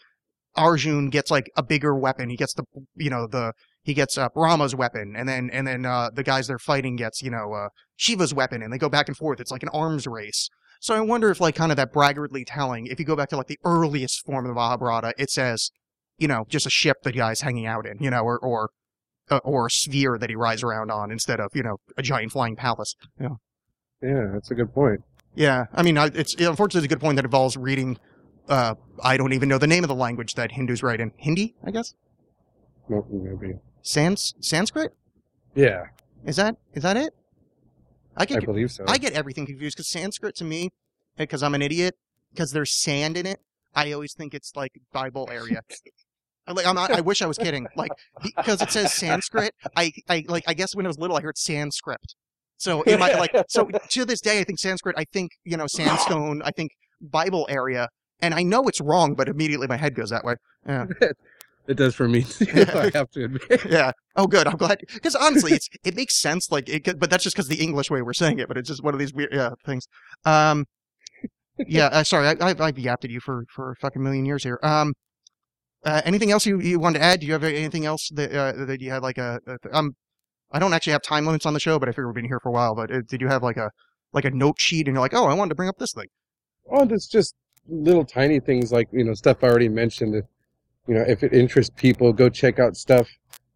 [0.57, 2.31] Arjun gets like a bigger weapon.
[2.31, 2.65] He gets the
[2.97, 3.53] you know the
[3.83, 7.23] he gets uh, Brahma's weapon and then and then uh, the guys they're fighting gets
[7.23, 9.41] you know uh, Shiva's weapon and they go back and forth.
[9.41, 10.49] It's like an arms race.
[10.81, 13.37] So I wonder if like kind of that braggartly telling if you go back to
[13.37, 15.71] like the earliest form of the Mahabharata it says
[16.19, 18.71] you know just a ship that guy's hanging out in you know or or
[19.31, 22.33] uh, or a sphere that he rides around on instead of you know a giant
[22.33, 23.29] flying palace yeah,
[24.03, 25.03] yeah, that's a good point.
[25.35, 27.99] yeah, I mean, it's unfortunately it's a good point that involves reading.
[28.49, 31.13] Uh, I don't even know the name of the language that Hindus write in.
[31.17, 31.95] Hindi, I guess.
[32.89, 33.55] Maybe.
[33.83, 34.95] Sans Sanskrit
[35.55, 35.87] Yeah,
[36.25, 37.15] is that is that it?
[38.17, 38.85] I get, I believe so.
[38.89, 40.71] I get everything confused because Sanskrit to me,
[41.17, 41.97] because I'm an idiot,
[42.33, 43.41] because there's sand in it.
[43.75, 45.63] I always think it's like Bible area.
[46.49, 47.67] I Like I'm not, I wish I was kidding.
[47.77, 47.93] Like
[48.23, 49.53] because it says Sanskrit.
[49.77, 52.15] I I like I guess when I was little I heard Sanskrit.
[52.57, 54.97] So like so to this day I think Sanskrit.
[54.99, 56.43] I think you know sandstone.
[56.45, 57.89] I think Bible area,
[58.21, 60.35] and I know it's wrong, but immediately my head goes that way.
[60.67, 60.87] Yeah.
[61.69, 62.47] it does for me too.
[62.75, 63.43] I have to admit.
[63.71, 63.93] yeah.
[64.17, 64.47] Oh, good.
[64.47, 66.51] I'm glad because honestly, it's it makes sense.
[66.51, 68.49] Like, it, but that's just because the English way we're saying it.
[68.49, 69.87] But it's just one of these weird yeah things.
[70.25, 70.65] Um,
[71.59, 71.87] yeah.
[71.87, 74.59] Uh, sorry, I, I've I've yapped at you for for a fucking million years here.
[74.63, 74.95] Um,
[75.85, 77.21] uh, anything else you, you wanted to add?
[77.21, 79.93] Do you have anything else that uh, that you had like a, a um?
[80.51, 82.41] I don't actually have time limits on the show, but I figure we've been here
[82.41, 82.75] for a while.
[82.75, 83.71] But uh, did you have like a
[84.13, 86.07] like a note sheet and you're like, oh, I wanted to bring up this thing.
[86.71, 87.35] Oh, that's just
[87.69, 90.15] little tiny things like you know stuff I already mentioned.
[90.15, 90.25] That,
[90.87, 93.09] you know, if it interests people, go check out stuff.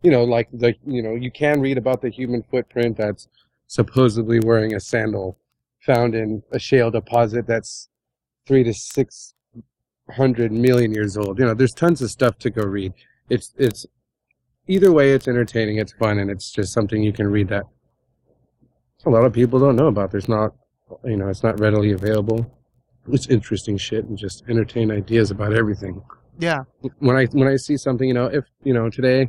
[0.02, 3.28] You know, like like you know, you can read about the human footprint that's
[3.66, 5.38] supposedly wearing a sandal
[5.80, 7.88] found in a shale deposit that's
[8.46, 9.34] three to six
[10.12, 11.38] hundred million years old.
[11.38, 12.92] You know, there's tons of stuff to go read.
[13.28, 13.86] It's it's
[14.68, 17.64] either way, it's entertaining, it's fun, and it's just something you can read that
[19.04, 20.12] a lot of people don't know about.
[20.12, 20.54] There's not,
[21.04, 22.48] you know, it's not readily available
[23.08, 26.02] it's interesting shit and just entertain ideas about everything.
[26.38, 26.64] Yeah.
[26.98, 29.28] When I when I see something, you know, if you know today,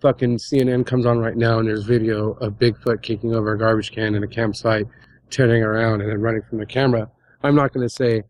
[0.00, 3.92] fucking CNN comes on right now and there's video of Bigfoot kicking over a garbage
[3.92, 4.86] can in a campsite,
[5.30, 7.10] turning around and then running from the camera.
[7.42, 8.22] I'm not going to say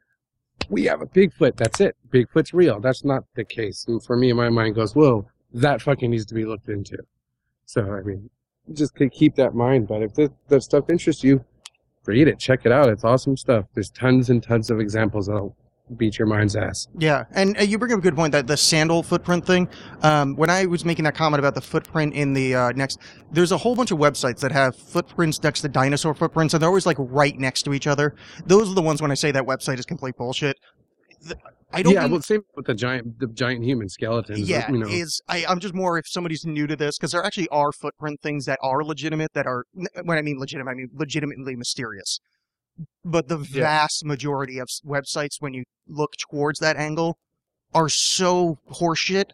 [0.69, 1.57] we have a Bigfoot.
[1.57, 1.97] That's it.
[2.11, 2.81] Bigfoot's real.
[2.81, 3.87] That's not the case.
[3.89, 6.99] And for me, my mind goes, whoa, that fucking needs to be looked into.
[7.67, 8.29] So I mean,
[8.73, 9.89] just keep that in mind.
[9.89, 11.45] But if that, that stuff interests you,
[12.07, 12.89] read it, check it out.
[12.89, 13.67] It's awesome stuff.
[13.75, 15.57] There's tons and tons of examples that'll
[15.97, 16.87] beat your mind's ass.
[16.99, 19.69] Yeah, and uh, you bring up a good point that the sandal footprint thing.
[20.03, 22.99] Um, when I was making that comment about the footprint in the uh, next,
[23.33, 26.69] there's a whole bunch of websites that have footprints next to dinosaur footprints, and they're
[26.69, 28.15] always like right next to each other.
[28.47, 30.57] Those are the ones when I say that website is complete bullshit.
[31.23, 31.37] The-
[31.71, 31.93] I don't.
[31.93, 34.49] Yeah, mean- well, same with the giant, the giant human skeletons.
[34.49, 37.23] yeah, you know, is I, I'm just more if somebody's new to this because there
[37.23, 39.65] actually are footprint things that are legitimate that are
[40.03, 42.21] when I mean legitimate I mean legitimately mysterious.
[43.05, 43.63] But the Yeah.
[43.63, 47.19] vast majority of websites, when you look towards that angle,
[47.75, 49.31] are so horseshit,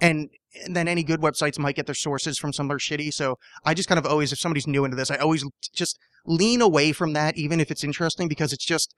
[0.00, 0.28] and,
[0.64, 3.12] and then any good websites might get their sources from somewhere shitty.
[3.12, 5.44] So I just kind of always, if somebody's new into this, I always
[5.74, 8.94] just lean away from that, even if it's interesting, because it's just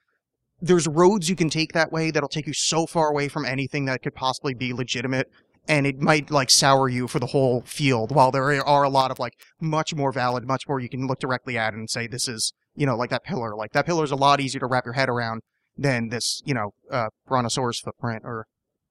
[0.60, 3.85] there's roads you can take that way that'll take you so far away from anything
[3.85, 5.28] that could possibly be legitimate
[5.68, 9.10] and it might like sour you for the whole field while there are a lot
[9.10, 12.27] of like much more valid much more you can look directly at and say this
[12.27, 13.55] is you know like that pillar.
[13.55, 15.43] Like that pillar is a lot easier to wrap your head around
[15.77, 18.47] than this you know uh brontosaurus footprint or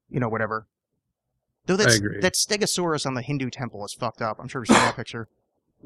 [0.10, 0.68] you know whatever.
[1.66, 4.38] Though that's that stegosaurus on the hindu temple is fucked up.
[4.40, 5.28] I'm sure you've seen that picture.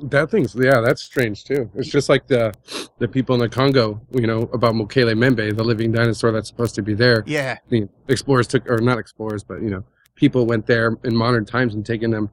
[0.01, 1.69] That thing's yeah, that's strange too.
[1.75, 2.53] It's just like the
[2.99, 6.75] the people in the Congo, you know, about Mokele Mbembe, the living dinosaur that's supposed
[6.75, 7.23] to be there.
[7.27, 7.57] yeah.
[7.67, 9.83] The explorers took, or not explorers, but you know,
[10.15, 12.29] people went there in modern times and taken them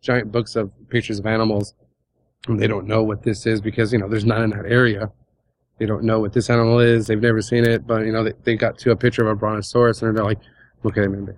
[0.00, 1.74] giant books of pictures of animals,
[2.48, 5.10] they don't know what this is because you know there's none in that area.
[5.78, 7.06] They don't know what this animal is.
[7.06, 9.34] They've never seen it, but you know they, they got to a picture of a
[9.34, 10.38] brontosaurus and they're like,
[10.84, 11.36] Mokele Mbembe.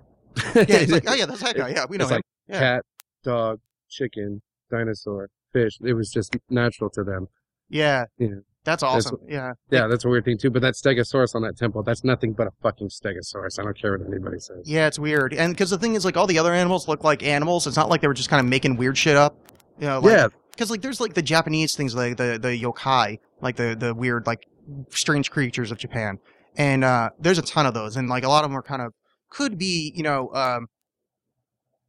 [0.69, 2.59] yeah it's like oh yeah that's that guy yeah we know It's him like Yeah.
[2.59, 2.85] cat,
[3.23, 3.59] dog,
[3.89, 5.79] chicken, dinosaur, fish.
[5.81, 7.27] It was just natural to them.
[7.69, 8.27] yeah Yeah.
[8.63, 10.51] that's awesome yeah Yeah, that's a weird thing too.
[10.51, 13.57] But that Stegosaurus on that temple, that's nothing but a fucking Stegosaurus.
[13.59, 14.63] I don't care what anybody says.
[14.69, 15.33] Yeah, it's weird.
[15.33, 17.65] And because the thing is, like, all the other animals look like animals.
[17.65, 19.35] It's not like they were just kind of making weird shit up.
[19.79, 20.27] You know, like, yeah,
[20.57, 24.25] Because, like, there's, like, the Japanese things, like the, the yokai, like the, the weird,
[24.25, 24.47] like,
[24.89, 26.17] strange creatures of Japan.
[26.57, 27.95] And, uh, there's a ton of those.
[27.95, 28.93] And, like, a lot of them are kind of,
[29.29, 30.65] could be, you know, um,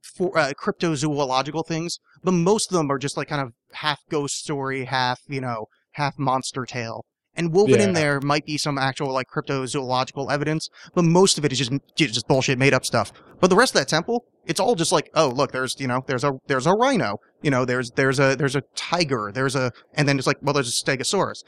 [0.03, 1.99] for, uh, cryptozoological things.
[2.23, 5.69] But most of them are just, like, kind of half ghost story, half, you know,
[5.93, 7.07] half monster tale.
[7.39, 11.53] And woven in there might be some actual, like, cryptozoological evidence but most of it
[11.53, 13.13] is just just bullshit made up stuff.
[13.41, 16.03] But the rest of that temple, it's all just like, oh, look, there's you know,
[16.07, 19.73] there's a there's a rhino, you know, there's there's a there's a tiger, there's a,
[19.95, 21.45] and then it's like, well, there's a stegosaurus.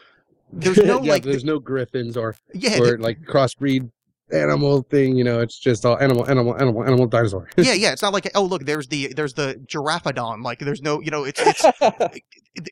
[0.53, 3.91] There's no yeah, like, there's no griffins or yeah, or like crossbreed
[4.33, 5.17] animal thing.
[5.17, 7.49] You know, it's just all animal, animal, animal, animal, dinosaur.
[7.57, 7.93] yeah, yeah.
[7.93, 10.43] It's not like, oh, look, there's the there's the giraffodon.
[10.43, 12.23] Like, there's no, you know, it's it's it-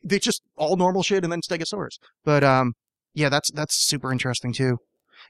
[0.09, 1.97] it's just all normal shit, and then stegosaurus.
[2.25, 2.73] But um,
[3.19, 4.77] yeah, that's that's super interesting too.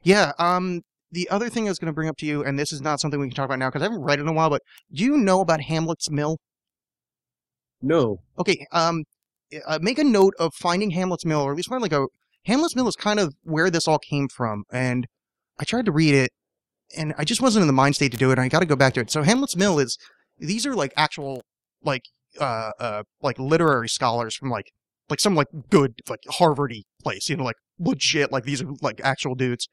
[0.04, 0.82] Yeah, um.
[1.12, 3.00] The other thing I was going to bring up to you, and this is not
[3.00, 4.62] something we can talk about now because I haven't read it in a while, but
[4.94, 6.38] do you know about Hamlet's Mill?
[7.82, 9.06] no, Okay, um,
[9.66, 12.06] uh, make a note of finding Hamlet's Mill, or at least find like a
[12.46, 14.66] Hamlet's Mill is kind of where this all came from.
[14.72, 15.08] And
[15.60, 16.30] I tried to read it,
[16.96, 18.34] and I just wasn't in the mind state to do it.
[18.34, 19.10] And I got to go back to it.
[19.10, 19.98] So Hamlet's Mill is
[20.38, 21.42] these are like actual
[21.84, 22.04] like
[22.40, 24.72] uh uh like literary scholars from like
[25.10, 29.02] like some like good like Harvardy place, you know, like legit like these are like
[29.04, 29.68] actual dudes.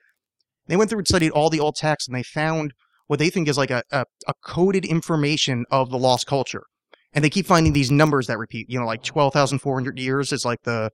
[0.66, 2.72] They went through and studied all the old texts, and they found
[3.06, 6.64] what they think is like a, a, a coded information of the lost culture
[7.16, 8.66] and they keep finding these numbers that repeat.
[8.68, 10.90] You know, like twelve thousand four hundred years is like the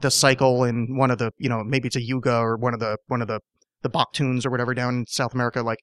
[0.00, 2.80] the cycle in one of the you know maybe it's a yuga or one of
[2.80, 3.40] the one of the
[3.82, 5.62] the Baktuns or whatever down in South America.
[5.62, 5.78] Like,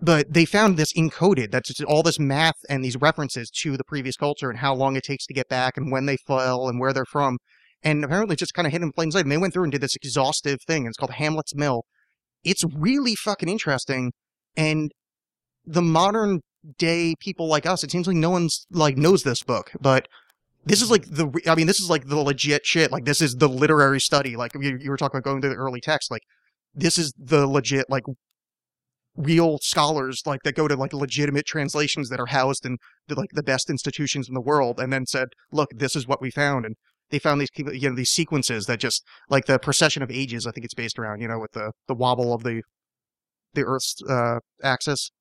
[0.00, 1.50] but they found this encoded.
[1.50, 5.04] That's all this math and these references to the previous culture and how long it
[5.04, 7.38] takes to get back and when they fell and where they're from.
[7.82, 9.24] And apparently, just kind of hidden in plain sight.
[9.24, 10.82] And they went through and did this exhaustive thing.
[10.82, 11.84] And it's called Hamlet's Mill.
[12.42, 14.12] It's really fucking interesting.
[14.56, 14.90] And
[15.66, 16.40] the modern
[16.78, 20.08] day people like us, it seems like no one's like knows this book, but
[20.64, 22.90] this is like the, I mean, this is like the legit shit.
[22.90, 24.34] Like this is the literary study.
[24.36, 26.10] Like you, you were talking about going through the early text.
[26.10, 26.22] Like
[26.74, 28.04] this is the legit, like
[29.16, 32.78] real scholars, like that go to like legitimate translations that are housed in
[33.08, 36.20] the, like the best institutions in the world, and then said, look, this is what
[36.20, 36.64] we found.
[36.66, 36.76] And
[37.10, 40.46] they found these, people- you know, these sequences that just like the procession of ages.
[40.46, 42.62] I think it's based around, you know, with the the wobble of the
[43.54, 45.12] the Earth's uh, axis.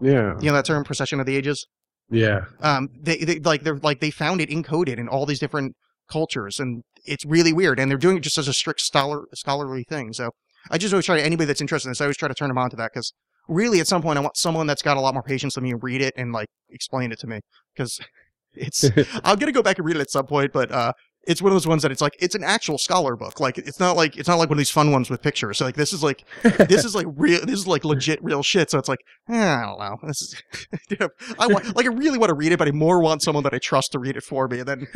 [0.00, 1.66] yeah, You know that term, procession of the ages
[2.10, 5.74] yeah, um they, they like they're like they found it encoded in all these different
[6.10, 9.84] cultures and it's really weird and they're doing it just as a strict scholar scholarly
[9.84, 10.30] thing so
[10.70, 12.48] i just always try to anybody that's interested in this i always try to turn
[12.48, 13.12] them on to that because
[13.48, 15.74] really at some point i want someone that's got a lot more patience than me
[15.74, 17.40] read it and like explain it to me
[17.74, 18.00] because
[18.54, 18.84] it's
[19.24, 20.92] i'm gonna go back and read it at some point but uh
[21.26, 23.80] it's one of those ones that it's like it's an actual scholar book like it's
[23.80, 25.92] not like it's not like one of these fun ones with pictures so like this
[25.92, 26.24] is like
[26.68, 29.62] this is like real this is like legit real shit so it's like eh, i
[29.62, 30.42] don't know this is
[31.38, 33.54] i want like i really want to read it but i more want someone that
[33.54, 34.86] i trust to read it for me and then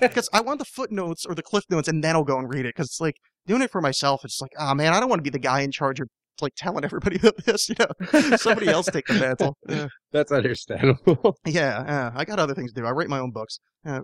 [0.00, 2.66] because i want the footnotes or the cliff notes and then i'll go and read
[2.66, 5.18] it because it's like doing it for myself it's like oh man i don't want
[5.18, 6.08] to be the guy in charge of
[6.42, 7.68] like telling everybody about this.
[7.68, 9.56] You know, somebody else take the mantle.
[9.68, 11.36] Yeah, That's understandable.
[11.46, 12.10] yeah, yeah.
[12.16, 12.86] I got other things to do.
[12.88, 13.60] I write my own books.
[13.86, 14.00] Yeah.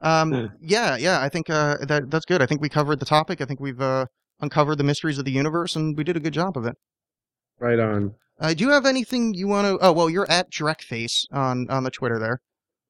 [0.00, 1.20] um, yeah, yeah.
[1.20, 2.42] I think uh, that that's good.
[2.42, 3.40] I think we covered the topic.
[3.40, 4.06] I think we've uh,
[4.40, 6.74] uncovered the mysteries of the universe, and we did a good job of it.
[7.58, 8.14] right on.
[8.40, 9.84] Uh, do you have anything you want to?
[9.84, 12.38] Oh, well, you're at Dreckface on on the Twitter there,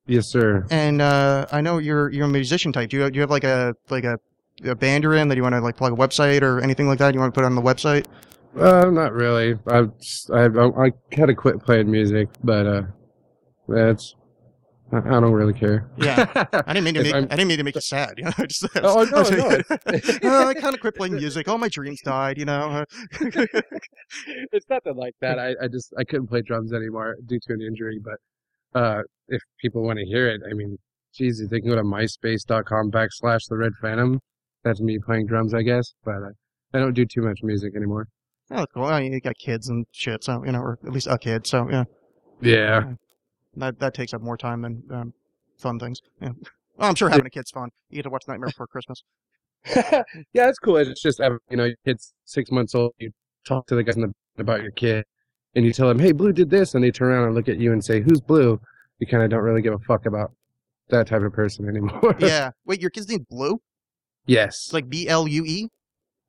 [0.06, 0.66] Yes, sir.
[0.70, 2.90] and uh, I know you're you're a musician type.
[2.90, 4.18] Do you do you have like a like a,
[4.64, 6.98] a band you're in that you want to like plug a website or anything like
[6.98, 7.14] that?
[7.14, 8.06] You want to put on the website?
[8.58, 9.58] Uh, not really.
[9.66, 12.82] I've just- I I, I had to quit playing music, but uh,
[13.68, 14.14] that's
[14.92, 15.88] I, I don't really care.
[15.98, 16.26] Yeah.
[16.52, 18.14] I didn't mean to If make I'm- I didn't mean to make you sad.
[18.18, 21.46] You know, I just Oh, no, no, Uh, I kind of quit playing music.
[21.46, 22.38] All my dreams died.
[22.38, 22.84] You know.
[24.52, 25.38] It's nothing like that.
[25.38, 28.00] I, I just I couldn't play drums anymore due to an injury.
[28.02, 30.76] But uh, if people want to hear it, I mean,
[31.14, 34.20] geez, they can go to myspace.com backslash the Red Phantom.
[34.64, 35.92] That's me playing drums, I guess.
[36.04, 36.30] But uh,
[36.74, 38.08] I don't do too much music anymore.
[38.50, 38.82] oh, that's cool.
[38.84, 41.46] Well, you got kids and shit, so you know, or at least a kid.
[41.46, 41.84] So yeah,
[42.40, 42.92] Yeah.
[43.56, 45.14] that that takes up more time than um,
[45.58, 46.00] fun things.
[46.20, 46.30] Yeah.
[46.76, 47.70] Well, I'm sure having a kid's fun.
[47.90, 49.02] You get to watch Nightmare Before Christmas.
[49.76, 50.02] yeah,
[50.48, 50.76] it's cool.
[50.76, 52.92] It's just you know, your kid's six months old.
[52.98, 53.10] You
[53.46, 55.04] talk to the guys in the about your kid,
[55.54, 57.58] and you tell them, "Hey, Blue did this," and they turn around and look at
[57.58, 58.58] you and say, "Who's Blue?"
[58.98, 60.32] You kind of don't really give a fuck about
[60.88, 62.14] that type of person anymore.
[62.18, 62.50] yeah.
[62.66, 63.60] Wait, your kid's named Blue?
[64.30, 64.66] Yes.
[64.66, 65.68] It's like B L U E?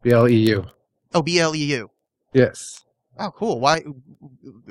[0.04, 0.66] B L E U.
[1.14, 1.90] Oh, B L E U.
[2.34, 2.84] Yes.
[3.20, 3.60] Oh, cool.
[3.60, 3.84] Why?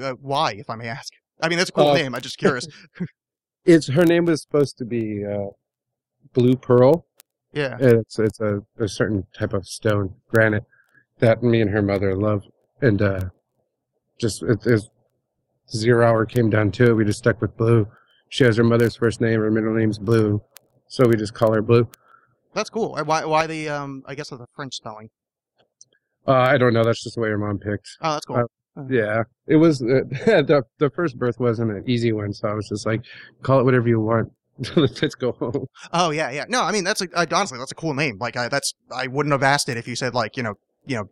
[0.00, 1.12] Uh, why, if I may ask?
[1.42, 2.14] I mean, that's a cool Uh, name.
[2.14, 2.66] I'm just curious.
[3.66, 5.48] It's her name was supposed to be uh,
[6.32, 7.04] Blue Pearl.
[7.52, 7.74] Yeah.
[7.74, 10.64] And it's it's a, a certain type of stone, granite,
[11.18, 12.42] that me and her mother love,
[12.80, 13.20] and uh,
[14.18, 14.88] just it, as
[15.70, 17.86] zero hour came down to it, we just stuck with Blue.
[18.30, 20.40] She has her mother's first name, her middle name's Blue,
[20.88, 21.86] so we just call her Blue.
[22.54, 22.96] That's cool.
[23.04, 23.24] Why?
[23.24, 23.68] Why the?
[23.68, 25.10] Um, I guess the French spelling.
[26.26, 26.84] Uh, I don't know.
[26.84, 27.88] That's just the way your mom picked.
[28.02, 28.36] Oh, that's cool.
[28.76, 29.86] Uh, Yeah, it was uh,
[30.26, 33.02] the the first birth wasn't an easy one, so I was just like,
[33.42, 34.30] call it whatever you want.
[34.76, 35.66] Let's go home.
[35.92, 36.44] oh yeah, yeah.
[36.48, 38.18] No, I mean that's a, I, honestly that's a cool name.
[38.18, 40.54] Like I, that's I wouldn't have asked it if you said like you know
[40.86, 41.08] you know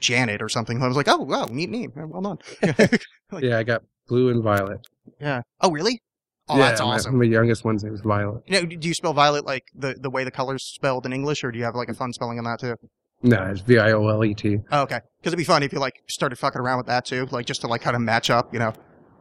[0.00, 0.82] Janet or something.
[0.82, 1.92] I was like, oh wow, neat name.
[1.96, 2.38] Well done.
[3.32, 4.80] Like- Yeah, I got Blue and Violet.
[5.20, 5.42] yeah.
[5.60, 6.00] Oh really?
[6.48, 7.18] Oh, yeah, that's my- awesome.
[7.18, 8.42] My, youngest one's name is Violet.
[8.46, 11.44] You know, do you spell Violet like the the way the colors spelled in English,
[11.44, 12.76] or do you have like a fun spelling on that too?
[13.22, 14.58] No, it's V I O L E T.
[14.70, 17.26] Oh, okay, because it'd be fun if you like started fucking around with that too,
[17.30, 18.72] like just to like kind of match up, you know.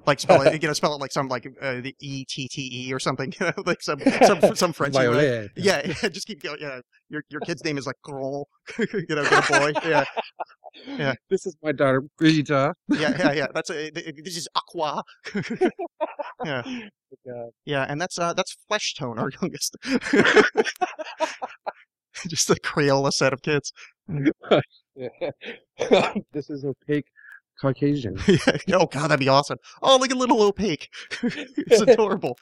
[0.06, 2.88] Like spell it, you know, spell it like some like uh, the E T T
[2.88, 4.94] E or something, you know, like some some some French.
[4.94, 5.52] Violet.
[5.58, 6.60] Yeah, yeah, just keep going.
[6.62, 6.80] Yeah,
[7.10, 8.46] your your kid's name is like Grand,
[8.78, 9.74] you know, good boy.
[9.84, 10.06] Yeah,
[10.86, 11.14] Yeah.
[11.30, 12.50] This is my daughter, Brigitte.
[12.50, 13.48] yeah, yeah, yeah.
[13.54, 15.04] That's a this is Aqua.
[16.46, 16.62] yeah,
[17.26, 17.50] God.
[17.66, 19.76] yeah, and that's uh that's Flesh Tone, our youngest.
[22.28, 23.72] just a Crayola set of kids.
[26.34, 27.06] this is opaque
[27.60, 28.18] Caucasian.
[28.74, 29.58] oh god, that'd be awesome.
[29.82, 30.90] Oh, look at little opaque.
[31.24, 32.38] it's adorable.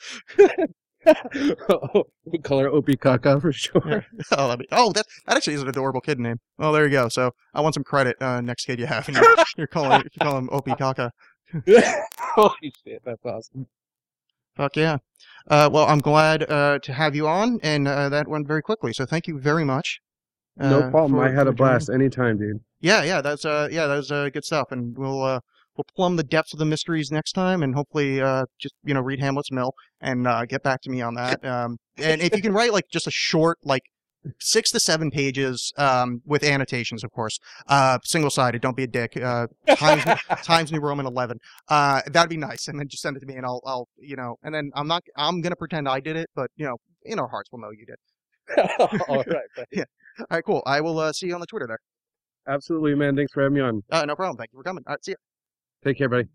[2.25, 3.81] we call her Opie Kaka for sure.
[3.85, 4.01] Yeah.
[4.31, 6.39] Oh, that'd be, oh, that that actually is an adorable kid name.
[6.59, 7.09] Oh, there you go.
[7.09, 8.15] So I want some credit.
[8.21, 11.11] Uh, next kid you have, and you're, you're calling you call him Opie Kaka.
[12.19, 13.67] Holy shit, that's awesome.
[14.55, 14.97] Fuck yeah.
[15.47, 18.93] Uh, well, I'm glad uh, to have you on, and uh, that went very quickly.
[18.93, 19.99] So thank you very much.
[20.57, 21.19] No uh, problem.
[21.19, 22.01] for- I had a blast joining.
[22.03, 22.61] anytime, dude.
[22.79, 25.39] Yeah, yeah, that's uh, yeah, that was uh, good stuff, and we'll uh,
[25.77, 29.01] we'll plumb the depths of the mysteries next time, and hopefully uh, just you know
[29.01, 31.43] read Hamlet's Mill and uh, get back to me on that.
[31.45, 33.83] Um, and if you can write like just a short like
[34.39, 38.61] six to seven pages um, with annotations, of course, uh, single sided.
[38.61, 39.17] Don't be a dick.
[39.17, 40.03] Uh, times
[40.43, 41.39] Times New Roman eleven.
[41.67, 44.15] Uh, that'd be nice, and then just send it to me, and I'll I'll you
[44.15, 47.19] know, and then I'm not I'm gonna pretend I did it, but you know, in
[47.19, 47.97] our hearts we'll know you did.
[49.07, 49.25] All right,
[49.55, 49.83] buddy.
[50.19, 50.63] All right, cool.
[50.65, 51.79] I will uh, see you on the Twitter there.
[52.47, 53.15] Absolutely, man.
[53.15, 53.81] Thanks for having me on.
[53.91, 54.37] Uh, no problem.
[54.37, 54.83] Thank you for coming.
[54.87, 55.15] All right, see ya.
[55.85, 56.27] Take care, buddy.